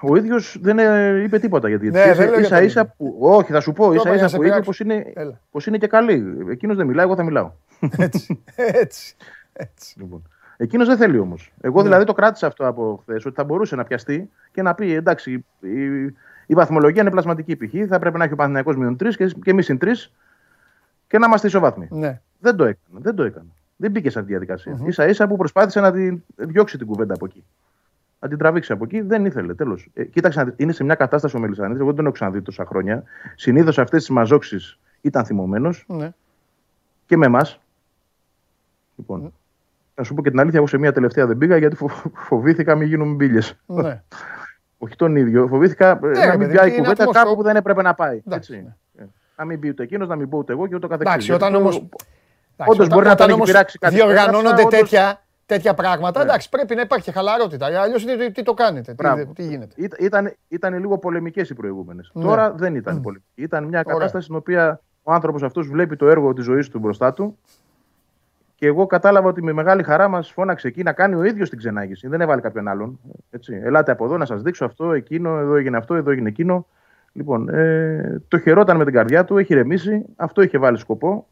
[0.00, 3.16] Ο ίδιος δεν ε, είπε τίποτα για τη ναι, ίσα, ίσα που.
[3.20, 3.92] Όχι, θα σου πω.
[3.92, 5.12] ίσα ίσα που είπε πως είναι,
[5.50, 6.36] πως είναι και καλή.
[6.50, 7.52] Εκείνος δεν μιλάει, εγώ θα μιλάω.
[7.96, 8.42] Έτσι.
[8.56, 9.16] έτσι,
[9.52, 10.00] έτσι.
[10.00, 10.22] Λοιπόν.
[10.56, 11.52] Εκείνος δεν θέλει όμως.
[11.60, 11.82] Εγώ ναι.
[11.82, 15.44] δηλαδή το κράτησα αυτό από χθες, ότι θα μπορούσε να πιαστεί και να πει εντάξει,
[15.60, 16.04] η,
[16.46, 17.72] η βαθμολογία είναι πλασματική π.χ.
[17.88, 19.86] Θα πρέπει να έχει ο Παναθυνιακό μείον 3 και, και εμείς συν 3
[21.06, 21.88] και να είμαστε ισοβάθμοι.
[21.90, 22.20] Ναι.
[22.38, 23.00] Δεν το έκανε.
[23.02, 23.48] Δεν το έκανε.
[23.76, 24.78] Δεν μπήκε σε αυτή τη διαδικασία.
[24.80, 24.92] Mm-hmm.
[24.92, 27.44] σα ίσα που προσπάθησε να την διώξει την κουβέντα από εκεί.
[28.20, 29.00] Να την τραβήξει από εκεί.
[29.00, 29.54] Δεν ήθελε.
[29.54, 29.90] Τέλος.
[29.94, 31.78] Ε, κοίταξε, είναι σε μια κατάσταση ο Μελισανίδης.
[31.78, 33.02] Εγώ δεν τον έχω ξαναδεί τόσα χρόνια.
[33.34, 35.84] Συνήθως αυτές τις μαζόξεις ήταν θυμωμένος.
[35.88, 36.12] Ναι.
[37.06, 37.60] Και με εμάς.
[38.96, 39.28] Λοιπόν, ναι.
[39.94, 41.76] Να σου πω και την αλήθεια, εγώ σε μια τελευταία δεν πήγα γιατί
[42.14, 43.40] φοβήθηκα μην γίνουμε μπύλε.
[43.66, 44.02] Ναι.
[44.84, 45.46] Όχι τον ίδιο.
[45.46, 48.22] Φοβήθηκα ε, ναι, να μην πιάει η κουβέντα κάπου που δεν έπρεπε να πάει.
[48.30, 48.52] Έτσι.
[48.52, 49.02] Ναι.
[49.02, 51.28] Ε, να μην πει ούτε εκείνος, να μην πω ούτε εγώ και ούτω καθεξής.
[51.28, 51.88] Εντάξει, όταν όμω.
[52.56, 53.94] Όντως μπορεί να τον έχει πειράξει κάτι.
[53.94, 56.18] Διοργανώνονται τέτοια, τέτοια πράγματα.
[56.18, 56.24] Ναι.
[56.24, 57.66] Εντάξει, πρέπει να υπάρχει χαλαρότητα.
[57.80, 59.74] Αλλιώς τι, τι, το κάνετε, τι, τι, γίνεται.
[59.98, 62.10] Ήταν, ήταν λίγο πολεμικές οι προηγούμενες.
[62.14, 62.22] Ναι.
[62.22, 63.02] Τώρα δεν ήταν mm.
[63.02, 63.26] πολεμικέ.
[63.34, 67.12] Ήταν μια κατάσταση στην οποία ο άνθρωπος αυτός βλέπει το έργο της ζωής του μπροστά
[67.12, 67.38] του
[68.54, 71.58] και εγώ κατάλαβα ότι με μεγάλη χαρά μας φώναξε εκεί να κάνει ο ίδιος την
[71.58, 72.08] ξενάγηση.
[72.08, 73.00] Δεν έβαλε κάποιον άλλον.
[73.30, 73.60] Έτσι.
[73.64, 76.66] Ελάτε από εδώ να σας δείξω αυτό, εκείνο, εδώ έγινε αυτό, εδώ έγινε εκείνο.
[77.12, 81.26] Λοιπόν, ε, το χαιρόταν με την καρδιά του, έχει ρεμίσει, αυτό είχε βάλει σκοπό.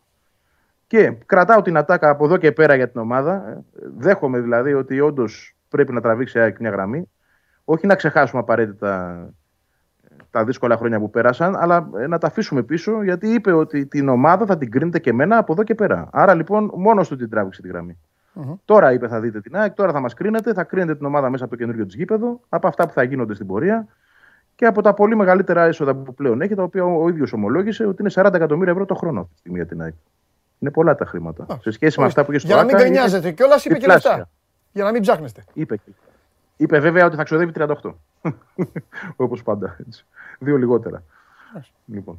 [0.86, 3.64] Και κρατάω την ατάκα από εδώ και πέρα για την ομάδα.
[3.98, 7.10] Δέχομαι δηλαδή ότι όντως πρέπει να τραβήξει μια γραμμή.
[7.64, 9.26] Όχι να ξεχάσουμε απαραίτητα
[10.32, 14.08] τα δύσκολα χρόνια που πέρασαν, αλλά ε, να τα αφήσουμε πίσω γιατί είπε ότι την
[14.08, 16.08] ομάδα θα την κρίνετε και εμένα από εδώ και πέρα.
[16.12, 17.98] Άρα λοιπόν μόνος του την τράβηξε τη γραμμή.
[18.34, 18.54] Mm-hmm.
[18.64, 21.44] Τώρα είπε θα δείτε την ΑΕΚ, τώρα θα μας κρίνετε, θα κρίνετε την ομάδα μέσα
[21.44, 23.86] από το καινούριο της γήπεδο, από αυτά που θα γίνονται στην πορεία
[24.54, 28.02] και από τα πολύ μεγαλύτερα έσοδα που πλέον έχει, τα οποία ο ίδιος ομολόγησε ότι
[28.02, 29.94] είναι 40 εκατομμύρια ευρώ το χρόνο αυτή τη στιγμή για την ΑΕΚ.
[30.58, 31.46] Είναι πολλά τα χρήματα.
[31.60, 34.28] Σε σχέση με αυτά που είχε στο Για να μην γκρινιάζετε κιόλας είπε και λεφτά.
[34.72, 35.44] Για να μην ψάχνεστε.
[35.52, 35.78] Είπε,
[36.56, 37.74] είπε βέβαια ότι θα ξοδεύει 38.
[39.16, 39.76] Όπως πάντα.
[39.86, 40.06] Έτσι
[40.42, 41.02] δύο λιγότερα.
[41.86, 42.18] Λοιπόν.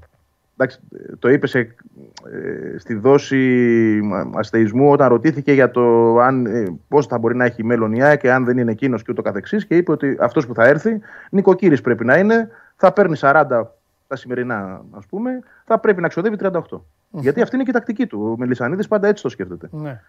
[0.57, 0.79] Εντάξει,
[1.19, 3.99] το είπες σε, ε, στη δόση
[4.35, 8.19] αστεϊσμού όταν ρωτήθηκε για το αν, ε, πώς θα μπορεί να έχει μέλλον η ΑΕΚ
[8.19, 10.99] και αν δεν είναι εκείνος και ούτω καθεξής και είπε ότι αυτός που θα έρθει
[11.29, 13.75] νοικοκύρης πρέπει να είναι, θα παίρνει 40
[14.07, 16.81] τα σημερινά ας πούμε, θα πρέπει να ξοδεύει 38.
[17.09, 18.31] Γιατί αυτή είναι και η τακτική του.
[18.31, 19.69] Ο Μελισανίδης πάντα έτσι το σκέφτεται.
[19.71, 20.01] Ναι.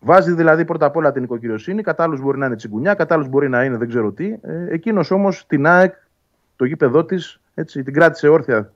[0.00, 3.64] Βάζει δηλαδή πρώτα απ' όλα την νοικοκυριοσύνη, κατά μπορεί να είναι τσιγκουνιά, κατά μπορεί να
[3.64, 4.34] είναι δεν ξέρω τι.
[4.42, 5.94] Ε, Εκείνος όμως την ΑΕΚ
[6.56, 8.72] το γήπεδό της την κράτησε όρθια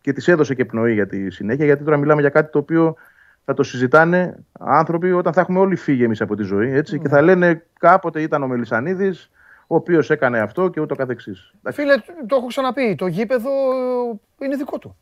[0.00, 1.64] και της έδωσε και πνοή για τη συνέχεια.
[1.64, 2.96] Γιατί τώρα μιλάμε για κάτι το οποίο
[3.44, 6.72] θα το συζητάνε άνθρωποι όταν θα έχουμε όλοι φύγει εμείς από τη ζωή.
[6.72, 9.30] Έτσι, Και θα λένε κάποτε ήταν ο Μελισανίδης,
[9.66, 11.54] ο οποίος έκανε αυτό και ούτω καθεξής.
[11.70, 11.96] Φίλε,
[12.26, 12.94] το έχω ξαναπεί.
[12.94, 13.50] Το γήπεδο
[14.38, 14.96] είναι δικό του.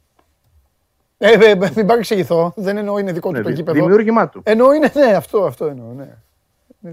[1.18, 2.52] Ε, ε, ε μην παρεξηγηθώ.
[2.56, 3.80] Δεν εννοώ είναι δικό του ναι, το γήπεδο.
[3.80, 4.40] Δημιούργημά του.
[4.44, 5.92] Εννοώ είναι, ναι, αυτό, αυτό εννοώ.
[5.92, 6.08] Ναι.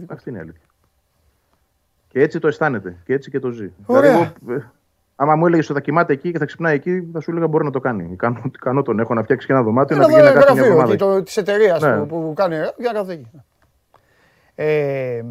[0.08, 0.68] Αυτή είναι η αλήθεια.
[2.08, 2.98] Και έτσι το αισθάνεται.
[3.06, 3.72] Και έτσι και το ζει.
[3.86, 4.34] Ωραία.
[4.40, 4.72] Δηλαδή, ε,
[5.24, 7.64] Άμα μου έλεγες ότι θα κοιμάται εκεί και θα ξυπνάει εκεί, θα σου έλεγα μπορεί
[7.64, 8.16] να το κάνει.
[8.16, 11.24] Κάνω, κάνω τον έχω να φτιάξει και ένα δωμάτιο να πηγαίνει να κάνει μια εβδομάδα.
[11.24, 11.98] Της εταιρείας ναι.
[11.98, 12.56] που, που κάνει.
[12.78, 13.32] Για να εκεί.
[14.56, 15.24] Ε,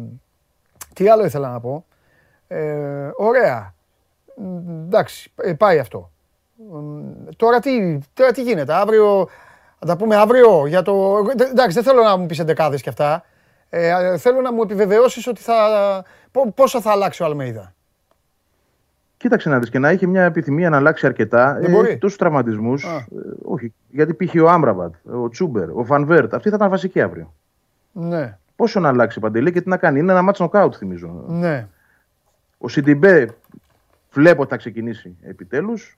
[0.93, 1.85] τι άλλο ήθελα να πω.
[2.47, 3.73] Ε, ωραία.
[4.85, 6.11] Εντάξει, ε, πάει αυτό.
[7.35, 9.29] Τώρα τι, τώρα τι γίνεται, αύριο,
[9.79, 11.17] θα τα πούμε αύριο για το...
[11.51, 13.23] Εντάξει, δεν θέλω να μου πεις εντεκάδες και αυτά.
[13.69, 15.55] Ε, θέλω να μου επιβεβαιώσεις ότι θα,
[16.55, 17.72] πόσο θα αλλάξει ο Αλμέιδα.
[19.23, 21.57] Κοίταξε να δεις και να έχει μια επιθυμία να αλλάξει αρκετά.
[21.61, 21.97] Δεν μπορεί.
[21.97, 22.83] Τόσους τραυματισμούς.
[22.83, 23.05] Ε,
[23.43, 23.73] όχι.
[23.89, 24.35] Γιατί π.χ.
[24.41, 27.33] ο Άμραβατ, ο Τσούμπερ, ο Φανβέρτ, αυτοί θα ήταν βασικοί αύριο.
[27.91, 28.37] Ναι.
[28.55, 29.99] Πόσο να αλλάξει Παντελή και τι να κάνει.
[29.99, 31.23] Είναι ένα μάτσο νοκάουτ, θυμίζω.
[31.27, 31.67] Ναι.
[32.57, 33.35] Ο Σιντιμπέ
[34.11, 35.97] Βλέπω ότι θα ξεκινήσει επιτέλους.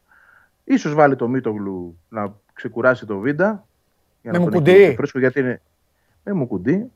[0.63, 3.65] Ίσως βάλει το Μίτογλου να ξεκουράσει το Βίντα.
[4.21, 4.93] Για με Μουκουντί.
[4.97, 5.61] Φρέσκο γιατί είναι.
[6.23, 6.91] Με Μουκουντί.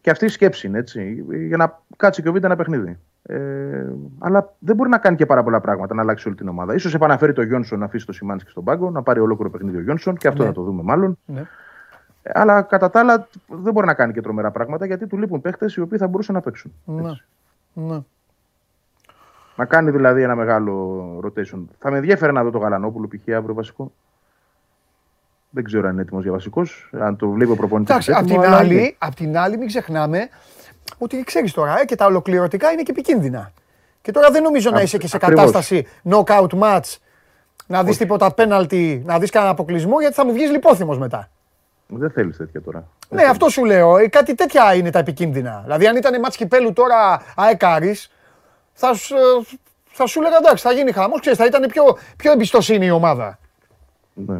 [0.00, 1.24] Και αυτή η σκέψη είναι έτσι.
[1.46, 2.98] Για να κάτσει και ο Βίντα ένα παιχνίδι.
[3.22, 3.86] Ε,
[4.18, 6.78] αλλά δεν μπορεί να κάνει και πάρα πολλά πράγματα να αλλάξει όλη την ομάδα.
[6.78, 9.80] ίσως επαναφέρει το Γιόνσον να αφήσει το Σιμάνσκι στον πάγκο, να πάρει ολόκληρο παιχνίδι ο
[9.80, 10.48] Γιόνσον και αυτό ναι.
[10.48, 11.18] θα το δούμε μάλλον.
[11.24, 11.40] Ναι.
[12.22, 15.40] Ε, αλλά κατά τα άλλα δεν μπορεί να κάνει και τρομερά πράγματα γιατί του λείπουν
[15.40, 16.72] παίχτες οι οποίοι θα μπορούσαν να παίξουν.
[16.84, 17.10] Ναι.
[17.72, 17.98] ναι.
[19.56, 21.64] Να κάνει δηλαδή ένα μεγάλο rotation.
[21.78, 23.34] Θα με ενδιαφέρει να δω το Γαλανόπουλο π.χ.
[23.34, 23.92] αύριο βασικό.
[25.50, 26.90] Δεν ξέρω αν είναι έτοιμος για βασικός.
[27.00, 28.08] Αν το βλέπει ο προπονητής.
[28.08, 30.28] Εντάξει, απ' την, άλλη, απ την άλλη, μην ξεχνάμε
[30.98, 33.52] ότι ξέρεις τώρα ε, και τα ολοκληρωτικά είναι και επικίνδυνα.
[34.02, 36.96] Και τώρα δεν νομίζω να είσαι και σε κατάσταση knockout match
[37.66, 41.28] να δεις τίποτα πέναλτι, να δεις κανένα αποκλεισμό γιατί θα μου βγεις λιπόθυμος μετά.
[41.86, 42.88] Δεν θέλεις τέτοια τώρα.
[43.08, 43.96] Ναι, αυτό σου λέω.
[43.96, 45.60] Ε, κάτι τέτοια είναι τα επικίνδυνα.
[45.64, 47.96] Δηλαδή, αν ήταν μάτς κυπέλου τώρα αεκάρι,
[48.72, 48.88] θα,
[49.90, 51.20] θα σου έλεγα εντάξει, θα γίνει χαμός.
[51.34, 51.82] θα ήταν πιο,
[52.16, 53.38] πιο εμπιστοσύνη η ομάδα.
[54.14, 54.38] Ναι.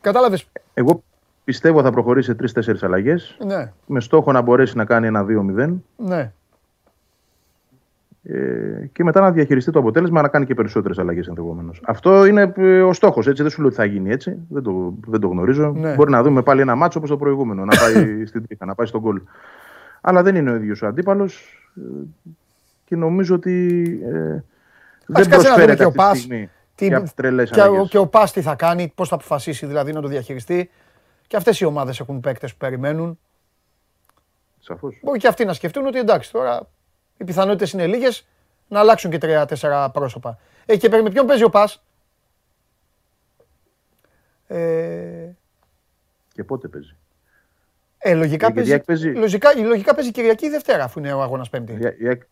[0.00, 1.02] Κατάλαβες; Εγώ
[1.48, 3.36] πιστεύω θα προχωρήσει σε τρει-τέσσερι αλλαγές.
[3.46, 3.72] Ναι.
[3.86, 5.26] Με στόχο να μπορέσει να κάνει ένα
[5.56, 5.74] 2-0.
[5.96, 6.32] Ναι.
[8.22, 11.80] Ε, και μετά να διαχειριστεί το αποτέλεσμα να κάνει και περισσότερες αλλαγές ενδεχομένως.
[11.84, 13.26] Αυτό είναι ε, ο στόχος.
[13.26, 14.36] Δεν σου λέω ότι θα γίνει έτσι.
[14.48, 15.72] Δεν το, δεν το γνωρίζω.
[15.76, 15.94] Ναι.
[15.94, 17.64] Μπορεί να δούμε πάλι ένα μάτσο όπως το προηγούμενο.
[17.64, 19.20] Να πάει στην τρίχα, να πάει στον γκολ.
[20.00, 21.62] Αλλά δεν είναι ο ίδιος ο αντίπαλος.
[21.76, 21.80] Ε,
[22.84, 24.42] και νομίζω ότι ε,
[25.06, 28.92] δεν προσφέρεται αυτή τη στιγμή τι, τρελές και, ο, και ο Πας τι θα κάνει,
[28.94, 30.70] πώς θα αποφασίσει δηλαδή να το διαχειριστεί.
[31.28, 33.18] Και αυτές οι ομάδες έχουν παίκτες που περιμένουν.
[34.58, 35.00] Σαφώς.
[35.02, 36.68] Μπορεί και αυτοί να σκεφτούν ότι εντάξει τώρα
[37.16, 38.26] οι πιθανότητες είναι λίγες
[38.68, 40.38] να αλλάξουν και τρία-τέσσερα πρόσωπα.
[40.66, 41.84] Ε, και με ποιον παίζει ο Πας;
[44.46, 45.28] Ε...
[46.32, 46.96] Και πότε παίζει;
[47.98, 49.10] Ε, λογικά, παίζει, παίζει...
[49.10, 51.78] Λογικά, λογικά παίζει Κυριακή ή Δευτέρα, αφού είναι ο αγώνας Πέμπτη.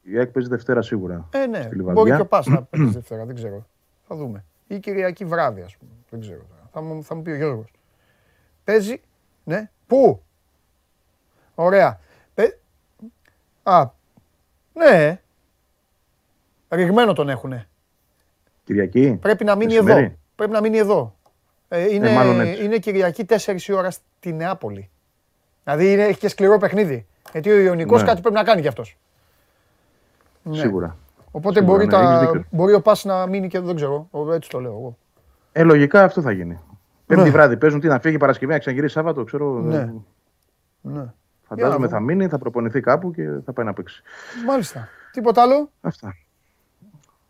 [0.03, 1.29] Η ΑΕΚ παίζει Δευτέρα σίγουρα.
[1.33, 1.69] Ε, ναι.
[1.75, 3.67] Μπορεί και ο Πας να παίζει Δευτέρα, δεν ξέρω.
[4.09, 4.45] Θα δούμε.
[4.67, 5.91] Ή Κυριακή βράδυ, ας πούμε.
[6.11, 6.47] Δεν ξέρω.
[6.73, 7.71] Θα μου, θα μου πει ο Γιώργος.
[8.67, 9.01] Παίζει.
[9.45, 9.71] Ναι.
[9.87, 10.23] Πού;
[11.55, 12.01] Ωραία.
[12.35, 12.59] Παι...
[13.63, 13.91] Α,
[14.73, 15.21] ναι.
[16.69, 17.69] Ρηγμένο τον έχουνε.
[18.65, 20.13] Κυριακή; Πρέπει να μείνει εδώ.
[20.35, 21.17] Πρέπει να μείνει εδώ.
[21.69, 24.91] Ε, είναι, ε, είναι Κυριακή 4 η ώρα στη Νεάπολη.
[25.65, 27.07] Δηλαδή είναι, έχει και σκληρό παιχνίδι.
[27.33, 28.07] Γιατί ο Ιωνικός ναι.
[28.07, 28.99] κάτι πρέπει να κάνει κι αυτός.
[30.43, 30.57] Ναι.
[30.57, 30.97] Σίγουρα.
[31.31, 34.09] Οπότε Σίγουρα, μπορεί, ναι, τα, μπορεί ο Πας να μείνει και δεν ξέρω.
[34.33, 34.97] Έτσι το λέω εγώ.
[35.53, 36.59] Ε, λογικά αυτό θα γίνει.
[37.07, 37.31] Πέμπτη ναι.
[37.31, 39.61] βράδυ παίζουν τι να φύγει Παρασκευή, να ξαναγυρίσει Σάββατο, ξέρω.
[39.61, 39.93] Ναι.
[40.81, 41.13] ναι.
[41.43, 44.03] Φαντάζομαι θα μείνει, θα προπονηθεί κάπου και θα πάει να παίξει.
[44.47, 44.89] Μάλιστα.
[45.13, 46.15] Τίποτα άλλο; Αυτά.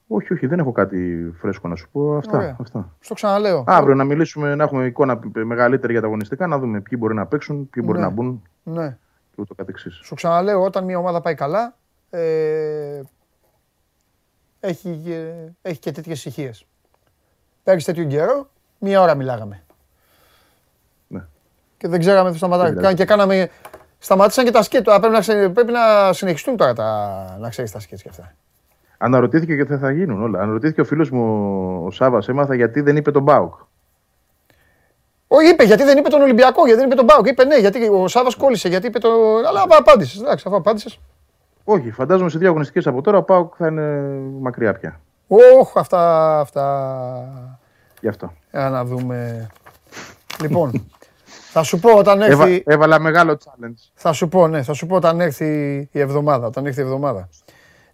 [0.08, 2.16] Όχι, όχι, δεν έχω κάτι φρέσκο να σου πω.
[2.16, 2.56] Αυτά.
[2.60, 2.96] αυτά.
[3.00, 3.64] Στο ξαναλέω.
[3.66, 7.26] Αύριο να μιλήσουμε, να έχουμε εικόνα μεγαλύτερη για τα αγωνιστικά, να δούμε ποιοι μπορεί να
[7.26, 8.04] παίξουν, ποιοι μπορεί ναι.
[8.04, 8.42] να μπουν.
[8.62, 8.98] Ναι.
[9.30, 10.00] Και ούτω καθεξής.
[10.02, 11.76] Σου ξαναλέω, όταν μια ομάδα πάει καλά,
[12.10, 13.00] ε,
[14.60, 15.02] έχει,
[15.62, 16.66] έχει και τέτοιες ησυχίες.
[17.62, 19.65] Πέρυσι τέτοιο καιρό, μία ώρα μιλάγαμε.
[21.86, 21.92] Ναι.
[21.92, 22.94] Και δεν ξέραμε τι σταματάει.
[22.94, 23.48] Και κάναμε.
[23.98, 24.98] Σταματήσαν και τα σκέτο.
[25.00, 28.34] Πρέπει να, πρέπει να συνεχιστούν τώρα τα, να ξέρεις τα σκέτ και αυτά.
[28.98, 30.40] Αναρωτήθηκε και τι θα γίνουν όλα.
[30.40, 33.54] Αναρωτήθηκε ο φίλος μου ο Σάβας, έμαθα γιατί δεν είπε τον Μπάουκ.
[35.28, 37.26] Όχι, είπε γιατί δεν είπε τον Ολυμπιακό, γιατί δεν είπε τον Μπάουκ.
[37.26, 39.08] Είπε ναι, γιατί ο Σάβας κόλλησε, γιατί είπε το.
[39.48, 40.20] Αλλά απάντησες.
[40.20, 41.00] Εντάξει, αφού απάντησες.
[41.64, 43.82] Όχι, φαντάζομαι σε δύο αγωνιστικέ από τώρα ο Πάουκ θα είναι
[44.40, 45.00] μακριά πια.
[45.28, 46.40] Όχι, αυτά.
[46.40, 47.58] αυτά...
[48.00, 48.32] Γι' αυτό.
[48.50, 49.46] Για να δούμε.
[50.40, 50.88] λοιπόν,
[51.56, 52.62] θα σου πω όταν έρθει.
[52.66, 53.90] έβαλα μεγάλο challenge.
[53.94, 56.46] Θα σου πω, ναι, θα σου πω όταν έρθει η εβδομάδα.
[56.46, 57.28] Όταν έρθει η εβδομάδα.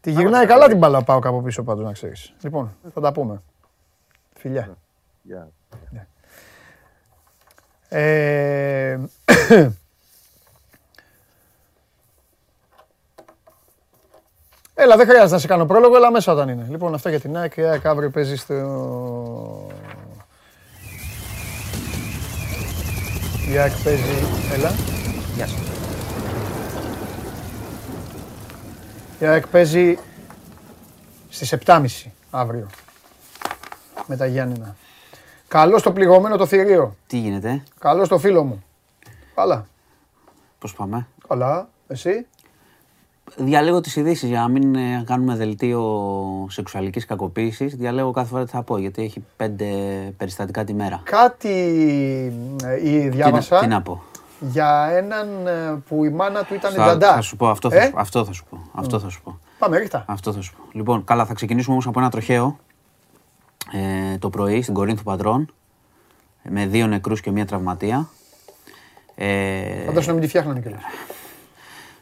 [0.00, 2.32] Τη γυρνάει καλά την μπάλα πάω κάπου πίσω πάντως να ξέρεις.
[2.42, 3.42] Λοιπόν, θα τα πούμε.
[4.34, 4.76] Φιλιά.
[5.90, 6.06] Ναι.
[7.88, 8.92] Ε,
[14.74, 16.66] έλα, δεν χρειάζεται να σε κάνω πρόλογο, έλα μέσα όταν είναι.
[16.70, 17.56] Λοιπόν, αυτό για την ΑΕΚ.
[17.56, 19.66] Η ΑΕΚ αύριο παίζει στο...
[23.50, 24.02] Η ΑΕΚ παίζει...
[24.52, 24.70] Έλα.
[25.34, 25.62] Γεια σου.
[29.18, 29.98] Η ΑΕΚ παίζει
[31.28, 31.86] στις 7.30
[32.30, 32.66] αύριο
[34.06, 34.76] με τα Γιάννηνα.
[35.48, 36.96] Καλό στο πληγωμένο το θηρίο.
[37.06, 38.64] Τι γίνεται; Καλό στο φίλο μου.
[39.34, 39.66] Καλά.
[40.58, 41.68] Πώς πάμε; Καλά.
[41.86, 42.26] Εσύ;
[43.36, 47.74] Διαλέγω τις ειδήσεις για να μην ε, κάνουμε δελτίο σεξουαλικής κακοποίησης.
[47.76, 49.66] Διαλέγω κάθε φορά τι θα πω γιατί έχει πέντε
[50.16, 51.00] περιστατικά τη μέρα.
[51.04, 51.52] Κάτι
[52.64, 53.58] ε, διάβασα.
[53.58, 54.02] Τι, να πω
[54.50, 57.14] για έναν ε, που η μάνα του ήταν νταντά.
[57.14, 58.58] Θα σου πω, αυτό, θα, ε; αυτό θα σου πω.
[58.74, 59.38] Αυτό θα σου πω.
[59.58, 60.04] Πάμε, ρίχτα.
[60.06, 60.62] Αυτό θα σου πω.
[60.72, 62.58] Λοιπόν, καλά, θα ξεκινήσουμε όμως από ένα τροχαίο
[63.72, 65.54] ε, το πρωί στην Κορίνθου Πατρών
[66.42, 68.08] με δύο νεκρούς και μία τραυματία.
[69.14, 70.82] Ε, Φαντάσου να μην τη φτιάχνανε κιόλας.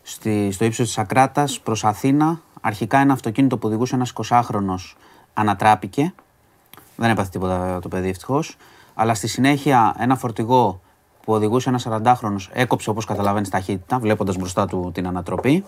[0.02, 4.96] Στη, στο ύψος της Ακράτας προς Αθήνα, αρχικά ένα αυτοκίνητο που οδηγούσε ένας 20χρονος
[5.34, 6.14] ανατράπηκε.
[6.96, 8.56] Δεν έπαθε τίποτα το παιδί ευτυχώς.
[8.94, 10.80] Αλλά στη συνέχεια ένα φορτηγό
[11.24, 15.64] που οδηγούσε ένας 40χρονο έκοψε όπως καταλαβαίνεις ταχύτητα, βλέποντας μπροστά του την ανατροπή.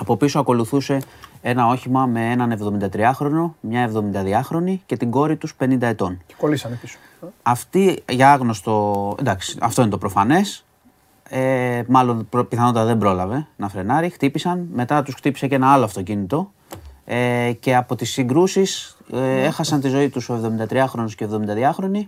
[0.00, 1.02] Από πίσω ακολουθούσε
[1.42, 6.20] ένα όχημα με έναν 73χρονο, μια 72χρονη και την κόρη τους 50 ετών.
[6.26, 6.98] Και κολλήσανε πίσω.
[7.42, 9.14] Αυτή για άγνωστο.
[9.18, 10.64] Εντάξει, αυτό είναι το προφανές.
[11.28, 14.10] Ε, μάλλον πιθανότατα δεν πρόλαβε να φρενάρει.
[14.10, 14.68] Χτύπησαν.
[14.72, 16.52] Μετά τους χτύπησε και ένα άλλο αυτοκίνητο.
[17.04, 20.40] Ε, και από τις συγκρούσεις ε, έχασαν τη ζωή τους ο
[20.70, 22.06] 73χρονο και ο 72χρονη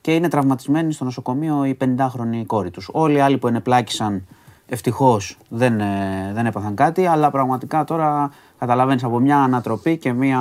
[0.00, 2.88] και είναι τραυματισμένοι στο νοσοκομείο η 50χρονη κόρη τους.
[2.92, 4.26] Όλοι οι άλλοι που ενεπλάκησαν
[4.66, 10.40] ευτυχώς δεν, ε, δεν έπαθαν κάτι, αλλά πραγματικά τώρα καταλαβαίνεις από μια ανατροπή και μια,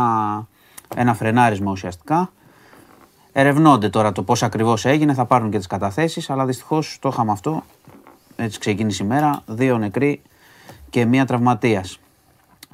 [0.96, 2.32] ένα φρενάρισμα ουσιαστικά.
[3.32, 7.32] Ερευνώνται τώρα το πώς ακριβώς έγινε, θα πάρουν και τις καταθέσεις, αλλά δυστυχώς το είχαμε
[7.32, 7.64] αυτό.
[8.40, 9.44] Έτσι ξεκίνησε η μέρα.
[9.46, 10.22] Δύο νεκροί
[10.90, 12.00] και μία τραυματίας.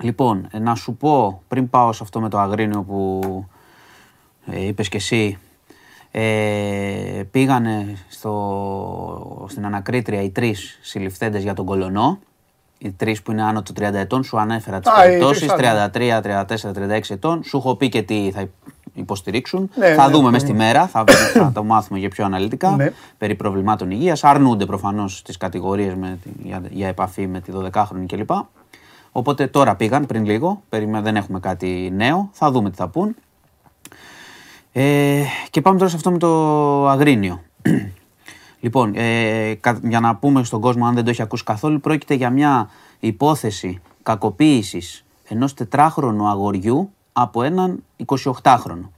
[0.02, 3.22] Λοιπόν, να σου πω πριν πάω σε αυτό με το αγρίνιο που
[4.46, 5.38] ε, είπες και εσύ
[6.12, 12.20] ε, πήγανε στο, στην ανακρίτρια οι τρεις συλληφθέντες για τον Κολονό.
[12.78, 15.52] Οι τρεις που είναι άνω των 30 ετών, σου ανέφερα τις περιπτώσεις.
[15.52, 17.44] 33, 34, 36 ετών.
[17.44, 18.50] Σου έχω πει και τι θα
[18.94, 19.70] υποστηρίξουν.
[19.76, 21.04] Ναι, θα ναι, δούμε ναι, στη μέρα, θα,
[21.34, 22.92] θα το μάθουμε για πιο αναλυτικά ναι.
[23.18, 24.24] περί προβλημάτων υγείας.
[24.24, 25.96] Αρνούνται προφανώς τις κατηγορίες
[26.44, 28.30] για, για επαφή με τη 12χρονη κλπ.
[29.12, 30.64] Οπότε τώρα πήγαν πριν λίγο,
[31.02, 33.16] δεν έχουμε κάτι νέο, θα δούμε τι θα πούν.
[34.72, 37.42] Ε, και πάμε τώρα σε αυτό με το Αγρίνιο.
[38.64, 42.30] λοιπόν, ε, για να πούμε στον κόσμο, αν δεν το έχει ακούσει καθόλου, πρόκειται για
[42.30, 48.90] μια υπόθεση κακοποίησης ενός τετράχρονου αγοριού από έναν 28χρονο.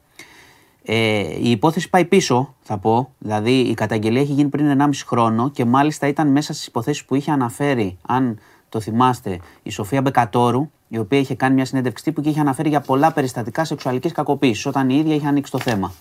[0.87, 3.13] Ε, η υπόθεση πάει πίσω, θα πω.
[3.17, 7.15] Δηλαδή, η καταγγελία έχει γίνει πριν 1,5 χρόνο και μάλιστα ήταν μέσα στις υποθέσεις που
[7.15, 8.39] είχε αναφέρει, αν
[8.69, 12.69] το θυμάστε, η Σοφία Μπεκατόρου, η οποία είχε κάνει μια συνέντευξη τύπου και είχε αναφέρει
[12.69, 15.93] για πολλά περιστατικά σεξουαλικής κακοποίησης, όταν η ίδια είχε ανοίξει το θέμα.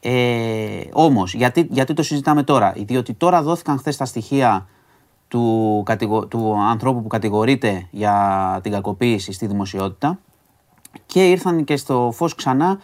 [0.00, 4.66] Ε, Όμως, γιατί, γιατί το συζητάμε τώρα, Διότι τώρα δόθηκαν χθες τα στοιχεία
[5.28, 5.84] του,
[6.28, 10.18] του ανθρώπου που κατηγορείται για την κακοποίηση στη δημοσιότητα
[11.06, 12.78] και ήρθαν και στο φως ξανά,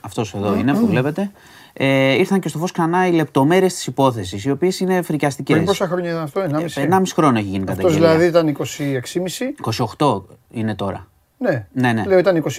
[0.00, 1.30] αυτός εδώ είναι που βλέπετε,
[1.72, 5.54] ε, ήρθαν και στο φως ξανά οι λεπτομέρειες της υπόθεσης, οι οποίες είναι φρικιαστικές.
[5.54, 6.80] Πριν πόσα χρόνια ήταν αυτό, 1,5.
[6.80, 8.08] Ε, 1,5 χρόνο έχει γίνει καταγγελία.
[8.10, 9.54] Αυτός δηλαδή ήταν 26,5.
[9.98, 11.06] 28 είναι τώρα.
[11.38, 12.04] Ναι, ναι, ναι.
[12.06, 12.50] Λέω ήταν 26,5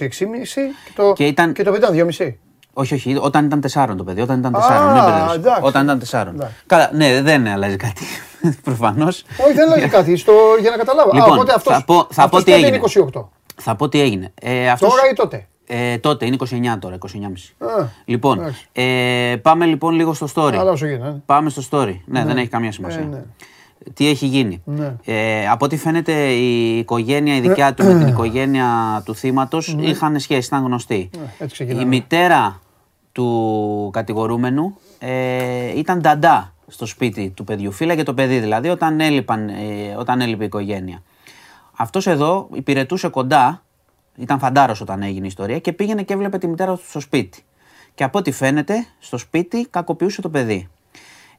[0.84, 1.52] και το, και, ήταν...
[1.52, 2.32] και το παιδί ήταν 2,5.
[2.72, 4.20] Όχι, όχι, όταν ήταν 4 το παιδί.
[4.20, 4.58] Όταν ήταν 4.
[4.58, 6.48] Ah, όταν ήταν 4.
[6.66, 8.04] Καλά, ναι, δεν αλλάζει κάτι.
[8.64, 9.24] Προφανώς.
[9.46, 10.16] Όχι, δεν αλλάζει κάτι.
[10.16, 11.10] Στο, για να καταλάβω.
[11.12, 12.80] Λοιπόν, Α, οπότε αυτός, θα πω, θα πω τι έγινε.
[13.12, 13.24] 28.
[13.60, 14.32] Θα πω τι έγινε.
[14.40, 14.90] Ε, αυτός...
[14.90, 16.36] Τώρα ή τότε; Ε, τότε είναι
[16.74, 16.98] 29 τώρα,
[17.58, 17.88] 29,5.
[18.04, 20.54] Λοιπόν, ε, πάμε λοιπόν λίγο στο story.
[20.54, 21.10] Αλλά όσο γίνεται.
[21.10, 21.16] Ναι.
[21.26, 21.96] Πάμε στο story.
[22.04, 23.00] Ναι, ναι, δεν έχει καμία σημασία.
[23.00, 23.22] Ε, ναι.
[23.94, 24.96] Τι έχει γίνει; Ναι.
[25.04, 29.86] Ε, από ό,τι φαίνεται η οικογένεια, η δικιά του με την οικογένεια του θύματος ναι.
[29.86, 31.10] είχαν σχέση, ήταν γνωστοί.
[31.80, 32.60] η μητέρα
[33.12, 37.72] του κατηγορούμενου ε, ήταν νταντά στο σπίτι του παιδιού.
[37.78, 41.02] και το παιδί δηλαδή όταν, έλειπαν, ε, όταν έλειπε η οικογένεια.
[41.80, 43.62] Αυτός εδώ υπηρετούσε κοντά
[44.16, 47.44] ήταν φαντάρος όταν έγινε η ιστορία και πήγαινε και έβλεπε τη μητέρα του στο σπίτι.
[47.94, 50.68] Και από ό,τι φαίνεται, στο σπίτι κακοποιούσε το παιδί.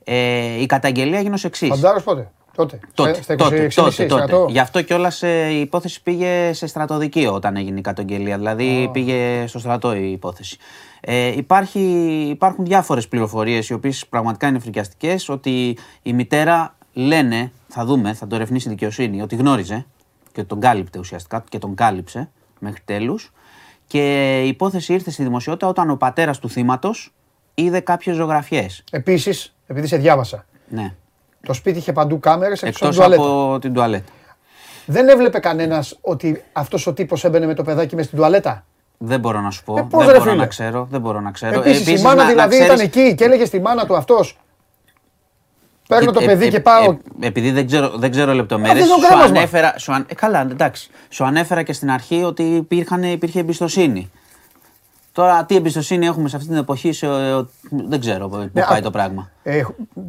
[0.03, 1.69] Ε, η καταγγελία έγινε ως εξής.
[1.69, 2.79] Φαντάρος πότε; Τότε.
[2.93, 7.55] Τότε, στα 20, τότε, τότε, Γι' αυτό κιόλας ε, η υπόθεση πήγε σε στρατοδικείο όταν
[7.55, 8.37] έγινε η καταγγελία.
[8.37, 10.57] Δηλαδή πήγε στο στρατό η υπόθεση.
[11.01, 11.79] Ε, υπάρχει,
[12.29, 18.27] υπάρχουν διάφορες πληροφορίες οι οποίες πραγματικά είναι φρικιαστικές ότι η μητέρα λένε, θα δούμε, θα
[18.27, 19.85] το ερευνήσει η δικαιοσύνη, ότι γνώριζε
[20.31, 22.29] και τον κάλυπτε ουσιαστικά και τον κάλυψε
[22.59, 23.33] μέχρι τέλους.
[23.87, 27.13] Και η υπόθεση ήρθε στη δημοσιότητα όταν ο πατέρας του θύματος
[27.53, 28.83] είδε κάποιες ζωγραφιές.
[28.91, 30.45] Επίσης, επειδή σε διάβασα.
[30.67, 30.93] Ναι.
[31.41, 34.11] Το σπίτι είχε παντού κάμερες εκτός από την τουαλέτα.
[34.85, 38.65] Δεν έβλεπε κανένας ότι αυτός ο τύπος έμπαινε με το παιδάκι μες στην τουαλέτα;
[38.97, 39.77] Δεν μπορώ να σου πω.
[39.77, 40.87] Ε, δεν μπορώ να ξέρω.
[40.91, 41.59] Δεν μπορώ να ξέρω.
[41.59, 42.83] Επίσης, Επίσης η μάνα να, δηλαδή να ξέρεις...
[42.83, 44.37] ήταν εκεί και έλεγε στη μάνα του αυτός
[45.89, 46.97] Παίρνω το ε, παιδί ε, και πάω.
[47.19, 49.73] Ε, επειδή δεν ξέρω, δεν ξέρω λεπτομέρειες, σου ανέφερα.
[49.77, 50.05] Σου αν...
[50.15, 50.89] καλά, εντάξει.
[51.09, 54.11] Σου ανέφερα και στην αρχή ότι υπήρχαν, υπήρχε εμπιστοσύνη.
[55.11, 57.07] Τώρα, τι εμπιστοσύνη έχουμε σε αυτή την εποχή, σε,
[57.87, 59.29] δεν ξέρω πού ναι, πάει το πράγμα.
[59.43, 59.61] Ε,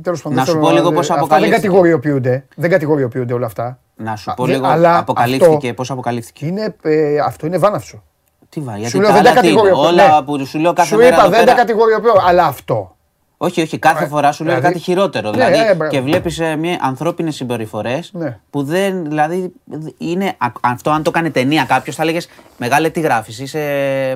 [0.03, 1.61] τέλος πάντων, να σου πω λίγο πώς αποκαλύφθηκε.
[1.61, 3.79] Δεν κατηγοριοποιούνται, δεν κατηγοριοποιούνται όλα αυτά.
[3.97, 6.47] Να σου πω λίγο αλλά αποκαλύφθηκε, πώς αποκαλύφθηκε.
[6.47, 8.03] Είναι, ε, αυτό είναι βάναυσο.
[8.49, 9.81] Τι βάει, γιατί σου λέω, δεν τα κατηγοριοποιώ.
[9.81, 10.23] Όλα ναι.
[10.23, 12.95] που σου λέω κάθε Σου είπα δεν τα κατηγοριοποιώ, αλλά αυτό
[13.43, 15.31] Όχι, όχι, κάθε φορά σου λέει δηλαδή- κάτι χειρότερο.
[15.31, 15.93] Ναι, Δηλαδή, ε, μπράβο.
[15.93, 16.41] και βλέπεις
[16.81, 18.39] ανθρώπινες συμπεριφορές Ναι.
[18.51, 19.05] που δεν.
[19.05, 19.53] Δηλαδή,
[19.99, 22.19] είναι, α- αυτό αν το κάνει ταινία κάποιος, θα έλεγε
[22.59, 23.59] Μεγάλε, τι γράφεις, είσαι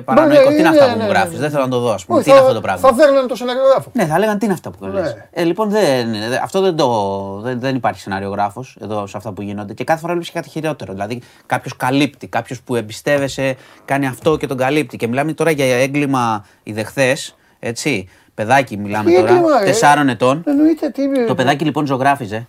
[0.05, 0.47] παρανοϊκό.
[0.47, 1.17] Τι είναι ναι, αυτά ναι, που ναι, μου ναι.
[1.17, 2.17] γράφεις, δεν θέλω να το δω, ας πούμε.
[2.17, 2.89] Όχι, Τι είναι θα- αυτό το πράγμα.
[2.89, 3.89] Θα φέρνανε το σεναριογράφο.
[3.93, 5.13] Ναι, θα λέγανε τι είναι αυτά που λες.
[5.13, 5.25] Ναι.
[5.31, 9.41] Ε, λοιπόν, δεν, δε- αυτό δεν, το, δεν, δεν υπάρχει σεναριογράφο εδώ σε αυτά που
[9.41, 9.73] γίνονται.
[9.73, 10.93] Και κάθε φορά βλέπεις κάτι χειρότερο.
[10.93, 14.97] Δηλαδή, κάποιος καλύπτει, κάποιος που εμπιστεύεσαι κάνει αυτό και τον καλύπτει.
[14.97, 18.09] Και μιλάμε τώρα για έγκλημα ιδεχθές, έτσι.
[18.35, 20.43] Παιδάκι μιλάμε Τι τώρα, έγκλημα, ε; τεσσάρων ετών.
[20.47, 21.25] Εννοείται τι.
[21.25, 22.47] Το παιδάκι λοιπόν ζωγράφιζε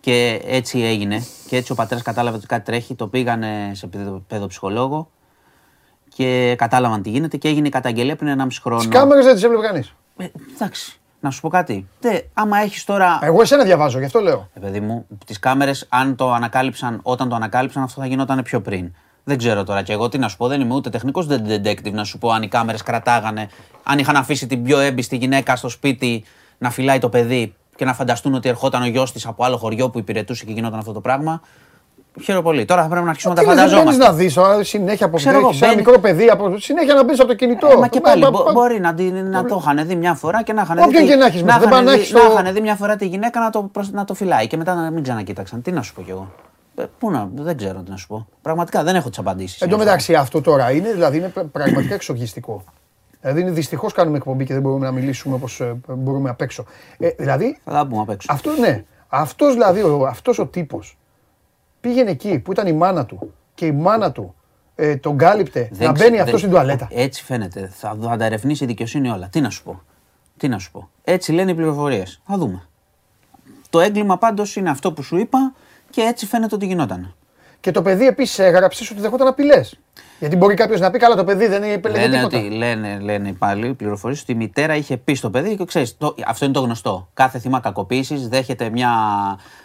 [0.00, 1.24] και έτσι έγινε.
[1.48, 2.94] Και έτσι ο πατέρας κατάλαβε ότι κάτι τρέχει.
[2.94, 5.10] Το πήγανε σε παιδο- παιδοψυχολόγο
[6.16, 8.78] και κατάλαβαν τι γίνεται και έγινε η καταγγελία πριν 1,5 χρόνο.
[8.80, 11.86] Τις κάμερες δεν τις έβλεπε κανείς; Ε, εντάξει, να σου πω κάτι.
[12.00, 13.18] Τε, άμα έχεις τώρα.
[13.22, 14.48] Εγώ εσένα διαβάζω, γι' αυτό λέω.
[14.54, 18.60] Ε, παιδί μου, τις κάμερες, αν το ανακάλυψαν όταν το ανακάλυψαν, αυτό θα γινόταν πιο
[18.60, 18.94] πριν.
[19.24, 20.48] Δεν ξέρω τώρα και εγώ τι να σου πω.
[20.48, 23.48] Δεν είμαι ούτε τεχνικός ούτε detective να σου πω αν οι κάμερες κρατάγανε,
[23.82, 26.24] αν είχαν αφήσει την πιο έμπιστη γυναίκα στο σπίτι
[26.58, 29.90] να φυλάει το παιδί και να φανταστούν ότι ερχόταν ο γιος της από άλλο χωριό
[29.90, 31.40] που υπηρετούσε και γινόταν αυτό το πράγμα.
[32.22, 32.64] Χαίρομαι πολύ.
[32.64, 34.40] Τώρα θα πρέπει να αρχίσουμε να τα Τι λες, δεν μπαίνεις φανταζόμαστε.
[34.40, 37.12] να δεις συνέχεια από Ξέρω εγώ, έχεις ένα μπαίνει- μικρό παιδί, από, συνέχεια να μπει
[37.12, 37.66] από το κινητό.
[37.70, 40.14] Ε, μα και πάλι Μα- μπο- μα- μπορεί να, την- να το είχαν δει μια
[40.14, 41.08] φορά και να είχαν Όποιον δει.
[41.08, 42.74] και να έχεις μέσα, δεν είχαν πάνε να δει- έχεις να το- είχαν δει μια
[42.74, 45.62] φορά τη γυναίκα να το, προσ- να το φυλάει και μετά να μην ξανακοίταξαν.
[45.62, 46.32] Τι να σου πω κι εγώ.
[46.76, 48.26] Ε, Πού να, δεν ξέρω τι να σου πω.
[48.42, 49.60] Πραγματικά δεν έχω τις απαντήσεις.
[49.60, 52.64] Εν τω μεταξύ αυτό τώρα είναι, δηλαδή είναι πρα- πραγματικά εξοργιστικό.
[53.20, 56.64] Δηλαδή είναι δυστυχώς κάνουμε εκπομπή και δεν μπορούμε να μιλήσουμε όπως μπορούμε απ' έξω.
[56.98, 58.28] Ε, δηλαδή Θα τα πούμε απ' έξω.
[58.32, 58.84] αυτό ναι.
[59.08, 60.98] Αυτός δηλαδή ο, αυτός ο τύπος
[61.80, 64.34] πήγαινε εκεί που ήταν η μάνα του και η μάνα του
[64.74, 66.88] ε, τον κάλυπτε Δεν να ξε- μπαίνει δεν- αυτό στην τουαλέτα.
[66.90, 67.70] Έτσι φαίνεται.
[67.72, 69.28] Θα, θα τα ερευνήσει η δικαιοσύνη όλα.
[69.28, 69.82] Τι να σου πω.
[70.36, 70.88] Τι να σου πω.
[71.04, 72.20] Έτσι λένε οι πληροφορίες.
[72.26, 72.62] Θα δούμε.
[73.70, 75.52] Το έγκλημα πάντως είναι αυτό που σου είπα
[75.94, 77.14] και έτσι φαίνεται ότι γινόταν.
[77.60, 79.78] Και το παιδί επίσης έγραψε ότι δεχόταν απειλές.
[80.18, 82.38] Γιατί μπορεί κάποιος να πει: Καλά, το παιδί δεν είναι Λένε τίποτα.
[82.38, 85.96] ότι λένε, λένε πάλι οι πληροφορίες ότι η μητέρα είχε πει στο παιδί και ξέρεις,
[86.26, 87.08] αυτό είναι το γνωστό.
[87.14, 88.90] Κάθε θύμα κακοποίησης δέχεται μια.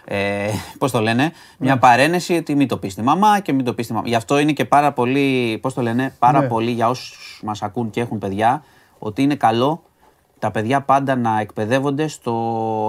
[0.06, 0.48] Ε,
[0.78, 1.80] Πώς το λένε, μια Ναι.
[1.80, 4.08] παρένεση ότι μην το πεις στη μαμά και μην το πεις στη μαμά.
[4.08, 5.58] Γι' αυτό είναι και πάρα πολύ.
[5.62, 6.48] Πώς το λένε, πάρα Ναι.
[6.48, 8.64] πολύ για όσους μας ακούν και έχουν παιδιά,
[9.00, 9.84] ότι είναι καλό
[10.40, 12.34] τα παιδιά πάντα να εκπαιδεύονται στο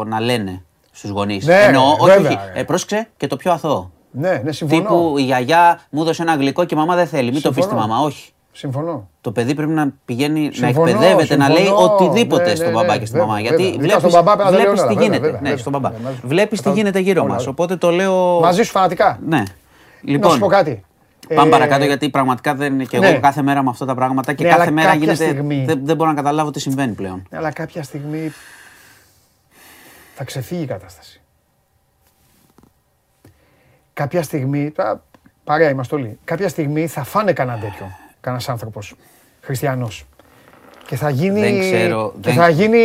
[0.06, 0.64] να λένε
[1.00, 1.46] στους γονείς.
[1.46, 2.38] Ναι, Εννοώ, όχι, βέβαια, όχι.
[2.54, 2.60] ρε.
[2.60, 3.90] Ε, πρόσεξε και το πιο αθώο.
[4.10, 4.80] Ναι, ναι, συμφωνώ.
[4.82, 7.32] Τύπου η γιαγιά μου έδωσε ένα γλυκό και η μαμά δεν θέλει.
[7.32, 7.86] Μην το πεις στη Συμφωνώ.
[7.94, 8.30] μαμά, όχι.
[8.52, 9.08] Συμφωνώ.
[9.20, 11.94] Το παιδί πρέπει να πηγαίνει Συμφωνώ, να εκπαιδεύεται, να λέει συμφωνώ.
[11.94, 13.40] οτιδήποτε Ναι, στον ναι, μπαμπά ναι, και στη βέβαια, μαμά.
[13.40, 13.56] βέβαια.
[13.56, 15.24] Γιατί Ειδικά βλέπει στον μπαμπά πρέπει να τα λέει βλέπεις όλα, τι βέβαια, γίνεται.
[15.24, 15.58] βέβαια, Ναι, βέβαια.
[15.58, 15.88] στον μπαμπά.
[15.90, 17.40] Ναι, μαζί- Βλέπεις τι Κατα- γίνεται γύρω όλα, μας.
[17.42, 17.50] όλα.
[17.50, 18.40] Οπότε το λέω.
[18.40, 19.18] Μαζί σου φανατικά.
[19.26, 19.36] Ναι.
[19.36, 19.44] Να
[20.02, 20.84] Λοιπόν, σου πω κάτι.
[21.34, 23.08] Πάμε Ε, παρακάτω γιατί πραγματικά δεν είναι και ναι.
[23.08, 25.24] εγώ κάθε μέρα με αυτά τα πράγματα και Ναι, κάθε αλλά μέρα κάποια γίνεται.
[25.24, 27.22] στιγμή- Δεν, δεν μπορώ να καταλάβω τι συμβαίνει πλέον.
[27.30, 28.32] Ναι, αλλά κάποια στιγμή
[30.22, 31.20] θα ξεφύγει η κατάσταση.
[33.92, 35.02] Κάποια στιγμή, τώρα,
[35.44, 37.86] παρέα είμαστε όλοι, κάποια στιγμή θα φάνε κανέναν τέτοιο,
[38.20, 38.94] κανένας άνθρωπος,
[39.40, 40.06] χριστιανός.
[40.86, 42.78] Και θα γίνει, Δεν ξέρω, και δεν- θα γίνει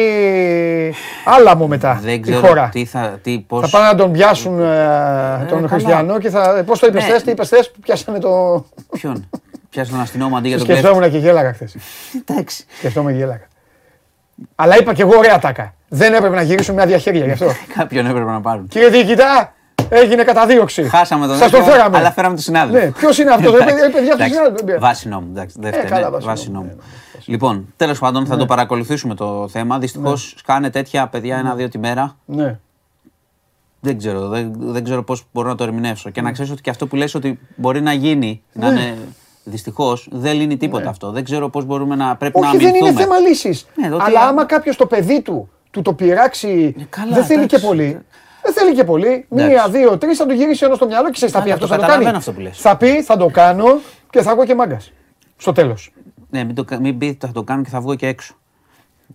[1.25, 2.69] άλαμο μετά Δεν η ξέρω χώρα.
[2.69, 3.19] τι θα.
[3.23, 3.61] Τι, πώς...
[3.69, 5.67] Θα πάνε να τον πιάσουν ε, τον καλά.
[5.67, 6.63] χριστιανό και θα.
[6.65, 7.09] Πώς το είπες Ναι.
[7.09, 8.65] χθε, τι είπες χθε που πιάσανε το.
[8.91, 9.29] Ποιον;
[9.69, 10.83] Πιάσει τον αστυνόμο αντί για τον κλέφτη.
[10.83, 11.75] Σκεφτόμουν και γέλαγα χθες.
[12.25, 12.65] Εντάξει.
[12.77, 13.47] Σκεφτόμουν και γέλαγα.
[14.55, 15.73] Αλλά είπα και εγώ ωραία τάκα.
[15.89, 17.45] Δεν έπρεπε να γυρίσουν με άδεια χέρια γι' αυτό.
[17.77, 18.67] Κάποιον έπρεπε να πάρουν.
[18.67, 19.53] Κύριε Διοικητά,
[19.89, 20.83] έγινε καταδίωξη.
[20.83, 21.97] Χάσαμε τον Σας τον τέτοιο, φέραμε.
[21.97, 22.85] Αλλά φέραμε τον συνάδελφο.
[22.85, 24.61] Ναι, ποιος είναι αυτός, ρε Εντάξει, παιδιά, παιδιά, αυτός εντάξει.
[24.61, 24.79] είναι άλλος.
[24.79, 25.27] Βάση νόμου.
[25.31, 26.79] εντάξει, Δεν Ε, φταίει, καλά, ναι, βάση βάση νόμου, νόμου.
[27.25, 29.79] Λοιπόν, τέλος πάντων θα το παρακολουθήσουμε το θέμα.
[29.79, 32.15] Δυστυχώς κάνε τέτοια παιδιά ένα-δύο τη μέρα.
[32.25, 32.59] Ναι.
[33.79, 36.09] Δεν ξέρω, δεν, δεν ξέρω πώς μπορώ να το ερμηνεύσω.
[36.09, 38.79] Και να ξέρεις ότι και αυτό που λες ότι μπορεί να γίνει, να Ναι.
[38.81, 38.97] είναι.
[39.47, 41.11] Δυστυχώς δεν λύνει τίποτα αυτό.
[41.11, 42.89] Δεν ξέρω πώς μπορούμε να πρέπει να Όχι, δεν αμυνθούμε.
[42.91, 43.65] είναι θέμα λύσης.
[43.75, 47.45] Ναι, τότε- Αλλά άμα κάποιος το παιδί του του το πειράξει, Ε, καλά, δεν θέλει
[47.45, 47.65] και εντάξει.
[47.67, 47.99] πολύ.
[48.43, 49.25] Δεν θέλει και πολύ.
[49.29, 49.71] Μία, Εντάξει.
[49.71, 51.73] δύο, τρεις θα του γυρίσει ένας στο μυαλό και ξέρεις, θα πει Καλά, αυτό το
[51.73, 52.17] θα το καταλαβαίνω κάνει.
[52.17, 52.57] αυτό που λες.
[52.61, 53.65] Θα πει, θα το κάνω
[54.09, 54.91] και θα βγω και μάγκας.
[55.37, 55.93] Στο τέλος.
[56.29, 58.33] Ναι, μην, το, κα- μην πει θα το κάνω και θα βγω και έξω.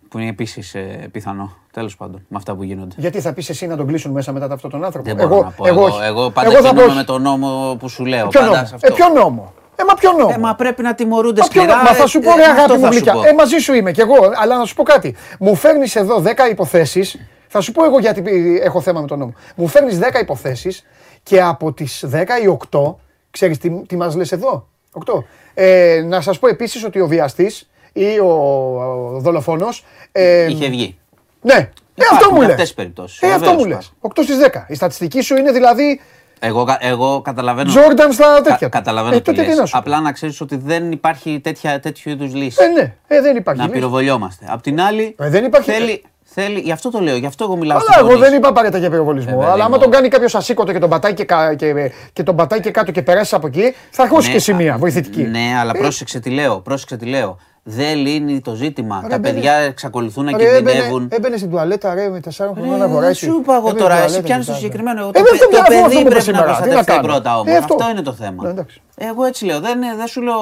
[0.08, 0.76] Που είναι επίσης
[1.12, 1.52] πιθανό.
[1.72, 2.94] Τέλος πάντων, με αυτά που γίνονται.
[2.98, 5.42] Γιατί θα πεις εσύ να τον κλείσουν μέσα μετά από αυτόν τον άνθρωπο; Δεν μπορώ
[5.42, 5.66] να πω.
[5.66, 6.02] Εγώ, όχι.
[6.02, 6.96] εγώ, πάντα Εγώ θα πω κινούμαι όχι.
[6.96, 8.26] με τον νόμο που σου λέω.
[8.28, 8.94] Ποιο πάντα νόμο; σε Ε, αυτό.
[8.94, 11.76] ποιο νόμο; Ε, μα ποιο νόμο; Ε, μα πρέπει να τιμωρούνται Μα, ποιο σκληρά.
[11.76, 13.12] νόμο; Μα θα σου πω ε, ρε αυτό αγάπη μου θα σου γλυκιά.
[13.12, 13.22] πω.
[13.24, 15.14] Ε, μαζί σου είμαι κι εγώ, αλλά να σου πω κάτι.
[15.38, 17.16] Μου φέρνεις εδώ 10 υποθέσεις.
[17.48, 18.22] Θα σου πω εγώ γιατί
[18.62, 19.34] έχω θέμα με τον νόμο.
[19.56, 20.86] Μου φέρνεις 10 υποθέσεις
[21.22, 22.94] και από τις 10 οι 8,
[23.30, 24.68] ξέρεις τι, τι μας λες εδώ;
[25.06, 25.24] 8.
[25.54, 29.84] Ε, να σας πω επίσης ότι ο βιαστής ή ο, ο δολοφόνος.
[30.12, 30.98] Ε, Είχε βγει.
[31.40, 32.50] Ναι, ε, Υπάρχουν αυτό μου και λες.
[32.50, 33.22] αυτές τις περιπτώσεις.
[33.22, 33.76] Ε, αυτό Βεβαίως μου λες.
[33.98, 33.98] υπάρχουν.
[34.00, 34.64] 8 στις 10.
[34.68, 36.00] Η στατιστική σου είναι δηλαδή
[36.42, 37.68] Εγώ, κα- εγώ καταλαβαίνω.
[37.70, 38.68] Τζόρνταν στα κα- τέτοια.
[38.68, 39.56] καταλαβαίνω ε, τι τότε τι λες.
[39.58, 39.78] να σου πω.
[39.78, 42.56] Απλά να ξέρεις ότι δεν υπάρχει τέτοια, τέτοιου είδους λύση.
[42.62, 43.60] Ε, ναι, ε, δεν υπάρχει.
[43.60, 43.76] να λύση.
[43.78, 44.46] πυροβολιόμαστε.
[44.48, 45.14] Απ' την άλλη.
[45.18, 47.96] Ε, δεν υπάρχει- Θέλει, θέλει, γι' αυτό το λέω, γι' αυτό εγώ μιλάω Αλλά στους
[48.02, 48.28] εγώ γονείς.
[48.28, 49.30] δεν είπα απαραίτητα για πυροβολισμό.
[49.32, 49.82] Ε, παιδί αλλά άμα μου.
[49.82, 52.90] τον κάνει κάποιος ασήκωτο και τον πατάει και, κα- και, και τον πατάει και κάτω
[52.92, 55.22] και περάσει από εκεί, θα ακούσει Ναι, και σημεία α, βοηθητική.
[55.22, 56.60] Ναι, αλλά Ε, πρόσεξε τι λέω.
[56.60, 57.38] Πρόσεξε τι λέω.
[57.70, 59.06] Δεν λύνει το ζήτημα.
[59.08, 61.08] τα παιδιά εξακολουθούν να κινδυνεύουν.
[61.10, 63.24] Έμπαινε στην τουαλέτα ρε με τεσσάρων χρονών να αγοράσει.
[63.24, 65.10] Σου είπα εγώ τώρα, εσύ πιάνεις το συγκεκριμένο.
[65.10, 65.20] Το
[65.68, 67.56] παιδί πρέπει να προστατευτεί πρώτα όμως.
[67.56, 68.54] Αυτό είναι το θέμα.
[68.96, 69.60] Εγώ έτσι λέω.
[69.60, 70.38] Δεν, δεν σου λέω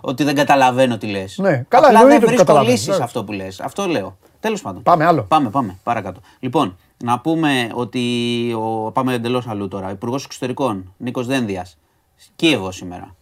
[0.00, 1.38] ότι δεν καταλαβαίνω τι λες.
[1.38, 3.60] Ναι, καλά, Απλά δεν βρίσκω λύσεις αυτό που λες.
[3.60, 4.16] Αυτό λέω.
[4.40, 4.82] Τέλος πάντων.
[4.82, 5.22] Πάμε άλλο.
[5.22, 5.76] Πάμε, πάμε.
[5.82, 6.20] Παρακάτω.
[6.38, 8.00] Λοιπόν, να πούμε ότι.
[8.58, 9.90] Ο, πάμε εντελώς αλλού τώρα.
[9.90, 11.78] Υπουργός Εξωτερικών Νίκος Δένδιας.
[12.36, 13.14] Κίεβος σήμερα.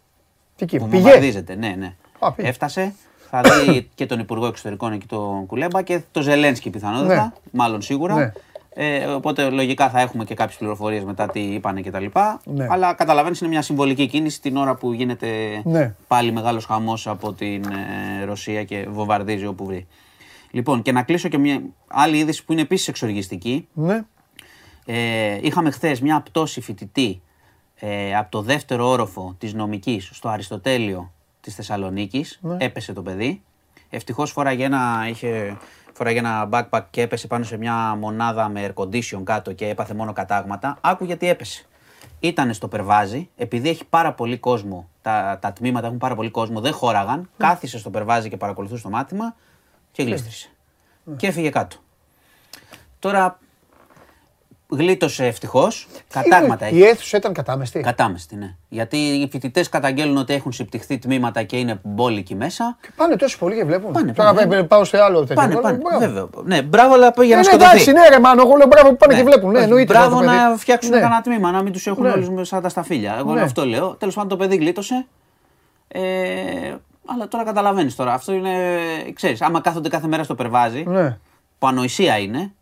[0.56, 0.88] Τι Κίεβος.
[0.88, 1.94] Πήγε; Ναι, ναι.
[2.18, 2.94] Α, Έφτασε.
[3.30, 7.14] Θα δει και τον Υπουργό Εξωτερικών εκεί τον Κουλέμπα και τον Ζελένσκι πιθανότατα.
[7.14, 7.30] Ναι.
[7.50, 8.14] Μάλλον σίγουρα.
[8.14, 8.32] Ναι.
[8.80, 12.04] Ε, οπότε λογικά θα έχουμε και κάποιες πληροφορίες μετά τι είπανε κτλ.
[12.44, 12.66] Ναι.
[12.70, 15.94] Αλλά καταλαβαίνεις είναι μια συμβολική κίνηση την ώρα που γίνεται ναι.
[16.06, 17.64] πάλι μεγάλος χαμός από την
[18.20, 19.86] ε, Ρωσία και βομβαρδίζει όπου βρει.
[20.50, 23.68] Λοιπόν, και να κλείσω και μια άλλη είδηση που είναι επίσης εξοργιστική.
[23.72, 24.04] Ναι.
[24.86, 27.22] Ε, είχαμε χθες μια πτώση φοιτητή
[27.74, 31.12] ε, από το δεύτερο όροφο της νομικής στο Αριστοτέλειο
[31.48, 32.38] της Θεσσαλονίκης.
[32.42, 32.56] Ναι.
[32.60, 33.42] Έπεσε το παιδί.
[33.90, 35.56] Ευτυχώς φοράγε ένα, είχε,
[35.92, 39.94] φοράγε ένα backpack και έπεσε πάνω σε μια μονάδα με air condition κάτω και έπαθε
[39.94, 40.78] μόνο κατάγματα.
[40.80, 41.64] Άκου γιατί έπεσε.
[42.20, 46.60] Ήταν στο περβάζι, επειδή έχει πάρα πολύ κόσμο, τα, τα τμήματα έχουν πάρα πολύ κόσμο,
[46.60, 47.18] δεν χώραγαν.
[47.18, 47.46] Ναι.
[47.46, 49.34] Κάθισε στο περβάζι και παρακολουθούσε το μάθημα
[49.92, 50.50] και γλίστρισε.
[51.04, 51.16] Ναι.
[51.16, 51.76] Και έφυγε κάτω.
[52.98, 53.38] Τώρα
[54.70, 55.86] Γλίτωσε ευτυχώς.
[56.12, 56.76] Κατάγματα έχει.
[56.76, 58.54] Η αίθουσα ήταν κατάμεστη; Κατάμεστη, ναι.
[58.68, 62.76] Γιατί οι φοιτητές καταγγέλνουν ότι έχουν συμπτυχθεί τμήματα και είναι μπόλικοι μέσα.
[62.80, 63.92] Και πάνε τόσο πολύ και βλέπουν.
[63.92, 65.34] Πάνε, Τώρα πάνε, πάω σε άλλο τέτοιο.
[65.34, 65.78] Πάνε, πάνε.
[65.98, 66.26] Βέβαια.
[66.44, 67.70] Ναι, μπράβο, αλλά για να ε, σκοτωθεί.
[67.70, 69.18] Εντάξει, ναι, ρε Μάνο, εγώ λέω μπράβο που πάνε ναι.
[69.18, 69.50] και βλέπουν.
[69.50, 69.92] Ναι, εννοείται.
[69.92, 71.00] Μπράβο να φτιάξουν ναι.
[71.00, 72.10] κανένα τμήμα, να μην τους έχουν ναι.
[72.10, 73.14] όλους σαν τα σταφύλια.
[73.18, 73.40] Εγώ ναι.
[73.40, 73.94] αυτό λέω.
[73.94, 75.06] Τέλος πάντων το παιδί γλίτωσε.
[75.88, 76.00] Ε,
[77.06, 78.12] αλλά τώρα καταλαβαίνεις τώρα.
[78.12, 78.52] Αυτό είναι.
[79.14, 80.84] ξέρεις, άμα κάθονται κάθε μέρα στο περβάζι.
[80.86, 81.18] Ναι.
[81.58, 82.52] Που ανοησία είναι.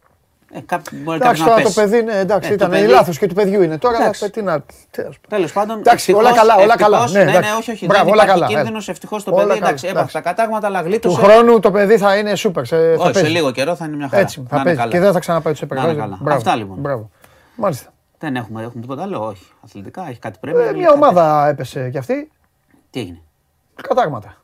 [0.53, 0.61] Ε,
[0.91, 2.87] μπορεί εντάξει, τώρα το παιδί είναι, εντάξει, ε, ήταν παιδί...
[2.87, 3.79] λάθος και του παιδιού είναι.
[3.79, 4.65] Τώρα τι να.
[5.29, 5.79] Τέλος πάντων.
[5.79, 7.11] Εντάξει, όλα καλά, όλα καλά.
[7.11, 7.87] Ναι, ναι, ναι, όχι, όχι.
[7.87, 8.89] Μπράβο, δεν υπάρχει κίνδυνος.
[8.89, 11.17] Ευτυχώς το παιδί εντάξει, έπαθε τα κατάγματα, αλλά γλίτωσε.
[11.17, 12.63] Του χρόνου το παιδί θα είναι σούπερ.
[12.99, 14.23] όχι, σε λίγο καιρό θα είναι μια χαρά.
[14.23, 16.09] Έτσι, θα παίζει και δεν θα ξαναπάει τους επεργάτε.
[16.25, 16.77] Αυτά λοιπόν.
[16.79, 17.11] Μπράβο.
[17.57, 17.91] Μάλιστα.
[18.19, 19.45] Δεν έχουμε, έχουμε τίποτα άλλο, όχι.
[19.65, 20.59] Αθλητικά έχει κάτι πρέπει.
[20.59, 22.31] Ε, μια ομάδα έπεσε κι αυτή.
[22.91, 23.21] Τι έγινε;
[23.83, 24.37] Κατάγματα.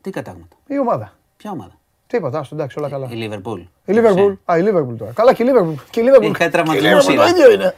[0.00, 1.12] Τι κατάγματα; Η ομάδα.
[1.36, 1.72] Ποια ομάδα;
[2.12, 3.08] Τίποτα, άστο εντάξει, όλα καλά.
[3.10, 3.60] Η Λίβερπουλ.
[3.84, 4.32] Η Λίβερπουλ.
[4.44, 5.12] Α, η Λίβερπουλ τώρα.
[5.12, 5.74] Καλά και η Λίβερπουλ.
[5.90, 6.30] Και η Λίβερπουλ.
[6.30, 7.04] Είχα τραυματισμός.
[7.04, 7.74] Το ίδιο είναι.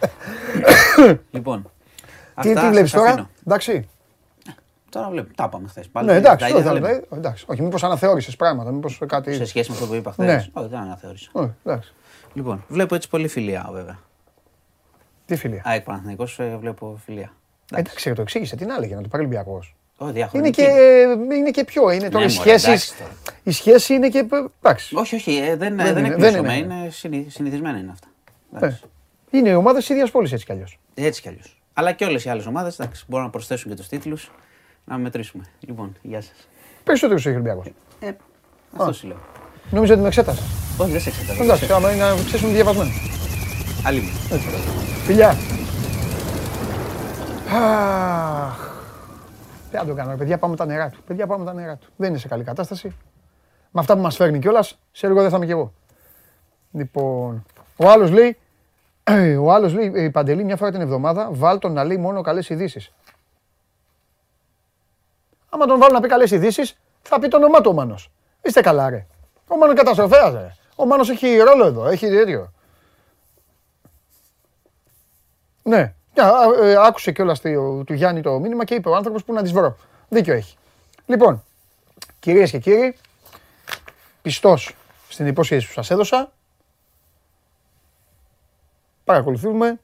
[1.31, 1.70] λοιπόν.
[2.40, 3.89] Τι, τι βλέπεις τώρα, εντάξει.
[4.90, 5.90] Τώρα βλέπω, τα είπαμε χθες.
[6.05, 7.44] Ναι, εντάξει, όχι, εντάξει.
[7.48, 8.70] όχι μήπως αναθεώρησες πράγματα.
[8.70, 9.35] Μήπως κάτι...
[9.35, 10.27] Σε σχέση με αυτό που είπα χθες.
[10.27, 10.47] Ναι.
[10.52, 11.31] Όχι, δεν αναθεώρησα.
[12.32, 13.98] Λοιπόν, βλέπω έτσι πολύ φιλία βέβαια.
[15.27, 15.86] Τι φιλία; Α, εκ
[16.36, 17.32] ε, βλέπω φιλία.
[17.73, 18.56] Εντάξει, το εξήγησε.
[18.56, 19.74] Τι να έλεγε να το πάρει Ολυμπιακός.
[20.33, 20.62] Είναι και,
[21.35, 21.91] είναι και πιο.
[21.91, 22.95] Είναι τώρα ναι, οι σχέσει.
[23.43, 24.27] Η σχέση είναι και.
[24.62, 24.97] Εντάξει.
[24.97, 26.57] Όχι, όχι, ε, δεν, δεν, δεν, δεν είναι.
[26.57, 26.91] είναι
[27.29, 28.66] συνηθισμένα είναι αυτά.
[28.66, 28.79] Ε,
[29.31, 30.79] είναι οι ομάδες ίδιας πόλης έτσι κι αλλιώς.
[30.95, 31.62] Έτσι κι αλλιώς.
[31.73, 34.31] Αλλά και όλες οι άλλες ομάδες μπορούν να προσθέσουν και τους τίτλους
[34.85, 35.45] να μετρήσουμε.
[35.61, 36.49] Λοιπόν, γεια σας.
[36.85, 37.62] Περισσότερο έχει ο Ολυμπιακό.
[38.01, 38.11] Ε,
[38.77, 39.19] αυτό σου λέω.
[39.71, 40.43] Νομίζω ότι με εξέτασα.
[40.79, 41.43] Όχι, δεν σε εξέτασα.
[41.43, 43.11] Εντάξει, άμα είναι να ξέρει διαβασμένος.
[43.85, 44.01] Άλλη
[45.05, 45.37] Φιλιά.
[47.53, 48.74] Αχ.
[49.75, 50.17] Δεν θα το κάνω.
[50.17, 51.03] Παιδιά, πάμε τα νερά του.
[51.07, 51.87] Παιδιά, πάμε τα νερά του.
[51.97, 52.97] Δεν είναι σε καλή κατάσταση.
[53.71, 55.73] Με αυτά που μας φέρνει κιόλας, σε λίγο δεν θα είμαι κι εγώ.
[56.73, 57.45] Λοιπόν,
[57.77, 58.39] ο άλλος λέει,
[59.45, 62.49] ο άλλος λέει, η Παντελή μια φορά την εβδομάδα, βάλ τον να λέει μόνο καλές
[62.49, 62.93] ειδήσεις.
[65.49, 68.11] Άμα τον βάλω να πει καλές ειδήσεις, θα πει το όνομά του ο Μάνος.
[68.43, 69.07] Είστε καλά, ρε.
[69.49, 70.55] Ο Μάνος καταστροφέας, ρε.
[70.77, 72.53] Ο Μάνος έχει ρόλο εδώ, έχει τέτοιο.
[75.63, 75.95] Ναι, ε,
[76.86, 79.77] άκουσε κιόλας του Γιάννη το μήνυμα και είπε ο άνθρωπος που να τις βρω.
[80.09, 80.57] Δίκιο έχει.
[81.07, 81.45] Λοιπόν,
[82.20, 82.97] κυρίες και κύριοι,
[84.23, 84.74] πιστός
[85.09, 86.32] στην υπόσχεση που σας έδωσα,
[89.05, 89.78] παρακολουθούμε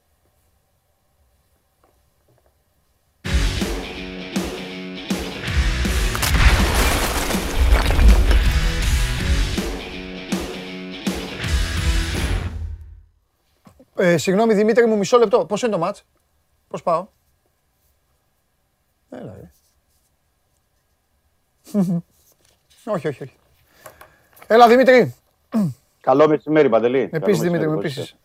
[13.95, 15.45] Ε, συγγνώμη Δημήτρη μου, μισό λεπτό.
[15.45, 16.03] Πώς είναι το μάτς;
[16.71, 17.07] Πώς πάω.
[19.09, 19.51] Έλα, ρε.
[22.93, 23.35] όχι, όχι, όχι.
[24.47, 25.15] Έλα, Δημήτρη.
[26.01, 27.09] Καλό μεσημέρι, Παντελή.
[27.13, 28.15] Επίσης, Δημήτρη μου, επίσης.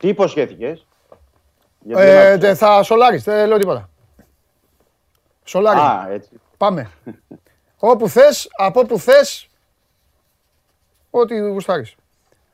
[0.00, 0.86] Τι υποσχέθηκες;
[1.88, 3.88] Ε, θα σολάρεις, δεν λέω τίποτα.
[5.44, 5.78] Σολάρι.
[5.80, 6.40] Α, έτσι.
[6.56, 6.90] Πάμε.
[7.78, 9.48] όπου θες, από όπου θες,
[11.10, 11.94] ό,τι γουστάρεις.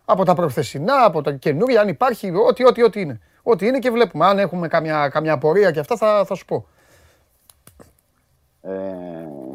[0.05, 3.21] Από τα προχθεσινά, από τα καινούργια, αν υπάρχει, ό,τι, ό,τι, ό,τι είναι.
[3.47, 4.27] Ό,τι είναι και βλέπουμε.
[4.27, 6.67] Αν έχουμε καμιά, καμιά απορία και αυτά θα, θα σου πω.
[8.63, 8.73] Ε,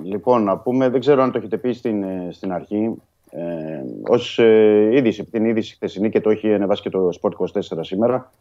[0.04, 4.40] λοιπόν, να πούμε, δεν ξέρω αν το έχετε πει στην, ε, στην αρχή, ε, ως
[4.40, 8.32] ε, είδηση, την είδηση χθεσινή και το έχει ανεβάσει και το Sport 24 σήμερα,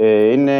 [0.00, 0.56] Ε, είναι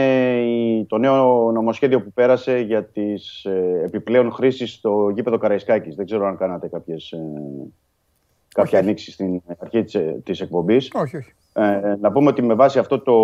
[0.89, 5.95] το νέο νομοσχέδιο που πέρασε για τις ε, επιπλέον χρήσεις στο γήπεδο Καραϊσκάκης.
[5.95, 7.15] Δεν ξέρω αν κάνατε κάποιες,
[8.57, 10.91] ε, κάποια ανοίξη στην αρχή της, της εκπομπής.
[10.95, 11.33] Όχι, όχι.
[11.53, 13.15] Ε, να πούμε ότι με βάση αυτό το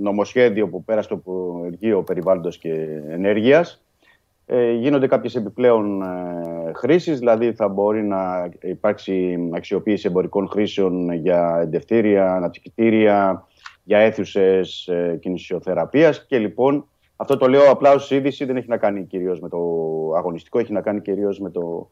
[0.00, 2.72] νομοσχέδιο που πέρασε το Υπουργείο Περιβάλλοντος και
[3.08, 3.82] Ενέργειας
[4.46, 11.58] ε, γίνονται κάποιες επιπλέον ε, χρήσεις, δηλαδή θα μπορεί να υπάρξει αξιοποίηση εμπορικών χρήσεων για
[11.62, 13.46] εντευτήρια, αναψυκτήρια,
[13.84, 16.86] για αίθουσες ε, κινησιοθεραπείας και λοιπόν
[17.16, 19.58] αυτό το λέω απλά ως είδηση, δεν έχει να κάνει κυρίως με το
[20.16, 21.90] αγωνιστικό, έχει να κάνει κυρίως με το,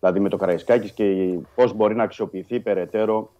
[0.00, 3.30] δηλαδή με το Καραϊσκάκης και πώς μπορεί να αξιοποιηθεί περαιτέρω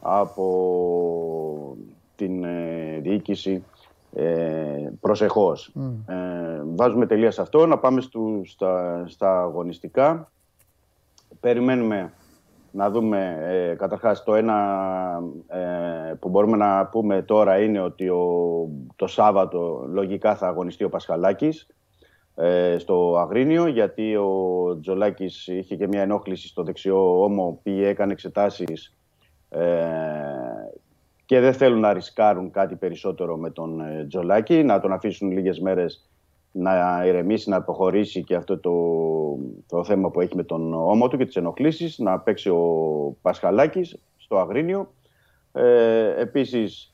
[0.00, 1.76] από
[2.16, 3.64] την ε, διοίκηση
[4.14, 5.72] ε, προσεχώς.
[6.06, 6.14] Ε,
[6.74, 10.30] βάζουμε τελεία σε αυτό, να πάμε στου, στα, στα αγωνιστικά.
[11.40, 12.12] Περιμένουμε
[12.70, 14.56] να δούμε, ε, καταρχάς το ένα
[15.46, 20.88] ε, που μπορούμε να πούμε τώρα είναι ότι ο, το Σάββατο λογικά θα αγωνιστεί ο
[20.88, 21.75] Πασχαλάκης ε,
[22.78, 28.96] στο Αγρίνιο γιατί ο Τζολάκης είχε και μια ενόχληση στο δεξιό ώμο, πήγε, έκανε εξετάσεις
[29.48, 29.60] ε,
[31.24, 35.60] και δεν θέλουν να ρισκάρουν κάτι περισσότερο με τον ε, Τζολάκη, να τον αφήσουν λίγες
[35.60, 36.10] μέρες
[36.52, 38.72] να ηρεμήσει, να αποχωρήσει και αυτό το,
[39.68, 43.98] το θέμα που έχει με τον ώμο του και τις ενοχλήσεις, να παίξει ο Πασχαλάκης
[44.16, 44.92] στο Αγρίνιο.
[45.52, 46.92] Ε, επίσης,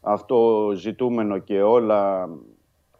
[0.00, 2.28] αυτό ζητούμενο και όλα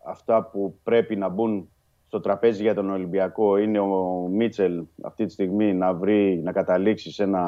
[0.05, 1.69] αυτά που πρέπει να μπουν
[2.15, 7.13] στο τραπέζι για τον Ολυμπιακό είναι ο Μίτσελ αυτή τη στιγμή να βρει, να καταλήξει
[7.13, 7.43] σε ένα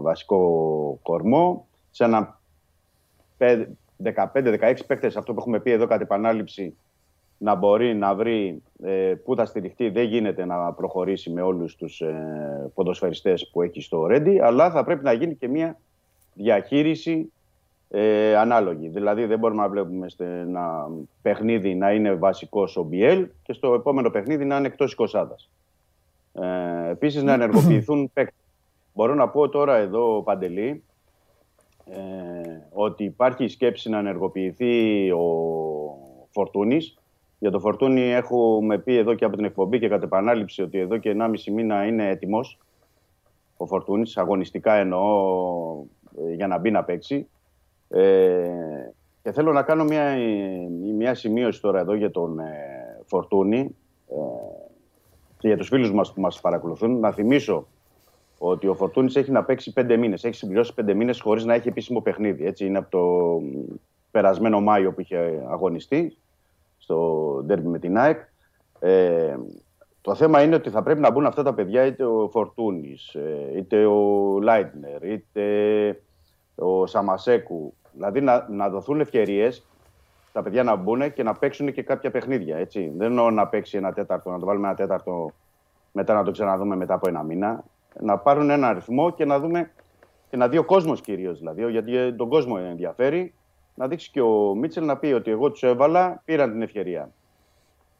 [0.00, 2.40] βασικό κορμό, σε ένα
[3.38, 6.76] 15-16 παίκτες, αυτό που έχουμε πει εδώ κατά επανάληψη,
[7.38, 9.88] να μπορεί να βρει ε, πού θα στηριχτεί.
[9.88, 14.84] Δεν γίνεται να προχωρήσει με όλους τους ε, ποδοσφαιριστές που έχει στο Ρέντι, αλλά θα
[14.84, 15.80] πρέπει να γίνει και μια
[16.34, 17.32] διαχείριση
[17.90, 18.88] ε, ανάλογη.
[18.88, 20.88] Δηλαδή δεν μπορούμε να βλέπουμε ένα
[21.22, 25.24] παιχνίδι να είναι βασικός ο Μπιέλ και στο επόμενο παιχνίδι να είναι εκτός 20
[26.32, 28.34] ε, Επίσης να ενεργοποιηθούν παίκτες.
[28.94, 30.82] Μπορώ να πω τώρα εδώ, Παντελή,
[31.84, 31.98] ε,
[32.72, 35.24] ότι υπάρχει η σκέψη να ενεργοποιηθεί ο
[36.30, 36.98] Φορτούνης.
[37.38, 40.96] Για το Φορτούνη έχουμε πει εδώ και από την εκπομπή και κατ' επανάληψη ότι εδώ
[40.96, 42.58] και 1,5 μήνα είναι έτοιμος
[43.56, 45.84] ο Φορτούνης, αγωνιστικά εννοώ
[46.28, 47.28] ε, για να μπει να παίξει.
[47.88, 48.92] Ε,
[49.22, 50.16] και θέλω να κάνω μια,
[50.96, 53.76] μια σημείωση τώρα εδώ για τον ε, Φορτούνη
[54.08, 54.14] ε,
[55.38, 56.98] και για τους φίλους μας που μας παρακολουθούν.
[56.98, 57.66] Να θυμίσω
[58.38, 60.24] ότι ο Φορτούνης έχει να παίξει πέντε μήνες.
[60.24, 62.46] Έχει συμπληρώσει πέντε μήνες χωρίς να έχει επίσημο παιχνίδι.
[62.46, 63.42] Έτσι είναι από το
[64.10, 66.16] περασμένο Μάιο που είχε αγωνιστεί
[66.78, 68.20] στο ντέρμπι με την ΑΕΚ.
[68.80, 69.36] Ε,
[70.00, 73.52] το θέμα είναι ότι θα πρέπει να μπουν αυτά τα παιδιά είτε ο Φορτούνης, ε,
[73.56, 75.42] είτε ο Λάιτνερ, είτε
[76.58, 77.74] ο Σαμασέκου.
[77.92, 79.66] Δηλαδή να, να δοθούν ευκαιρίες
[80.32, 82.56] τα παιδιά να μπουν και να παίξουν και κάποια παιχνίδια.
[82.56, 82.92] Έτσι.
[82.96, 85.32] Δεν εννοώ να παίξει ένα τέταρτο, να το βάλουμε ένα τέταρτο,
[85.92, 87.64] μετά να το ξαναδούμε μετά από ένα μήνα
[88.00, 89.70] να πάρουν ένα αριθμό και να δούμε
[90.30, 91.38] και να δει ο κόσμος κυρίως.
[91.38, 93.34] Δηλαδή, γιατί τον κόσμο ενδιαφέρει,
[93.74, 97.10] να δείξει και ο Μίτσελ να πει ότι εγώ τους έβαλα, πήραν την ευκαιρία.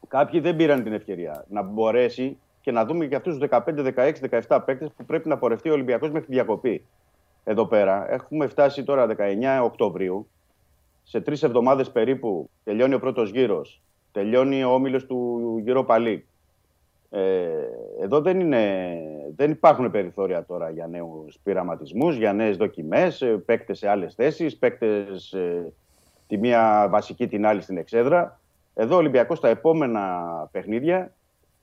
[0.08, 1.44] Κάποιοι δεν πήραν την ευκαιρία.
[1.48, 4.12] Να μπορέσει και να δούμε και αυτούς τους 15, 16,
[4.48, 6.84] 17 παίκτες που πρέπει να πορευτεί ο Ολυμπιακός μέχρι τη διακοπή.
[7.50, 10.28] Εδώ πέρα έχουμε φτάσει τώρα 19 Οκτωβρίου.
[11.02, 13.82] Σε τρεις εβδομάδες περίπου τελειώνει ο πρώτος γύρος.
[14.12, 16.26] Τελειώνει ο όμιλος του γύρω Παλί.
[17.10, 17.48] Ε,
[18.00, 18.94] εδώ δεν, είναι,
[19.36, 24.56] δεν υπάρχουν περιθώρια τώρα για νέους πειραματισμούς, για νέες δοκιμές, ε, παίκτες σε άλλες θέσεις,
[24.56, 25.72] παίκτες ε,
[26.26, 28.40] τη μία βασική την άλλη στην εξέδρα.
[28.74, 31.12] Εδώ ο Ολυμπιακός στα επόμενα παιχνίδια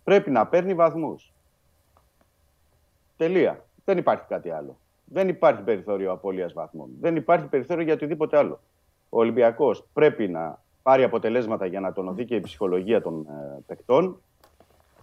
[0.03, 1.33] πρέπει να παίρνει βαθμούς.
[3.17, 3.65] Τελεία.
[3.85, 4.77] Δεν υπάρχει κάτι άλλο.
[5.05, 6.89] Δεν υπάρχει περιθώριο απώλειας βαθμών.
[6.99, 8.59] Δεν υπάρχει περιθώριο για οτιδήποτε άλλο.
[9.09, 14.19] Ο Ολυμπιακός πρέπει να πάρει αποτελέσματα για να τονωθεί και η ψυχολογία των ε, παικτών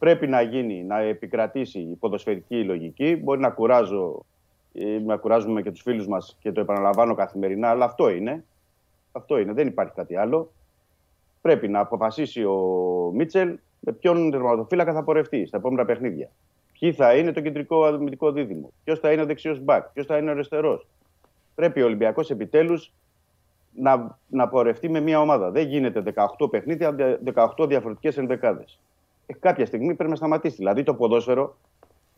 [0.03, 3.17] πρέπει να γίνει, να επικρατήσει η ποδοσφαιρική λογική.
[3.17, 4.25] Μπορεί να κουράζω,
[5.05, 8.45] να κουράζουμε και τους φίλους μας και το επαναλαμβάνω καθημερινά, αλλά αυτό είναι.
[9.13, 10.53] Αυτό είναι, δεν υπάρχει κάτι άλλο.
[11.41, 12.57] Πρέπει να αποφασίσει ο
[13.15, 16.31] Μίτσελ με ποιον τερματοφύλακα θα πορευτεί στα επόμενα παιχνίδια.
[16.83, 20.17] Ποιοι θα είναι το κεντρικό αδημητικό δίδυμο, ποιος θα είναι ο δεξιός μπακ, ποιος θα
[20.17, 20.87] είναι ο αριστερός.
[21.55, 22.93] Πρέπει ο Ολυμπιακός επιτέλους
[23.75, 25.51] να, να πορευτεί με μια ομάδα.
[25.51, 26.03] Δεν γίνεται
[26.39, 28.79] 18 παιχνίδια, 18 διαφορετικές ενδεκάδες
[29.27, 30.57] ε, κάποια στιγμή πρέπει να σταματήσει.
[30.57, 31.57] Δηλαδή το ποδόσφαιρο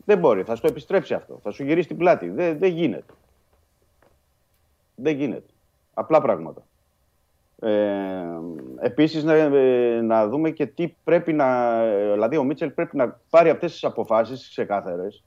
[0.05, 1.39] δεν μπορεί, θα στο επιστρέψει αυτό.
[1.43, 2.29] Θα σου γυρίσει την πλάτη.
[2.29, 3.13] Δεν, δεν γίνεται.
[4.95, 5.53] Δεν γίνεται.
[5.93, 6.63] Απλά πράγματα.
[7.59, 7.71] Ε,
[8.79, 11.79] επίσης να, ε, να δούμε και τι πρέπει να...
[12.11, 15.23] Δηλαδή ο Μίτσελ πρέπει να πάρει αυτές τις αποφάσεις ξεκάθαρες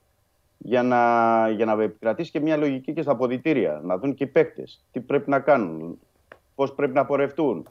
[0.58, 3.80] για να, για να επικρατήσει και μια λογική και στα αποδητήρια.
[3.84, 5.98] Να δουν και οι παίκτες τι πρέπει να κάνουν,
[6.54, 7.68] πώς πρέπει να πορευτούν.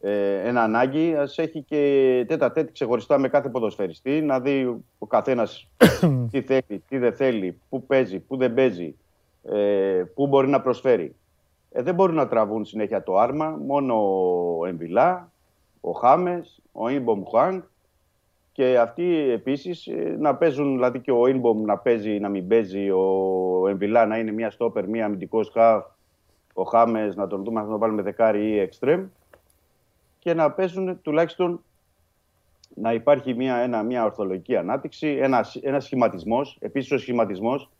[0.00, 5.06] ε, ένα ανάγκη, ας έχει και τέτα τέτη ξεχωριστά με κάθε ποδοσφαιριστή, να δει ο
[5.06, 5.68] καθένας
[6.30, 8.94] τι θέλει, τι δεν θέλει, πού παίζει, πού δεν παίζει,
[9.42, 11.14] ε, πού μπορεί να προσφέρει.
[11.76, 13.94] Ε, δεν μπορούν να τραβούν συνέχεια το άρμα, μόνο
[14.58, 15.32] ο Εμβιλά,
[15.80, 17.60] ο Χάμες, ο Ινμπομ Χουάνγκ
[18.52, 22.90] και αυτοί επίσης ε, να παίζουν, δηλαδή και ο Ινμπομ να παίζει, να μην παίζει,
[22.90, 25.84] ο Εμβιλά να είναι μια στόπερ, μια αμυντικός χαφ,
[26.54, 29.06] ο Χάμες να τον δούμε να τον βάλουμε δεκάρι ή εξτρέμ
[30.18, 31.62] και να παίζουν τουλάχιστον
[32.74, 36.56] να υπάρχει μια, ένα, μια ορθολογική ανάπτυξη, ένα, ένας σχηματισμός.
[36.60, 37.70] Επίσης ο σχηματισμός,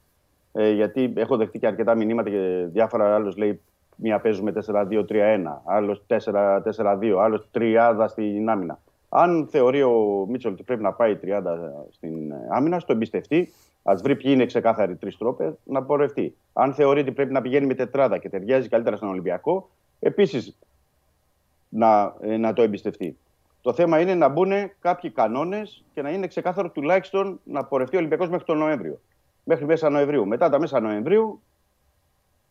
[0.52, 3.60] ε, γιατί έχω δεχτεί και αρκετά μηνύματα και διάφορα άλλος λέει
[3.96, 8.78] μία παίζουμε 4-2-3-1, άλλος 4-4-2, άλλος 30 στην άμυνα.
[9.08, 11.42] Αν θεωρεί ο Μίτσελ ότι πρέπει να πάει 30
[11.90, 13.52] στην άμυνα, στο εμπιστευτεί,
[13.82, 16.36] ας βρει ποιοι είναι ξεκάθαροι τρεις τρόπες να πορευτεί.
[16.52, 20.58] Αν θεωρεί ότι πρέπει να πηγαίνει με τετράδα και ταιριάζει καλύτερα στον Ολυμπιακό, επίσης
[21.68, 23.16] να, ε, να το εμπιστευτεί.
[23.60, 27.98] Το θέμα είναι να μπουν κάποιοι κανόνες και να είναι ξεκάθαρο τουλάχιστον να πορευτεί ο
[27.98, 29.00] Ολυμπιακός μέχρι τον Νοέμβριο.
[29.44, 30.26] Μέχρι μέσα Νοεμβρίου.
[30.26, 31.42] Μετά τα μέσα Νοεμβρίου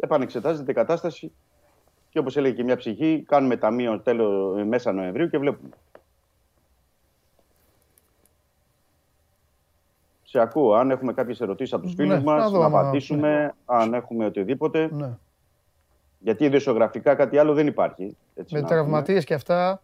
[0.04, 1.32] επανεξετάζεται η κατάσταση
[2.10, 5.70] και όπως έλεγε και μια ψυχή, κάνουμε ταμείο τέλο ε, μέσα Νοεμβρίου και βλέπουμε.
[10.24, 10.74] Σε ακούω.
[10.74, 13.38] Αν έχουμε κάποιες ερωτήσεις από τους φίλους ναι, μας, να απαντήσουμε.
[13.38, 13.52] Ναι.
[13.66, 14.90] Αν έχουμε οτιδήποτε.
[14.92, 15.18] Ναι.
[16.20, 18.18] Γιατί ιδιοσιογραφικά κάτι άλλο δεν υπάρχει.
[18.36, 19.82] Έτσι, με τραυματίες και αυτά.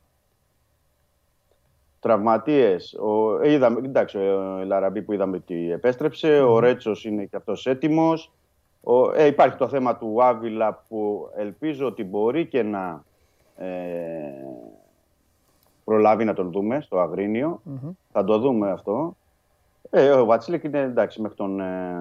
[1.99, 2.97] Τραυματίες.
[3.43, 6.41] Είδαμε, εντάξει, ο Λαραμπή που είδαμε ότι επέστρεψε.
[6.41, 8.31] Ο Ρέτσος είναι και αυτός έτοιμος.
[9.15, 13.03] Ε, υπάρχει το θέμα του Άβυλα που ελπίζω ότι μπορεί και να
[13.55, 13.67] ε,
[15.83, 17.61] προλάβει να τον δούμε στο αγρινιο
[18.11, 19.15] Θα το δούμε αυτό.
[19.89, 21.95] Ε, ο Βατσίλεκ είναι εντάξει μέχρι τον, ε,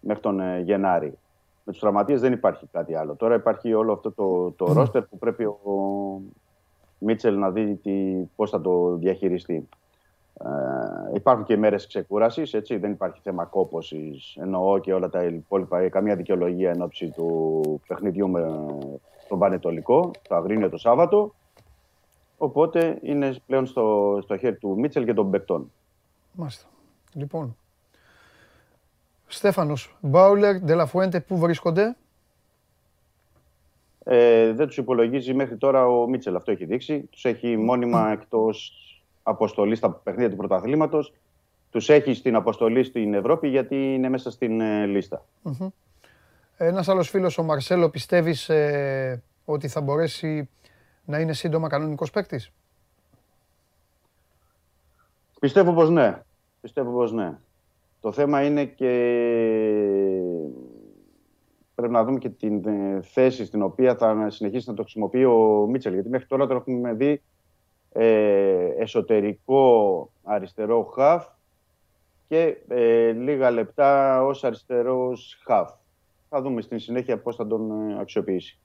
[0.00, 1.18] μέχρι τον ε, Γενάρη.
[1.64, 3.14] Με τους τραυματίες δεν υπάρχει κάτι άλλο.
[3.14, 5.60] Τώρα υπάρχει όλο αυτό το, το ρόστερ που πρέπει ο
[6.98, 7.92] Μίτσελ να δει τι,
[8.36, 9.68] πώς θα το διαχειριστεί.
[10.44, 12.76] Ε, υπάρχουν και μέρες ξεκούρασης, έτσι.
[12.76, 14.20] Δεν υπάρχει θέμα κόποση.
[14.34, 15.88] Εννοώ και όλα τα υπόλοιπα.
[15.88, 18.66] Καμία δικαιολογία εν ώψη του παιχνιδιού με
[19.28, 21.34] τον Πανετολικό, το Αγρίνιο το Σάββατο.
[22.38, 25.72] Οπότε είναι πλέον στο, στο χέρι του Μίτσελ και των παικτών.
[26.32, 26.66] Μάλιστα.
[27.12, 27.56] Λοιπόν.
[29.26, 31.96] Στέφανος, Μπάουλερ, Ντελαφουέντε, πού βρίσκονται;
[34.04, 37.00] Ε, δεν τους υπολογίζει μέχρι τώρα ο Μίτσελ, αυτό έχει δείξει.
[37.00, 38.72] Τους έχει μόνιμα εκτός
[39.30, 41.14] αποστολή στα παιχνίδια του πρωταθλήματος.
[41.70, 45.24] Τους έχει στην αποστολή στην Ευρώπη γιατί είναι μέσα στην ε, λίστα.
[45.44, 45.68] Mm-hmm.
[46.56, 50.48] Ένας άλλος φίλος, ο Μαρσέλο, πιστεύει ε, ότι θα μπορέσει
[51.04, 52.52] να είναι σύντομα κανονικός παίκτης;
[55.40, 56.22] Πιστεύω πως ναι.
[56.60, 57.38] Πιστεύω πως ναι.
[58.00, 58.92] Το θέμα είναι και
[61.74, 65.66] πρέπει να δούμε και την ε, θέση στην οποία θα συνεχίσει να το χρησιμοποιεί ο
[65.70, 65.92] Μίτσελ.
[65.92, 67.22] Γιατί μέχρι τώρα το έχουμε δει
[67.92, 71.26] ε, εσωτερικό αριστερό χαφ
[72.28, 75.70] και ε, λίγα λεπτά ως αριστερός χαφ.
[76.28, 78.58] Θα δούμε στην συνέχεια πώς θα τον ε, αξιοποιήσει.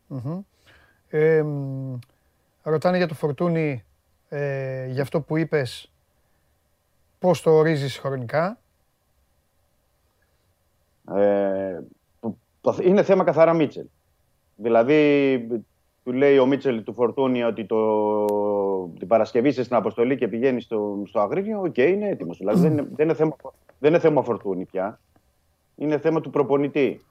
[2.63, 3.83] ρωτάνε για το Φορτούνη,
[4.29, 5.91] ε, για αυτό που είπες,
[7.19, 8.59] πώς το ορίζεις χρονικά;
[12.81, 13.85] είναι θέμα καθαρά Μίτσελ.
[14.55, 15.47] Δηλαδή,
[16.03, 17.75] του λέει ο Μίτσελ του Φορτούνη ότι το,
[18.99, 22.33] την Παρασκευή είσαι στην αποστολή και πηγαίνεις στο, στο Αγρίνιο, OK, okay, είναι έτοιμο.
[22.33, 23.35] Δηλαδή δεν είναι, δεν, είναι θέμα,
[23.79, 24.99] δεν είναι θέμα Φορτούνη πια.
[25.75, 27.05] Είναι θέμα του προπονητή.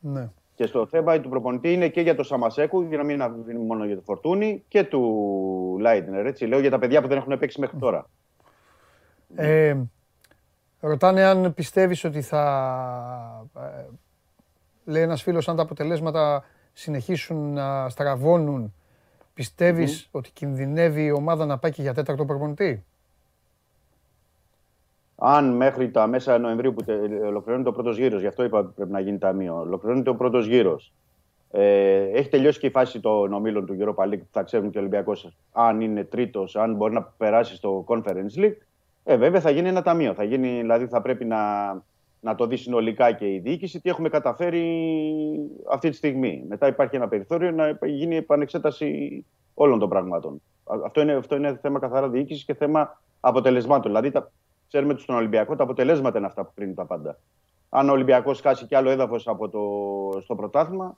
[0.00, 0.30] Ναι.
[0.54, 3.20] Και στο θέμα του προπονητή είναι και για το Σαμασέκου, για να μην
[3.50, 6.26] είναι μόνο για το Φορτούνι, και του Λάιντνερ.
[6.26, 8.06] Έτσι λέω για τα παιδιά που δεν έχουν παίξει μέχρι τώρα.
[9.34, 9.76] Ε,
[10.80, 13.46] ρωτάνε αν πιστεύεις ότι θα...
[13.56, 13.84] Ε,
[14.84, 18.74] λέει ένας φίλος αν τα αποτελέσματα συνεχίσουν να στραβώνουν,
[19.38, 22.84] πιστεύεις ότι κινδυνεύει η ομάδα να πάει και για τέταρτο προπονητή;
[25.16, 26.84] Αν μέχρι τα μέσα Νοεμβρίου που
[27.26, 30.46] ολοκληρώνεται ο πρώτος γύρος, γι' αυτό είπα ότι πρέπει να γίνει ταμείο, ολοκληρώνεται ο πρώτος
[30.46, 30.92] γύρος.
[31.50, 34.78] Ε, έχει τελειώσει και η φάση των ομίλων του Europa League που θα ξέρουν και
[34.78, 38.58] ο Ολυμπιακός αν είναι τρίτος, αν μπορεί να περάσει στο Conference League.
[39.04, 40.14] Ε, βέβαια θα γίνει ένα ταμείο.
[40.14, 41.38] Θα γίνει, δηλαδή θα πρέπει να
[42.20, 44.64] να το δει συνολικά και η διοίκηση τι έχουμε καταφέρει
[45.70, 46.44] αυτή τη στιγμή.
[46.48, 49.24] Μετά υπάρχει ένα περιθώριο να γίνει επανεξέταση
[49.54, 50.42] όλων των πραγμάτων.
[50.84, 53.90] Αυτό είναι, αυτό είναι θέμα καθαρά διοίκησης και θέμα αποτελεσμάτων.
[53.90, 54.32] Δηλαδή, τα,
[54.68, 57.18] ξέρουμε ότι στον Ολυμπιακό τα αποτελέσματα είναι αυτά που κρίνουν τα πάντα.
[57.68, 59.22] Αν ο Ολυμπιακός χάσει κι άλλο έδαφος
[60.22, 60.96] στο πρωτάθλημα,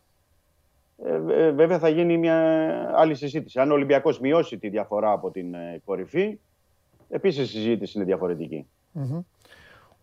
[1.05, 2.37] ε, ε, βέβαια θα γίνει μια
[2.97, 3.61] άλλη συζήτηση.
[3.61, 6.39] Αν ο Ολυμπιακός μειώσει τη διαφορά από την ε, κορυφή,
[7.09, 8.67] επίσης η συζήτηση είναι διαφορετική.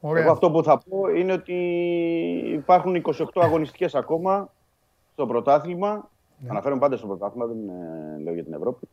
[0.02, 1.54] Εγώ αυτό που θα πω είναι ότι
[2.54, 4.50] υπάρχουν 28 αγωνιστικές ακόμα
[5.14, 6.10] στο πρωτάθλημα.
[6.38, 6.50] Ναι.
[6.50, 7.58] Αναφέρομαι πάντα στο πρωτάθλημα, δεν
[8.24, 8.88] λέω για την Ευρώπη.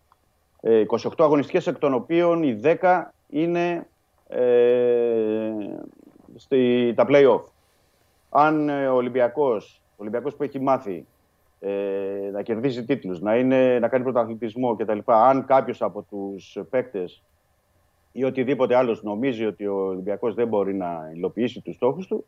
[0.60, 0.70] 28
[1.18, 3.86] ε, αγωνιστικές εκ των οποίων οι 10 είναι
[4.28, 5.50] ε,
[6.36, 7.42] στη, τα play-off.
[8.30, 11.06] Αν ε, ο Ολυμπιακός, ο Ολυμπιακός που έχει μάθει
[11.60, 11.70] ε,
[12.32, 14.98] να κερδίζει τίτλους, να, είναι, να κάνει πρωταθλητισμό κτλ.
[15.04, 17.22] Αν κάποιος από τους παίκτες
[18.16, 22.24] ή οτιδήποτε άλλος νομίζει ότι ο Ολυμπιακός δεν μπορεί να υλοποιήσει τους στόχους του,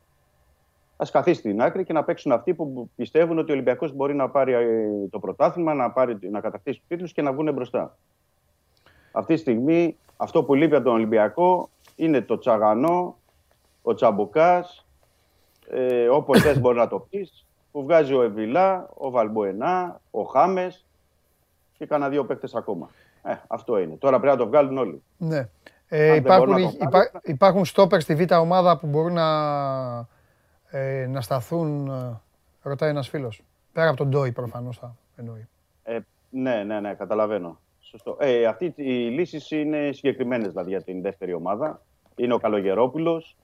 [0.96, 4.28] ας καθίσει στην άκρη και να παίξουν αυτοί που πιστεύουν ότι ο Ολυμπιακός μπορεί να
[4.28, 4.54] πάρει
[5.10, 7.96] το πρωτάθλημα, να, πάρει, να κατακτήσει τους τίτλους και να βγουν μπροστά.
[9.12, 13.16] Αυτή τη στιγμή αυτό που λείπει από τον Ολυμπιακό είναι το τσαγανό,
[13.82, 14.86] ο τσαμπουκάς,
[15.70, 20.86] ε, όπως θες μπορεί να το πεις, που βγάζει ο Εβιλά, ο Βαλμποενά, ο Χάμες
[21.78, 22.90] και κανένα δύο παίκτες ακόμα.
[23.22, 23.96] Ε, αυτό είναι.
[23.96, 25.02] Τώρα πρέπει να το βγάλουν όλοι.
[25.16, 25.48] Ναι.
[25.88, 29.28] Ε, υπάρχουν, υπά, υπάρχουν στόπερ στη β' ομάδα που μπορούν να,
[30.70, 32.20] ε, να σταθούν, ε,
[32.62, 33.42] ρωτάει ένας φίλος.
[33.72, 35.48] Πέρα από τον Ντόι προφανώς θα εννοεί.
[35.82, 35.98] Ε,
[36.30, 37.60] ναι, ναι, ναι, καταλαβαίνω.
[37.80, 38.16] Σωστό.
[38.20, 41.82] Ε, αυτή οι λύσεις είναι συγκεκριμένες δηλαδή για την δεύτερη ομάδα.
[42.16, 43.36] Είναι ο Καλογερόπουλος,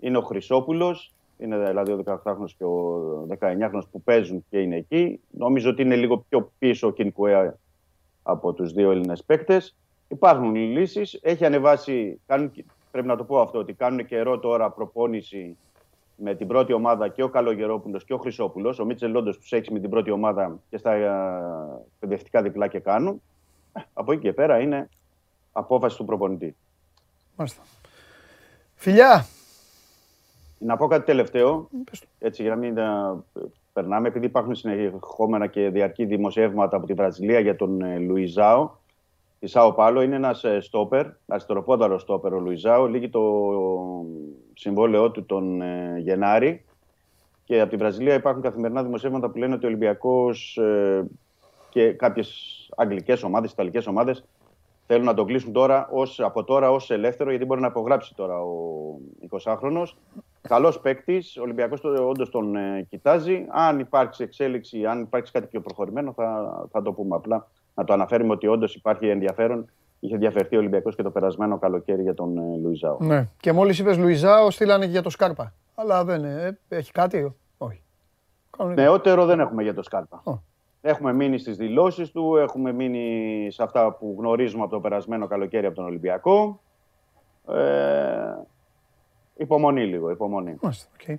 [0.00, 5.20] είναι ο Χρυσόπουλος, είναι δηλαδή ο 18χρονο και ο 19χρονο που παίζουν και είναι εκεί.
[5.30, 7.58] Νομίζω ότι είναι λίγο πιο πίσω ο Κινκουέα
[8.22, 9.76] από τους δύο Έλληνες παίκτες.
[10.08, 11.18] Υπάρχουν λύσεις.
[11.22, 12.52] Έχει ανεβάσει, κάνουν,
[12.90, 15.56] πρέπει να το πω αυτό, ότι κάνουν καιρό τώρα προπόνηση
[16.16, 18.78] με την πρώτη ομάδα και ο Καλογερόπουλος και ο Χρυσόπουλος.
[18.78, 21.10] Ο Μίτσελ Λόντος τους έχει με την πρώτη ομάδα και στα ε,
[21.98, 23.22] παιδευτικά διπλά και κάνουν.
[23.92, 24.88] Από εκεί και πέρα είναι
[25.52, 26.56] απόφαση του προπονητή.
[27.36, 27.62] Μάλιστα.
[28.74, 29.26] Φιλιά!
[30.58, 31.68] Να πω κάτι τελευταίο,
[32.18, 33.24] έτσι για να μην τα
[33.72, 38.70] περνάμε, επειδή υπάρχουν συνεχόμενα και διαρκή δημοσιεύματα από τη Βραζιλία για τον ε, Λουιζάο.
[39.46, 42.86] Η Σάο Πάλο είναι ένας ε, στόπερ, αριστεροπόδαρο στόπερ ο Λουιζάο.
[42.86, 43.22] Λύγει το
[44.54, 46.64] συμβόλαιό του τον ε, Γενάρη.
[47.44, 50.58] Και από τη Βραζιλία υπάρχουν καθημερινά δημοσιεύματα που λένε ότι ο Ολυμπιακός
[51.68, 52.30] και κάποιες
[52.76, 54.24] αγγλικές ομάδες, ιταλικές ομάδες
[54.86, 58.40] θέλουν να τον κλείσουν τώρα ως, από τώρα ως ελεύθερο, γιατί μπορεί να υπογράψει τώρα
[58.40, 58.54] ο
[59.30, 59.82] 20χρονο.
[60.40, 63.46] Καλός παίκτης, ο Ολυμπιακός όντως τον ε, κοιτάζει.
[63.48, 67.46] Αν υπάρξει εξέλιξη, αν υπάρξει κάτι πιο προχωρημένο, θα, θα το πούμε απλά.
[67.76, 69.70] Να το αναφέρουμε ότι όντως υπάρχει ενδιαφέρον.
[70.00, 72.96] Είχε ενδιαφερθεί ο Ολυμπιακός και το περασμένο καλοκαίρι για τον ε, Λουιζάο.
[73.00, 73.28] Ναι.
[73.40, 75.52] Και μόλις είπες Λουιζάο, στείλανε και για το Σκάρπα.
[75.74, 77.34] Αλλά δεν ε, έχει κάτι.
[77.58, 77.82] Όχι.
[78.74, 80.22] Νεότερο δεν έχουμε για το Σκάρπα.
[80.80, 85.66] Έχουμε μείνει στις δηλώσεις του, έχουμε μείνει σε αυτά που γνωρίζουμε από το περασμένο καλοκαίρι
[85.66, 86.60] από τον Ολυμπιακό.
[87.48, 88.34] Ε,
[89.34, 90.56] υπομονή λίγο, υπομονή.
[90.60, 91.14] Μάλιστα, okay.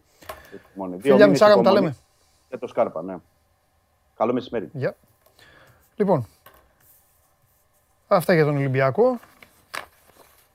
[0.71, 1.01] υπομονή.
[1.01, 1.95] Φίλια Μητσάρα μου τα λέμε.
[2.49, 3.15] Για το Σκάρπα, ναι.
[4.15, 4.71] Καλό μεσημέρι.
[4.79, 4.91] Yeah.
[5.95, 6.25] Λοιπόν,
[8.07, 9.19] αυτά για τον Ολυμπιακό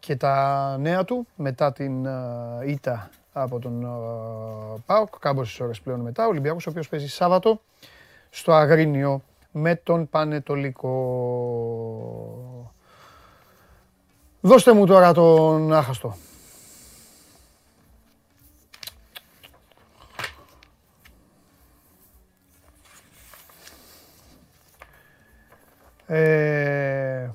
[0.00, 6.00] και τα νέα του μετά την uh, ήττα από τον uh, ΠΑΟΚ, κάμποσες ώρες πλέον
[6.00, 6.24] μετά.
[6.24, 7.60] Ο Ολυμπιακός ο οποίος παίζει Σάββατο
[8.30, 9.22] στο Αγρίνιο
[9.52, 10.92] με τον Πανετολικό.
[14.40, 16.16] Δώστε μου τώρα τον άχαστο.
[26.06, 27.30] Ε,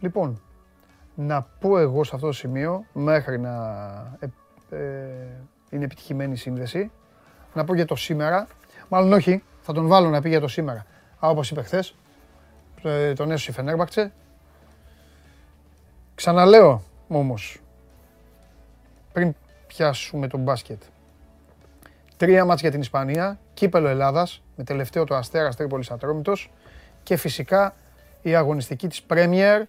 [0.00, 0.42] λοιπόν,
[1.14, 3.56] να πω εγώ σε αυτό το σημείο, μέχρι να
[4.18, 4.26] ε,
[4.76, 4.78] ε,
[5.70, 6.90] είναι επιτυχημένη η σύνδεση,
[7.54, 8.46] να πω για το σήμερα.
[8.88, 10.86] Μάλλον όχι, θα τον βάλω να πει για το σήμερα.
[11.24, 11.94] Α, όπως είπε χθες,
[12.82, 14.12] ε, τον έσωσε η Φενέρμπαξε.
[16.14, 17.60] Ξαναλέω όμως,
[19.12, 19.34] πριν
[19.66, 20.82] πιάσουμε τον μπάσκετ.
[22.16, 26.50] Τρία μάτς για την Ισπανία, κύπελο Ελλάδας, με τελευταίο το Αστέρας Τρίπολης Ατρόμητος
[27.02, 27.74] και φυσικά
[28.22, 29.62] η αγωνιστική της Premier.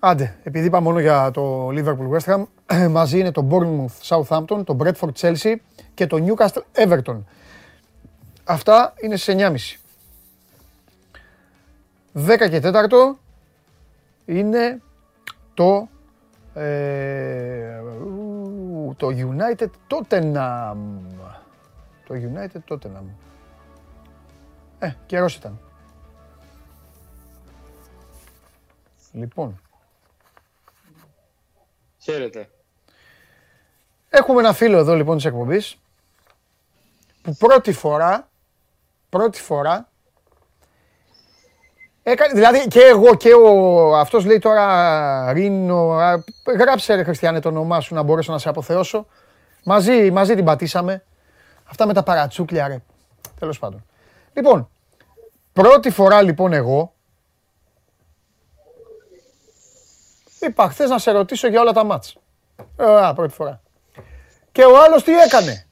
[0.00, 2.44] Άντε, επειδή είπα μόνο για το Liverpool West Ham,
[2.90, 5.54] μαζί είναι το Bournemouth Southampton, το Bradford Chelsea
[5.94, 7.18] και το Newcastle Everton.
[8.44, 9.78] Αυτά είναι στις 9.30.
[12.14, 13.14] 10 και 4
[14.24, 14.80] είναι
[15.54, 15.88] το,
[16.54, 17.80] ε,
[18.96, 20.76] το United Tottenham.
[22.06, 23.04] Το United Tottenham.
[24.78, 25.58] Ε, καιρός ήταν.
[29.12, 29.60] Λοιπόν.
[32.10, 32.48] Χαίρετε.
[34.08, 35.78] Έχουμε ένα φίλο εδώ λοιπόν της εκπομπής
[37.22, 38.28] που πρώτη φορά,
[39.08, 39.88] πρώτη φορά,
[42.02, 45.96] έκανε, δηλαδή και εγώ και ο, αυτός λέει τώρα Ρίνο,
[46.58, 49.06] γράψε ρε Χριστιανέ το όνομά σου να μπορέσω να σε αποθεώσω.
[49.64, 51.04] Μαζί, μαζί την πατήσαμε.
[51.64, 52.82] Αυτά με τα παρατσούκλια ρε.
[53.38, 53.84] Τέλος πάντων.
[54.32, 54.68] Λοιπόν,
[55.52, 56.92] πρώτη φορά λοιπόν εγώ,
[60.48, 62.16] είπα χθες να σε ρωτήσω για όλα τα μάτς.
[62.76, 63.60] Ε, πρώτη φορά.
[64.52, 65.66] Και ο άλλος τι έκανε;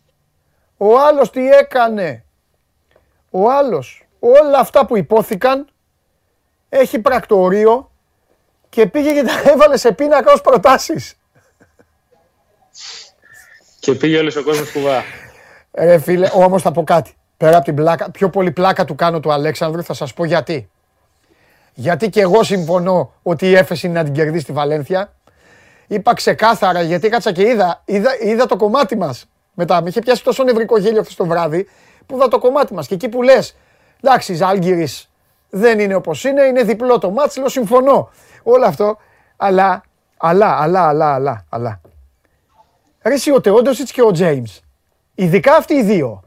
[0.76, 2.24] Ο άλλος τι έκανε;
[3.30, 5.68] Ο άλλος, όλα αυτά που υπόθηκαν
[6.68, 7.90] έχει πρακτορείο
[8.68, 11.14] και πήγε και τα έβαλε σε πίνακα ως προτάσεις.
[13.78, 15.02] Και πήγε όλος ο κόσμος κουβά.
[15.72, 17.16] Ρε φίλε, όμως θα πω κάτι.
[17.36, 20.70] Πέρα από την πλάκα, πιο πολύ πλάκα του κάνω του Αλέξανδρου, θα σας πω γιατί.
[21.78, 25.12] Γιατί και εγώ συμφωνώ ότι η έφεση είναι να την κερδίσει τη Βαλένθια.
[25.86, 29.28] Είπα ξεκάθαρα, γιατί κάτσα και είδα, είδα, είδα το κομμάτι μας.
[29.54, 31.68] Μετά με είχε πιάσει τόσο νευρικό γέλιο αυτό το βράδυ,
[32.06, 32.86] που είδα το κομμάτι μας.
[32.86, 33.56] Και εκεί που λες,
[34.02, 35.10] εντάξει, Ζάλγκυρης
[35.50, 38.10] δεν είναι όπως είναι, είναι διπλό το μάτς, λέω συμφωνώ.
[38.42, 38.98] Όλο αυτό,
[39.36, 39.82] αλλά,
[40.16, 41.80] αλλά, αλλά, αλλά, αλλά, αλλά.
[43.02, 44.60] Ρε ο Τεόντοσιτς και ο Τζέιμς,
[45.14, 46.22] ειδικά αυτοί οι δύο,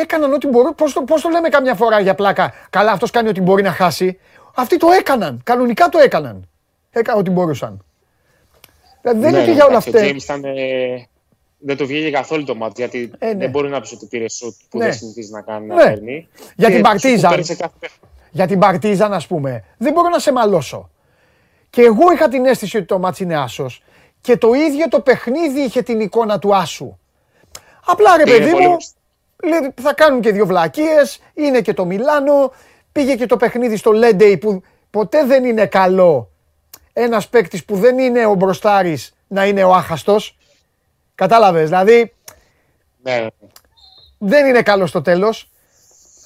[0.00, 0.74] έκαναν ό,τι μπορούν.
[0.74, 3.72] Πώς το, πώς το λέμε καμιά φορά για πλάκα; Καλά, αυτός κάνει ό,τι μπορεί να
[3.72, 4.18] χάσει.
[4.54, 5.40] Αυτοί το έκαναν.
[5.44, 6.48] Κανονικά το έκαναν.
[6.90, 7.84] Έκαναν ό,τι μπορούσαν.
[9.00, 10.00] Δηλαδή δεν είναι ότι ναι, για όλα αυτά.
[11.58, 13.34] δεν το βγήκε καθόλου το μάτι, γιατί ε, ναι.
[13.34, 14.84] δεν μπορεί να πεις ότι πήρε σουτ που ναι.
[14.84, 16.28] δεν συνηθίζει να κάνει να παίρνει.
[16.56, 17.44] Για την Παρτίζαν.
[18.30, 20.90] Για την Παρτίζαν, ας πούμε, δεν μπορώ να σε μαλώσω.
[21.70, 23.82] Και εγώ είχα την αίσθηση ότι το μάτι είναι άσος.
[24.20, 26.98] Και το ίδιο το παιχνίδι είχε την εικόνα του άσου.
[27.84, 28.76] Απλά ρε παιδί μου,
[29.44, 32.52] λέει, θα κάνουν και δύο βλακίες, είναι και το Μιλάνο,
[32.92, 36.30] πήγε και το παιχνίδι στο Λέντεϊ που ποτέ δεν είναι καλό
[36.92, 40.36] ένας παίκτης που δεν είναι ο μπροστάρης να είναι ο άχαστος.
[41.14, 42.12] Κατάλαβες, δηλαδή
[43.02, 43.26] ναι.
[44.18, 45.50] δεν είναι καλό στο τέλος,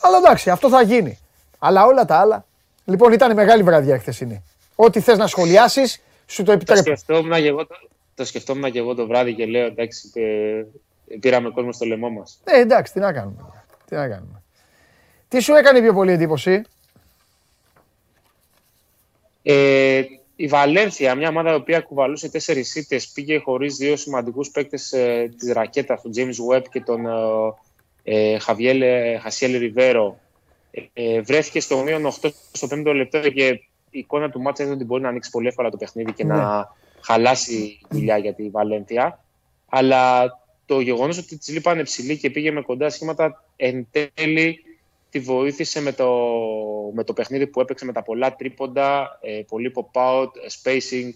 [0.01, 1.19] αλλά εντάξει, αυτό θα γίνει.
[1.59, 2.47] Αλλά όλα τα άλλα,
[2.85, 4.43] λοιπόν ήταν μεγάλη βραδιά χθεσινή.
[4.75, 6.85] Ό,τι θες να σχολιάσεις, σου το επιτρέπω.
[6.85, 7.75] Το σκεφτόμουν και εγώ το,
[8.15, 10.13] το, σκεφτόμουν και εγώ το βράδυ και λέω εντάξει,
[11.21, 12.41] πήραμε κόσμο στο λαιμό μας.
[12.45, 13.65] Ε, εντάξει, τι να κάνουμε.
[13.85, 14.43] Τι να κάνουμε.
[15.29, 16.63] Τι σου έκανε πιο πολύ εντύπωση;
[19.43, 20.03] Ε,
[20.37, 25.35] η Βαλένθια, μια ομάδα η οποία κουβαλούσε τέσσερις ήττες, πήγε χωρίς δύο σημαντικούς παίκτες ε,
[25.39, 27.01] της ρακέτα, τον James Webb και τον
[28.03, 28.83] ε, Χαβιέλ
[29.21, 30.19] Χασιέλ Ριβέρο.
[30.93, 33.47] Ε, βρέθηκε στο μείον 8 στο 5ο λεπτό και
[33.91, 36.35] η εικόνα του μάτσα είναι ότι μπορεί να ανοίξει πολύ εύκολα το παιχνίδι και ναι.
[36.35, 39.25] να χαλάσει δουλειά για τη Βαλένθια.
[39.69, 40.33] Αλλά
[40.73, 44.65] το γεγονός ότι τη λείπανε ψηλή και πήγε με κοντά σχήματα εν τέλει
[45.11, 46.09] τη βοήθησε με το,
[46.95, 50.31] με το παιχνίδι που έπαιξε με τα πολλά τρίποντα, ε, πολύ pop-out,
[50.63, 51.11] spacing.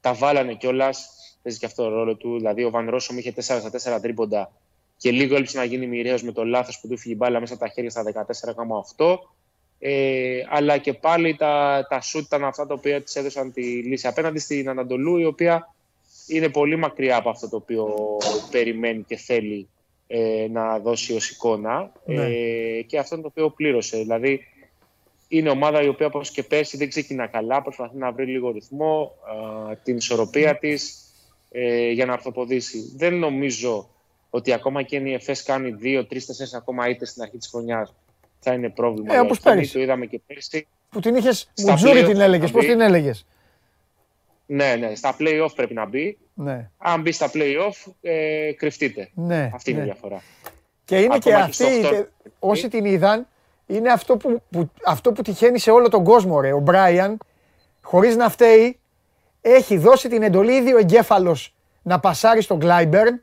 [0.00, 1.10] Τα βάλανε κιόλας.
[1.42, 2.36] Παίζει και αυτό το ρόλο του.
[2.36, 4.52] Δηλαδή, ο Βαν Ρόσομ είχε 4 στα 4 τρίποντα
[4.96, 7.68] και λίγο έλειψε να γίνει μοιραίος με το λάθος που του φύγει μπάλα μέσα τα
[7.68, 8.02] χέρια στα
[8.96, 9.18] 14,8.
[9.78, 14.06] Ε, αλλά και πάλι τα, τα σουτ ήταν αυτά τα οποία της έδωσαν τη λύση
[14.06, 15.74] απέναντι στην Ανατολού, η οποία
[16.36, 17.96] είναι πολύ μακριά από αυτό το οποίο
[18.50, 19.68] περιμένει και θέλει
[20.06, 22.24] ε, να δώσει ως εικόνα ναι.
[22.24, 23.96] ε, και αυτό είναι το οποίο πλήρωσε.
[23.96, 24.40] Δηλαδή
[25.28, 29.12] είναι ομάδα η οποία όπως και πέρσι δεν ξεκινά καλά, προσπαθεί να βρει λίγο ρυθμό,
[29.82, 31.02] την ισορροπία της
[31.50, 32.92] ε, για να αρθοποδήσει.
[32.96, 33.88] Δεν νομίζω
[34.30, 36.04] ότι ακόμα και η ΕΦΕΣ κάνει 2, 3, 4
[36.56, 37.94] ακόμα είτε στην αρχή της χρονιάς
[38.38, 39.14] θα είναι πρόβλημα.
[39.14, 39.72] Ε, όπως πέρυσι.
[39.72, 40.66] Το είδαμε και πέρσι.
[40.88, 43.26] Που την είχες, Μουτζούρι την έλεγες, πώς την έλεγες;
[44.46, 46.18] Ναι, ναι, στα play-off πρέπει να μπει.
[46.34, 46.70] Ναι.
[46.76, 49.10] Αν μπει στα play-off, ε, κρυφτείτε.
[49.14, 49.84] Ναι, Αυτή είναι ναι.
[49.86, 50.22] η διαφορά.
[50.84, 51.64] Και είναι και αυτή,
[52.38, 53.26] όσοι την είδαν,
[53.66, 56.52] είναι αυτό που, που, αυτό που τυχαίνει σε όλο τον κόσμο, ρε.
[56.52, 57.18] Ο Μπράιαν,
[57.82, 58.78] χωρίς να φταίει,
[59.40, 63.22] έχει δώσει την εντολή ήδη ο εγκέφαλος να πασάρει στον Γκλάιμπερν.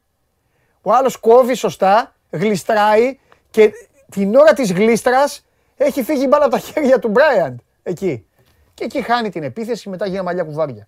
[0.82, 3.20] Ο άλλος κόβει σωστά, γλιστράει
[3.50, 3.72] και
[4.12, 5.46] την ώρα της γλίστρας
[5.78, 7.62] έχει φύγει μπάλα από τα χέρια του Μπράιαν.
[7.84, 8.26] Εκεί.
[8.74, 10.88] Και εκεί χάνει την επίθεση, μετά γίνει μαλλιά κουβάρια.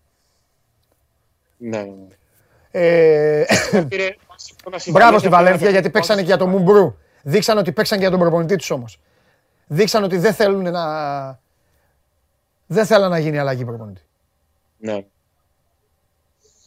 [1.62, 2.16] Ναι, ναι.
[2.72, 3.46] Ε...
[4.92, 6.96] Μπράβο στη Βαλένθια γιατί παίξανε και για τον Μουμπρού.
[7.24, 9.00] Δείξαν ότι παίξαν και για τον προπονητή τους όμως.
[9.68, 11.40] Δείξαν ότι δεν θέλουν να.
[12.68, 14.02] Δεν θέλουν να γίνει αλλαγή προπονητή.
[14.78, 15.06] Ναι.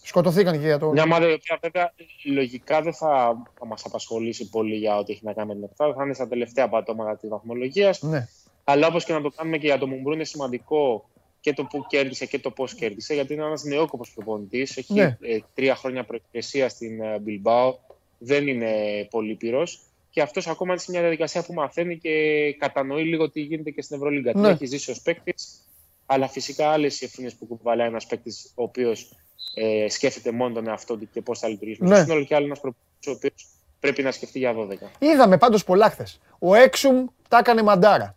[0.03, 0.91] Σκοτωθήκαν και για το.
[0.91, 1.93] Μια ομάδα η οποία βέβαια
[2.25, 5.97] λογικά δεν θα, θα μας απασχολήσει πολύ για ό,τι έχει να κάνει με την Ελλάδα.
[5.97, 8.03] Θα είναι στα τελευταία πατώματα της βαθμολογίας.
[8.03, 8.29] Ναι.
[8.65, 11.09] Αλλά όπως και να το κάνουμε και για τον Μουμπρού είναι σημαντικό
[11.45, 14.77] και το που κέρδισε και το πώς κέρδισε, γιατί είναι ένας νεόκοπος προπονητής.
[14.77, 15.17] Έχει ναι.
[15.21, 17.73] ε, τρία χρόνια προεκκλησία στην ε, Bilbao.
[18.19, 18.71] Δεν είναι
[19.11, 19.63] πολύ πυρό.
[20.11, 22.11] Και αυτός ακόμα είναι σε μια διαδικασία που μαθαίνει και
[22.59, 24.33] κατανοεί λίγο τι γίνεται και στην Ευρωλίγκα.
[24.35, 24.49] Ναι.
[24.49, 25.67] έχει ζήσει ως παίκτης,
[26.07, 29.17] αλλά φυσικά άλλες ευθύνες που κουβαλάει ένας παίκτης ο οποίος
[29.55, 31.83] ε, σκέφτεται μόνο τον εαυτό του και πώς θα λειτουργήσει.
[31.83, 31.95] Ναι.
[31.95, 33.47] Στο σύνολο και άλλος ένα προπονητής ο οποίος
[33.81, 34.75] πρέπει να σκεφτεί για 12.
[34.99, 36.21] Είδαμε πάντως πολλά χθες.
[36.39, 38.17] Ο Έξουμ τα έκανε μαντάρα.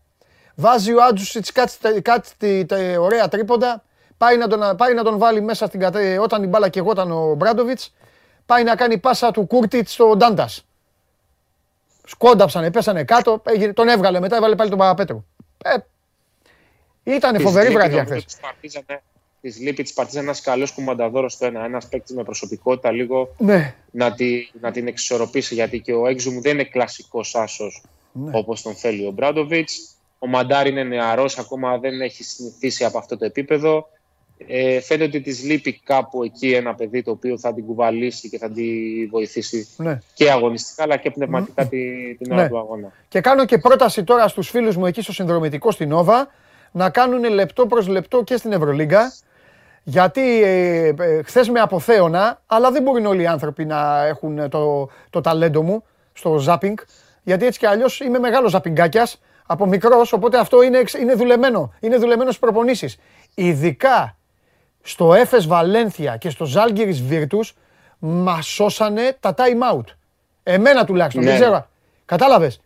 [0.59, 2.65] Βάζει ο Άντζουσιτ κάτι, κάτι
[2.99, 3.83] ωραία τρίποντα.
[4.17, 6.91] Πάει να, τον, πάει να τον βάλει μέσα στην κατέ, όταν η μπάλα και εγώ
[6.91, 7.93] ήταν ο Μπράντοβιτς.
[8.45, 10.65] Πάει να κάνει πάσα του Κούρτιτς στο Ντάντας.
[12.05, 13.41] Σκόνταψανε, πέσανε κάτω,
[13.73, 15.25] τον έβγαλε μετά, έβαλε πάλι τον Παπαπέτρου.
[15.63, 15.75] Ε,
[17.15, 18.25] ήταν φοβερή βραδιά χθες.
[19.41, 21.63] Της λείπει της Παρτίζα ένας καλός κουμανταδόρος στο ένα.
[21.63, 23.75] Ένας παίκτης με προσωπικότητα λίγο ναι.
[23.91, 25.53] να, τη, να την εξισορροπήσει.
[25.53, 28.31] Γιατί και ο Έξουμ δεν είναι κλασικός άσος ναι.
[28.33, 29.96] όπως τον θέλει ο Μπράντοβιτς.
[30.19, 33.89] Ο Μαντάρ είναι νεαρός, ακόμα δεν έχει συνηθίσει από αυτό το επίπεδο.
[34.47, 38.37] Ε, φαίνεται ότι της λείπει κάπου εκεί ένα παιδί το οποίο θα την κουβαλήσει και
[38.37, 39.99] θα την βοηθήσει ναι.
[40.13, 41.69] και αγωνιστικά αλλά και πνευματικά ναι.
[42.17, 42.49] την, ώρα ναι.
[42.49, 42.91] του αγώνα.
[43.07, 46.27] Και κάνω και πρόταση τώρα στους φίλους μου εκεί στο συνδρομητικό στην Νόβα
[46.71, 49.11] να κάνουν λεπτό προς λεπτό και στην Ευρωλίγκα
[49.89, 54.89] γιατί ε, ε, χθες με αποθέωνα, αλλά δεν μπορούν όλοι οι άνθρωποι να έχουν το,
[55.09, 55.83] το ταλέντο μου
[56.13, 56.77] στο ζάπινγκ.
[57.23, 59.07] Γιατί έτσι κι αλλιώς είμαι μεγάλος ζαπιγκάκια
[59.47, 61.73] από μικρός, οπότε αυτό είναι, είναι δουλεμένο.
[61.79, 62.97] Είναι δουλεμένος στις προπονήσεις.
[63.35, 64.17] Ειδικά
[64.81, 67.53] στο Έφες Βαλένθια και στο Ζάλγκυρης Βίρτους
[67.99, 69.85] μας σώσανε τα time out.
[70.43, 71.39] Εμένα τουλάχιστον, δεν ναι.
[71.39, 71.67] ξέρω.
[72.05, 72.61] Κατάλαβες;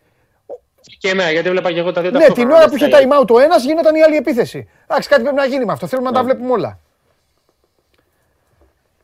[0.98, 3.28] Και εμένα, γιατί βλέπα και εγώ τα δύο Ναι, την ώρα που είχε time out
[3.30, 4.70] ο ένας γίνονταν η άλλη επίθεση.
[4.88, 5.88] Εντάξει, κάτι πρέπει να γίνει με αυτό.
[5.88, 6.28] Θέλουμε να τα ναι.
[6.28, 6.80] βλέπουμε όλα.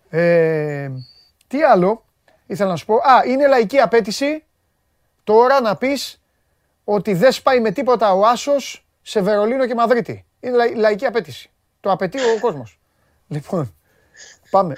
[0.09, 0.89] Ε,
[1.47, 2.03] τι άλλο
[2.47, 4.43] ήθελα να σου πω; Α, είναι λαϊκή απέτηση
[5.23, 6.21] τώρα να πεις
[6.89, 10.25] ότι δεν σπάει με τίποτα ο Άσος σε Βερολίνο και Μαδρίτη.
[10.39, 11.49] Είναι λαϊκή απέτηση.
[11.79, 12.79] Το απαιτεί ο κόσμος.
[13.27, 13.75] Λοιπόν,
[14.49, 14.75] πάμε.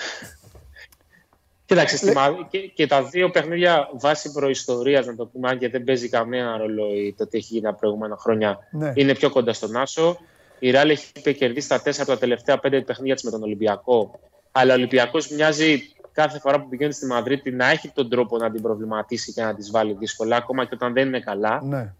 [1.65, 2.13] Κοίταξε,
[2.49, 6.57] και, και, τα δύο παιχνίδια βάσει προϊστορίας, να το πούμε, αν και δεν παίζει καμία
[6.57, 6.85] ρόλο
[7.17, 8.91] το τι έχει γίνει τα προηγούμενα χρόνια, ναι.
[8.95, 10.17] είναι πιο κοντά στον Άσο.
[10.59, 14.19] Η Ράλ έχει κερδίσει τα τέσσερα τα τελευταία πέντε παιχνίδια της με τον Ολυμπιακό.
[14.51, 15.81] Αλλά ο Ολυμπιακός μοιάζει
[16.21, 19.55] κάθε φορά που πηγαίνει στη Μαδρίτη να έχει τον τρόπο να την προβληματίσει και να
[19.55, 21.63] της βάλει δύσκολα, ακόμα και όταν δεν είναι καλά.
[21.63, 21.93] Ναι.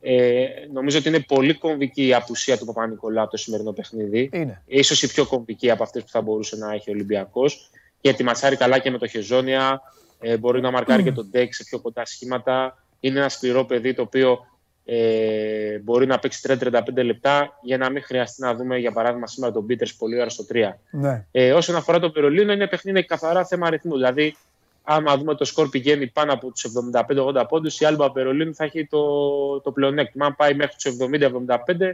[0.00, 4.30] Ε, νομίζω ότι είναι πολύ κομβική η απουσία του Παπα-Νικολάου το σημερινό παιχνίδι.
[4.32, 4.62] Είναι.
[4.66, 7.70] Ίσως η πιο κομβική από αυτές που θα μπορούσε να έχει ο Ολυμπιακός.
[8.00, 9.82] Γιατί ματσάρει καλά και με το Χεζόνια.
[10.20, 12.84] Ε, μπορεί να μαρκάρει και τον Ντέκ σε πιο κοντά σχήματα.
[13.00, 14.46] Είναι ένα σκληρό παιδί το οποίο
[14.84, 19.52] ε, μπορεί να παίξει 30-35 λεπτά για να μην χρειαστεί να δούμε για παράδειγμα σήμερα
[19.52, 20.70] τον Πίτερς πολύ ώρα στο 3.
[20.90, 21.24] Ναι.
[21.30, 23.94] Ε, όσον αφορά το Περολίνο, είναι παιχνίδι καθαρά θέμα αριθμού.
[23.94, 24.36] Δηλαδή,
[24.82, 28.86] άμα δούμε το σκορ πηγαίνει πάνω από τους 75-80 πόντους, η Άλμπα Περολίνου θα έχει
[28.86, 30.26] το, το πλεονέκτημα.
[30.26, 31.90] Αν πάει μέχρι τους 70-75,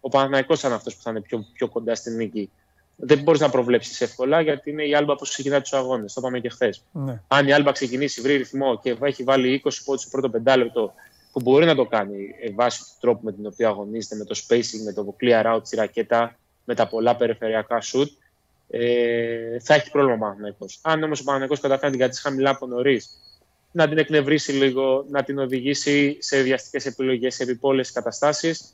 [0.00, 2.50] ο Παναναναϊκό θα είναι αυτός που θα είναι πιο, πιο κοντά στην νίκη.
[3.00, 6.12] Δεν μπορείς να προβλέψεις εύκολα γιατί είναι η Άλμπα που ξεκινάει τους αγώνες.
[6.12, 6.84] Το είπαμε και χθες.
[6.92, 7.20] Ναι.
[7.28, 10.94] Αν η Άλμπα ξεκινήσει, βρει ρυθμό και έχει βάλει 20 πόντους στο πρώτο πεντάλεπτο,
[11.32, 14.42] που μπορεί να το κάνει ε, βάσει του τρόπου με τον οποίο αγωνίζεται, με το
[14.46, 18.06] spacing, με το clear out τη ρακέτα, με τα πολλά περιφερειακά shoot,
[18.70, 20.66] ε, θα έχει πρόβλημα ο Παναγενικό.
[20.82, 23.10] Αν όμως ο Παναγενικό καταφέρει να την κρατήσει χαμηλά από νωρίς,
[23.72, 28.72] να την εκνευρίσει λίγο, να την οδηγήσει σε βιαστικέ επιλογές, σε επιπόλαιες καταστάσεις,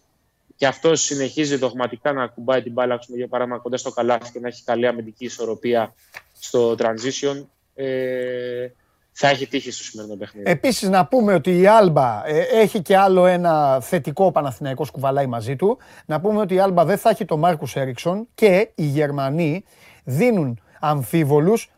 [0.56, 4.48] και αυτό συνεχίζει δογματικά να κουμπάει την μπάλα, για παράδειγμα, κοντά στο καλάθι και να
[4.48, 5.94] έχει καλή αμυντική ισορροπία
[6.38, 7.44] στο transition.
[7.74, 8.68] Ε,
[9.16, 10.50] θα έχει τύχει στο σημερινό παιχνίδι.
[10.50, 15.56] Επίσης, να πούμε ότι η Άλμπα ε, έχει και άλλο ένα θετικό Παναθηναϊκός κουβαλάει μαζί
[15.56, 15.78] του.
[16.06, 19.64] Να πούμε ότι η Άλμπα δεν θα έχει τον Μάρκους Έριξον και οι Γερμανοί
[20.04, 21.70] δίνουν αμφίβολους.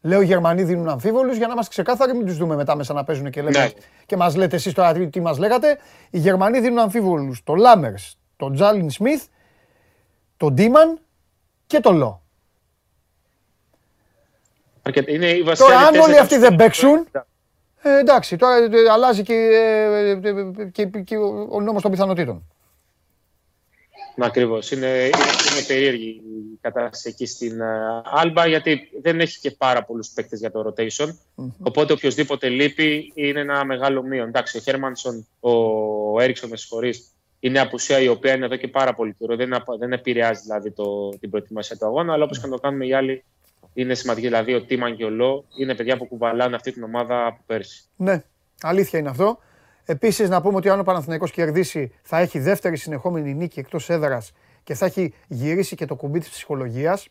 [0.00, 3.04] Λέω οι Γερμανοί δίνουν αμφίβολους για να είμαστε ξεκάθαροι, μην τους δούμε μετά μέσα να
[3.04, 3.70] παίζουν και, λέμε, ναι.
[4.06, 5.78] και μας λέτε εσείς τώρα τι, τι μας λέγατε.
[6.10, 7.94] Οι Γερμανοί δίνουν αμφίβολους το Λάμερ,
[8.36, 9.24] τον Τζάλιν Σμιθ,
[10.36, 10.98] τον Ντίμαν
[11.66, 12.21] και τον Λό.
[15.06, 17.06] Είναι η τώρα, αν όλοι αυτοί δεν παίξουν,
[17.82, 21.16] ε, εντάξει, τώρα ε, αλλάζει και, ε, και, και
[21.48, 22.46] ο νόμος των πιθανότητων.
[24.18, 24.70] Ακριβώς.
[24.70, 27.62] Είναι, είναι περίεργη η κατάσταση εκεί στην
[28.04, 31.08] Άλμπα, γιατί δεν έχει και πάρα πολλούς παίκτες για το rotation.
[31.62, 34.28] Οπότε οποιοδήποτε λείπει είναι ένα μεγάλο μείον.
[34.28, 38.94] Εντάξει, ο Χέρμανσον, ο Έριξον, με συγχωρείς, είναι απουσία η οποία είναι εδώ και πάρα
[38.94, 39.36] πολύ καιρό.
[39.36, 42.86] Δεν, δεν επηρεάζει δηλαδή το, την προετοιμασία του αγώνα, αλλά όπως και να το κάνουμε
[42.86, 43.24] οι άλλοι,
[43.72, 44.26] είναι σημαντική.
[44.26, 47.84] Δηλαδή, ο Τίμαν και ο Λό είναι παιδιά που κουβαλάνε αυτή την ομάδα από πέρσι.
[47.96, 48.22] Ναι,
[48.60, 49.38] αλήθεια είναι αυτό.
[49.84, 54.32] Επίσης, να πούμε ότι αν ο Παναθηναϊκός κερδίσει, θα έχει δεύτερη συνεχόμενη νίκη εκτός έδρας
[54.64, 57.08] και θα έχει γυρίσει και το κουμπί της ψυχολογίας.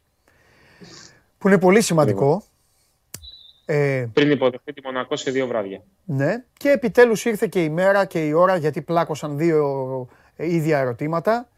[1.38, 2.44] Που είναι πολύ σημαντικό.
[3.65, 5.82] Ε, Πριν υποδεχτεί τη Μονακό σε δύο βράδια.
[6.06, 10.80] Ναι, και επιτέλους ήρθε και η μέρα και η ώρα γιατί πλάκωσαν δύο ε, ίδια
[10.80, 11.49] ερωτήματα.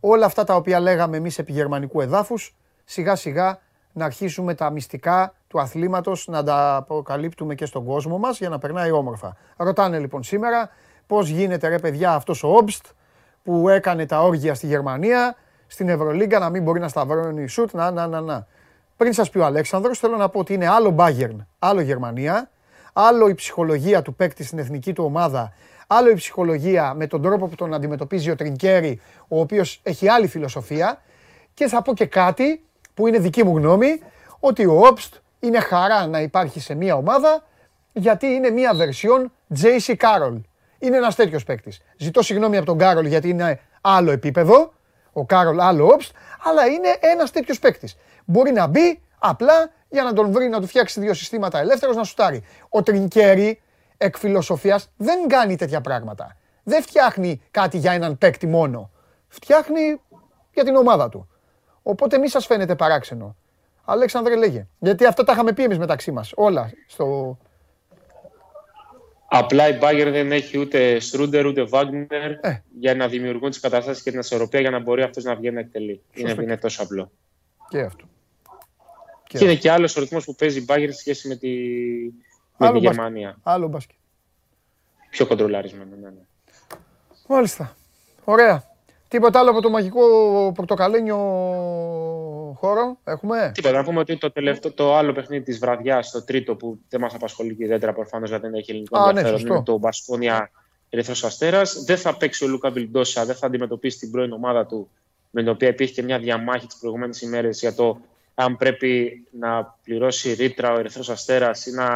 [0.00, 3.60] Όλα αυτά τα οποία λέγαμε εμείς επί γερμανικού εδάφους, σιγά σιγά
[3.92, 8.58] να αρχίσουμε τα μυστικά του αθλήματος να τα αποκαλύπτουμε και στον κόσμο μας για να
[8.58, 9.36] περνάει όμορφα.
[9.56, 10.70] Ρωτάνε λοιπόν σήμερα
[11.06, 12.86] πώς γίνεται ρε παιδιά αυτός ο Όμπστ
[13.42, 15.36] που έκανε τα όργια στη Γερμανία,
[15.66, 18.46] στην Ευρωλίγκα να μην μπορεί να σταυρώνει σουτ, να, να, να, να.
[18.96, 22.50] Πριν σας πει ο Αλέξανδρος, θέλω να πω ότι είναι άλλο Bayern, άλλο Γερμανία,
[22.92, 25.52] άλλο η ψυχολογία του παίκτη στην εθνική του ομάδα,
[25.86, 30.26] άλλο η ψυχολογία με τον τρόπο που τον αντιμετωπίζει ο Τρινκέρι, ο οποίος έχει άλλη
[30.26, 31.02] φιλοσοφία.
[31.54, 32.64] Και θα πω και κάτι
[32.94, 34.02] που είναι δική μου γνώμη,
[34.40, 37.44] ότι ο Όπστ είναι χαρά να υπάρχει σε μια ομάδα,
[37.92, 39.32] γιατί είναι μια βερσιόν
[39.62, 40.40] Jaycee Carroll.
[40.78, 41.80] Είναι ένας τέτοιος παίκτης.
[41.96, 44.72] Ζητώ συγγνώμη από τον Κάρολ γιατί είναι άλλο επίπεδο,
[45.12, 46.14] ο Κάρολ άλλο Όπστ,
[46.44, 47.96] αλλά είναι ένας τέτοιος παίκτης.
[48.24, 52.04] Μπορεί να μπει απλά για να τον βρει, να του φτιάξει δύο συστήματα ελεύθερος, να
[52.04, 52.44] σουτάρει.
[52.68, 53.60] Ο Τρινκέρι,
[53.96, 56.36] εκ φιλοσοφίας, δεν κάνει τέτοια πράγματα.
[56.62, 58.90] δεν φτιάχνει κάτι για έναν παίκτη μόνο.
[59.28, 60.00] Φτιάχνει
[60.52, 61.28] για την ομάδα του.
[61.82, 63.36] Οπότε μη σας φαίνεται παράξενο.
[63.84, 64.66] Αλέξανδρε λέγε.
[64.78, 66.32] Γιατί αυτό τα είχαμε πει εμείς μεταξύ μας.
[66.34, 67.38] Όλα στο...
[69.28, 72.62] Απλά η Bayern δεν έχει ούτε Στρούντερ ούτε Βάγνερ ε.
[72.78, 75.60] για να δημιουργούν τις καταστάσεις και την ασορροπία για να μπορεί αυτός να βγει να
[75.60, 76.02] εκτελεί.
[76.12, 77.10] Είναι, είναι τόσο απλό.
[77.68, 78.04] Και αυτό.
[79.26, 81.48] Και, και είναι και άλλος ο ρυθμός που παίζει η Bayern σε σχέση με τη,
[82.56, 83.38] με τη Γερμανία.
[83.42, 83.96] Άλλο μπάσκετ.
[85.10, 86.22] Πιο κοντρολάρισμένο, ναι, ναι.
[87.28, 87.76] Μάλιστα.
[88.24, 88.71] Ωραία.
[89.12, 90.02] Τίποτα άλλο από το μαγικό
[90.54, 91.16] πορτοκαλένιο
[92.58, 93.74] χώρο έχουμε; Τίποτα.
[93.74, 97.14] Να πούμε ότι το, τελευταίο, το άλλο παιχνίδι της βραδιάς, το τρίτο που δεν μας
[97.14, 100.50] απασχολεί και ιδιαίτερα προφανώς γιατί δεν έχει ελληνικό ναι, ενδιαφέρον, είναι το Μπασκόνια
[100.90, 101.84] Ερυθρός Αστέρας.
[101.84, 104.90] Δεν θα παίξει ο Λούκα Βιλντόσα, δεν θα αντιμετωπίσει την πρώην ομάδα του,
[105.30, 107.98] με την οποία υπήρχε και μια διαμάχη τις προηγούμενες ημέρες για το
[108.34, 111.88] αν πρέπει να πληρώσει ρήτρα ο Ερυθρός Αστέρας ή να,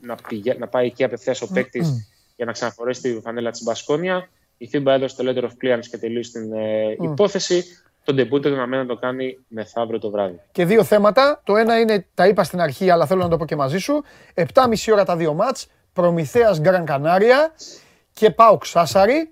[0.00, 0.16] να,
[0.58, 4.28] να πάει εκεί απευθείας ο παίκτης για να ξαναφορέσει τη φανέλα της Μπασκόνια.
[4.62, 7.64] Η FIBA έδωσε το letter of clearance και τελείωσε την ε, υπόθεση.
[8.04, 10.40] Το ντεμπούτο του να το κάνει μεθαύριο το βράδυ.
[10.52, 11.40] Και δύο θέματα.
[11.44, 14.04] Το ένα είναι, τα είπα στην αρχή, αλλά θέλω να το πω και μαζί σου.
[14.34, 14.44] 7,5
[14.92, 15.66] ώρα τα δύο μάτς.
[15.92, 17.52] Προμηθέας Γκραν Κανάρια
[18.12, 19.30] και Πάουκ Σάσαρη.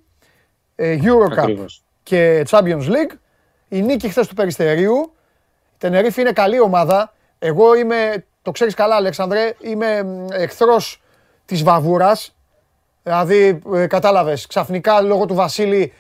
[0.75, 1.65] Ε, Eurocup
[2.03, 3.15] και Champions League.
[3.69, 5.13] Η νίκη χθες του Περιστερίου.
[5.73, 7.15] Η Τενερίφη είναι καλή ομάδα.
[7.39, 11.03] Εγώ είμαι, το ξέρεις καλά Αλεξανδρέ, είμαι εχθρός
[11.45, 12.35] της Βαβούρας.
[13.11, 15.93] Δηλαδή, ε, κατάλαβες, ξαφνικά λόγω του Βασίλη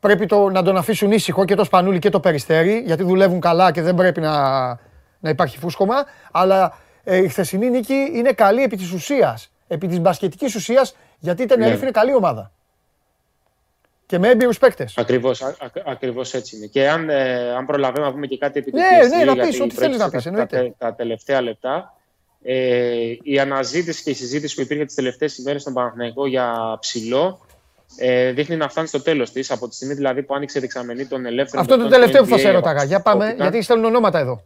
[0.00, 3.72] πρέπει το, να τον αφήσουν ήσυχο και το Σπανούλι και το Περιστέρι, γιατί δουλεύουν καλά
[3.72, 4.66] και δεν πρέπει να,
[5.20, 5.94] να υπάρχει φούσκωμα.
[6.32, 9.50] Αλλά ε, η χθεσινή νίκη είναι καλή επί της ουσίας.
[9.68, 11.82] Επί της μπασκετικής ουσίας, γιατί η Τενερίφη ναι.
[11.82, 12.50] είναι καλή ομάδα.
[14.06, 14.98] Και με έμπειρους παίκτες.
[14.98, 15.42] Ακριβώς
[15.84, 16.66] ακριβώς έτσι είναι.
[16.66, 19.60] Και αν, ε, αν προλαβαίνουμε να πούμε και κάτι επί του Ναι, ναι, να πεις
[19.60, 20.24] ό,τι θέλεις να πεις.
[20.24, 20.46] Τα,
[20.78, 21.95] τα, τελευταία λεπτά.
[22.48, 27.46] Ε, η αναζήτηση και η συζήτηση που υπήρχε τις τελευταίες ημέρες στον Παναθηναϊκό για ψηλό
[27.96, 29.50] ε, δείχνει να φτάνει στο τέλος της.
[29.50, 31.60] Από τη στιγμή δηλαδή που άνοιξε δεξαμενή τον ελεύθερο.
[31.60, 32.84] Αυτό είναι το τελευταίο που θα σε έρωταγα.
[32.84, 34.44] Για πάμε, γιατί στέλνουν ονόματα εδώ.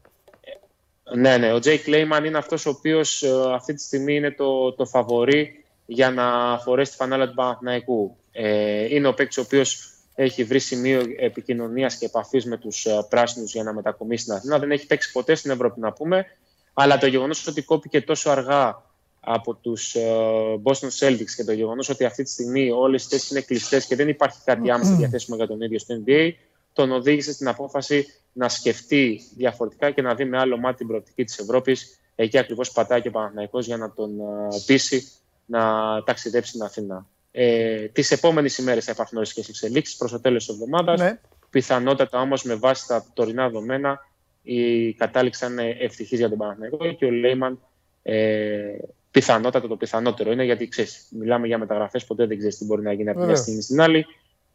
[1.14, 1.52] Ναι, ναι.
[1.52, 5.64] Ο Τζέι Κλέιμαν είναι αυτός ο οποίος ε, αυτή τη στιγμή είναι το, το φαβορή
[5.86, 8.16] για να φορέσει τη φανάλα του Παναθηναϊκού.
[8.32, 13.06] Ε, είναι ο παίκτης ο οποίος έχει βρει σημείο επικοινωνίας και επαφής με τους ε,
[13.08, 14.58] πράσινους για να μετακομίσει στην Αθήνα.
[14.58, 16.26] Δεν έχει παίξει ποτέ στην Ευρώπη, να πούμε.
[16.74, 18.82] Αλλά το γεγονός ότι κόπηκε τόσο αργά
[19.20, 23.30] από τους uh, Boston Celtics και το γεγονός ότι αυτή τη στιγμή όλες οι θέσεις
[23.30, 26.30] είναι κλειστές και δεν υπάρχει κάτι άμεσα διαθέσιμο για τον ίδιο στο NBA,
[26.72, 31.24] τον οδήγησε στην απόφαση να σκεφτεί διαφορετικά και να δει με άλλο μάτι την προοπτική
[31.24, 32.00] της Ευρώπης.
[32.14, 35.08] Εκεί ακριβώς πατάει και ο Παναθηναϊκός για να τον uh, πείσει
[35.46, 35.62] να
[36.02, 37.06] ταξιδέψει στην Αθήνα.
[37.30, 41.00] Ε, Τις επόμενες ημέρες θα υπάρχουν όλε και εξελίξεις προς το τέλος της εβδομάδας.
[41.00, 41.20] Ναι.
[41.50, 44.06] Πιθανότατα όμως με βάση τα τωρινά δεδομένα
[44.42, 47.60] η κατάληξη είναι ευτυχή για τον Παναθηναϊκό και ο Λέιμαν
[48.02, 48.78] ε,
[49.10, 52.92] πιθανότατα το πιθανότερο είναι γιατί ξέρεις, μιλάμε για μεταγραφές, ποτέ δεν ξέρεις τι μπορεί να
[52.92, 54.06] γίνει από μια στιγμή στην άλλη.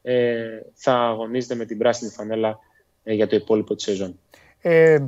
[0.01, 2.59] Ε, θα αγωνίζεται με την πράσινη φανέλα
[3.03, 4.19] ε, για το υπόλοιπο της σεζόν.
[4.61, 5.05] Ε,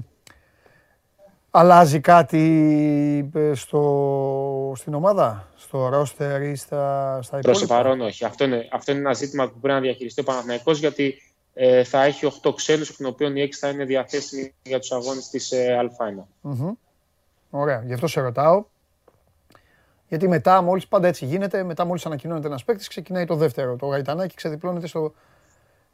[1.51, 7.59] αλλάζει κάτι ε, στο, στην ομάδα, στο ρόστερ ή στα, στα υπόλοιπα.
[7.59, 8.25] Προς το παρόν όχι.
[8.25, 11.15] Αυτό είναι, αυτό είναι ένα ζήτημα που πρέπει να διαχειριστεί ο Παναθηναϊκός γιατί
[11.59, 14.91] ε, θα έχει 8 ξένους, εκ των οποίων οι 6 θα είναι διαθέσιμοι για τους
[14.91, 16.49] αγώνες της ε, Α1.
[16.49, 16.71] Mm-hmm.
[17.49, 18.65] Ωραία, γι' αυτό σε ρωτάω.
[20.07, 23.75] Γιατί μετά, μόλις πάντα έτσι γίνεται, μετά μόλις ανακοινώνεται ένας παίκτης, ξεκινάει το δεύτερο.
[23.75, 25.13] Το γαϊτανάκι ξεδιπλώνεται στο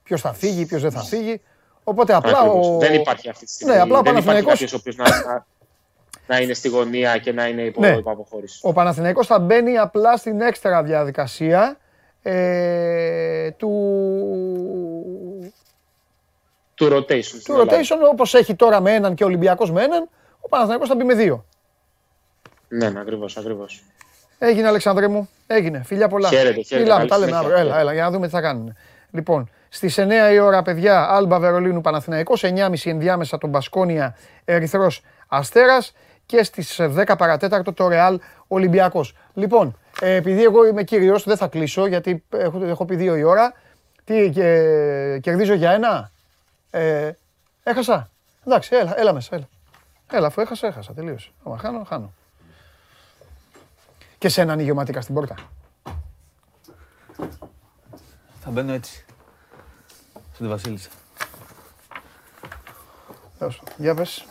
[0.04, 1.42] ποιος θα φύγει, ποιος δεν θα φύγει.
[1.84, 2.42] Οπότε απλά.
[2.42, 2.78] Ο...
[2.78, 3.74] Δεν υπάρχει αυτή τη στιγμή.
[3.74, 5.06] Ναι, απλά δεν υπάρχει κάποιος ο οποίος να,
[6.28, 8.02] να είναι στη γωνία και να είναι υπό, ναι.
[8.06, 8.60] αποχώρηση.
[8.64, 11.78] Ο Παναθηναϊκός θα μπαίνει απλά στην έξτρα διαδικασία
[12.22, 13.72] ε, του...
[16.76, 17.42] Του rotation.
[17.44, 20.10] Του rotation όπως έχει τώρα με έναν και ο Ολυμπιακός με έναν,
[20.40, 21.46] ο Παναθηναϊκός θα μπει με δύο.
[22.68, 23.84] Ναι, ναι, ακριβώς, ακριβώς.
[24.38, 25.84] Έγινε Αλεξανδρέ μου, έγινε.
[25.86, 26.30] Φιλιά πολλά.
[26.30, 26.90] Χαίρετε, χαίρετε.
[26.90, 27.58] Μιλάμε, τα λέμε αύριο.
[27.58, 28.76] Έλα, έλα, για να δούμε τι θα κάνουν.
[29.12, 35.94] Λοιπόν, στις 9 η ώρα, παιδιά, Άλμπα Βερολίνου Παναθηναϊκός, 9.30 ενδιάμεσα τον Μπασκόνια Ερυθρός Αστέρας
[36.26, 39.16] και στις 10 παρατέταρτο το Ρεάλ Ολυμπιακός.
[39.34, 43.24] Λοιπόν, ε, επειδή εγώ είμαι κύριος, δεν θα κλείσω γιατί έχω, έχω πει δύο η
[43.24, 43.54] ώρα.
[44.04, 46.12] Τι, και, κερδίζω για ένα;
[46.76, 47.12] Ε,
[47.64, 48.10] έχασα.
[48.46, 49.48] Εντάξει, έλα, έλα μέσα, έλα.
[50.12, 51.32] Έλα, αφού έχασα, έχασα, τελείωσε.
[51.44, 52.14] Άμα χάνω, χάνω.
[54.18, 55.36] Και σε έναν ηγεωματικά στην πόρτα.
[58.40, 59.06] Θα μπαίνω έτσι.
[60.34, 60.90] Στην Βασίλισσα.
[63.78, 64.26] Για πες.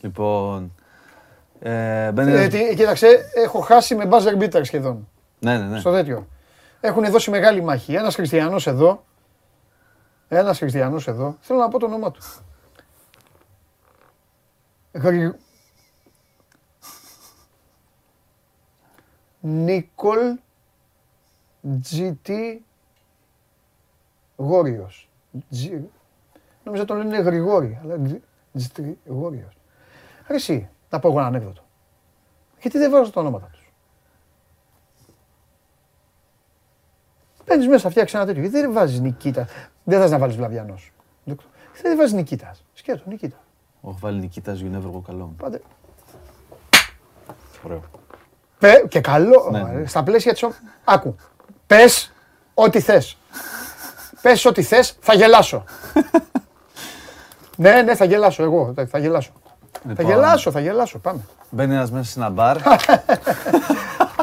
[0.00, 0.74] Λοιπόν,
[1.60, 5.08] ε, ε, κοίταξε, έχω χάσει με buzzer beater σχεδόν.
[5.38, 5.78] Ναι, ναι, ναι.
[5.78, 6.26] Στο τέτοιο.
[6.80, 7.94] Έχουν δώσει μεγάλη μάχη.
[7.94, 9.04] Ένας χριστιανός εδώ.
[10.28, 11.36] Ένας χριστιανός εδώ.
[11.40, 12.20] Θέλω να πω το όνομά του.
[14.92, 15.34] Γρη...
[19.40, 20.38] Νίκολ
[21.90, 22.58] GT
[24.36, 25.08] Γόριος.
[26.64, 27.96] Νομίζω τον λένε Γρηγόρη, αλλά
[28.58, 29.56] GT Γόριος.
[30.28, 31.62] Ρε εσύ, να πω εγώ ένα ανέκδοτο.
[32.60, 33.72] Γιατί δεν βάζω τα ονόματα τους.
[37.44, 38.40] Παίρνεις μέσα, φτιάξεις ένα τέτοιο.
[38.40, 39.48] Γιατί δεν βάζεις Νικήτα.
[39.84, 40.92] Δεν θες να βάλεις Βλαβιανός.
[41.82, 42.64] Δεν βάζεις Νικήτας.
[42.72, 43.36] Σκέτο, Νικήτα.
[43.80, 45.30] Όχι, βάλει Νικήτας You Never Go Alone.
[45.36, 45.60] Πάντε.
[47.64, 47.82] Ωραίο.
[48.58, 49.48] Πε, και καλό.
[49.50, 49.86] Ναι, ναι.
[49.86, 50.46] Στα πλαίσια της...
[50.84, 51.16] Άκου.
[51.66, 52.12] Πες
[52.54, 53.16] ό,τι θες.
[54.22, 55.64] Πες ό,τι θες, θα γελάσω.
[57.56, 58.74] ναι, ναι, θα γελάσω εγώ.
[58.90, 59.30] Θα γελάσω.
[59.72, 60.98] Θα λοιπόν, γελάσω, θα γελάσω.
[60.98, 61.20] Πάμε.
[61.50, 62.56] Μπαίνει ένας μέσα σε ένα μπαρ.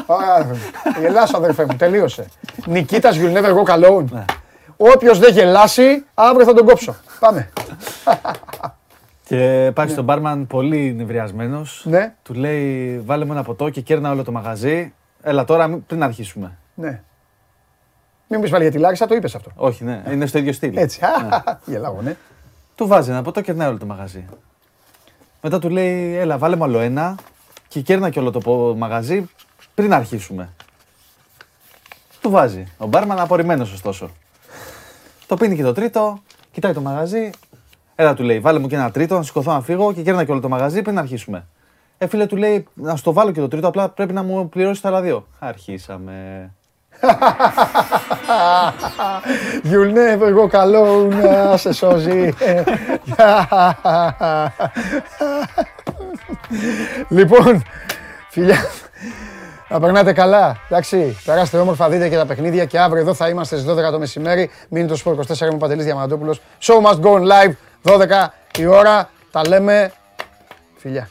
[0.06, 1.76] Θα γελάσω, αδερφέ μου.
[1.76, 2.26] Τελείωσε.
[2.66, 3.62] Νικήτας You'll never go
[4.82, 4.88] alone.
[4.88, 4.92] Ναι.
[4.94, 6.96] Όποιος δεν γελάσει, αύριο θα τον κόψω.
[7.20, 7.52] Πάμε.
[9.24, 11.84] Και πάει στον μπάρμαν πολύ νευριασμένος.
[11.88, 12.14] Ναι.
[12.22, 14.92] Του λέει: Βάλε μου ένα ποτό και κέρνα όλο το μαγαζί.
[15.22, 16.58] Έλα τώρα πριν αρχίσουμε.
[16.74, 17.02] Ναι.
[18.28, 19.50] Μην μου πεις πάλι για τη Λάρισα, το είπες αυτό.
[19.56, 20.02] Όχι, ναι.
[20.10, 20.76] Είναι στο ίδιο στυλ.
[20.76, 21.00] Έτσι.
[21.00, 21.28] Ναι.
[21.64, 22.16] Γελάω, ναι.
[22.74, 24.24] Του βάζει ένα ποτό, κερνάει όλο το μαγαζί.
[25.42, 27.14] Μετά του λέει: Έλα, βάλε μου άλλο ένα
[27.68, 29.30] και κέρνα και όλο το μαγαζί
[29.74, 30.48] πριν αρχίσουμε.
[32.20, 32.66] Του βάζει.
[32.78, 34.10] Ο μπάρμαν απορριμμένος ωστόσο.
[35.32, 36.18] Το πίνει και το τρίτο,
[36.50, 37.30] κοιτάει το μαγαζί.
[37.94, 40.30] Έλα του λέει: Βάλε μου και ένα τρίτο, να σηκωθώ να φύγω και κέρνα και
[40.30, 41.46] όλο το μαγαζί πριν αρχίσουμε.
[41.98, 44.80] Ε, φίλε του λέει: Να στο βάλω και το τρίτο, απλά πρέπει να μου πληρώσεις
[44.80, 45.26] τα άλλα δύο.
[45.38, 46.50] Αρχίσαμε.
[49.70, 51.08] You'll never go alone,
[51.48, 52.34] να σε σώζει.
[57.18, 57.62] λοιπόν,
[58.30, 58.56] φιλιά,
[59.72, 60.56] να περνάτε καλά.
[60.68, 63.98] Εντάξει, περάστε όμορφα, δείτε και τα παιχνίδια και αύριο εδώ θα είμαστε στις 12 το
[63.98, 64.50] μεσημέρι.
[64.68, 66.40] Μείνετε στο Sport 24 με Παντελής Διαμαντόπουλος.
[66.60, 69.10] Show must go on live, 12 η ώρα.
[69.30, 69.92] Τα λέμε.
[70.76, 71.08] Φιλιά.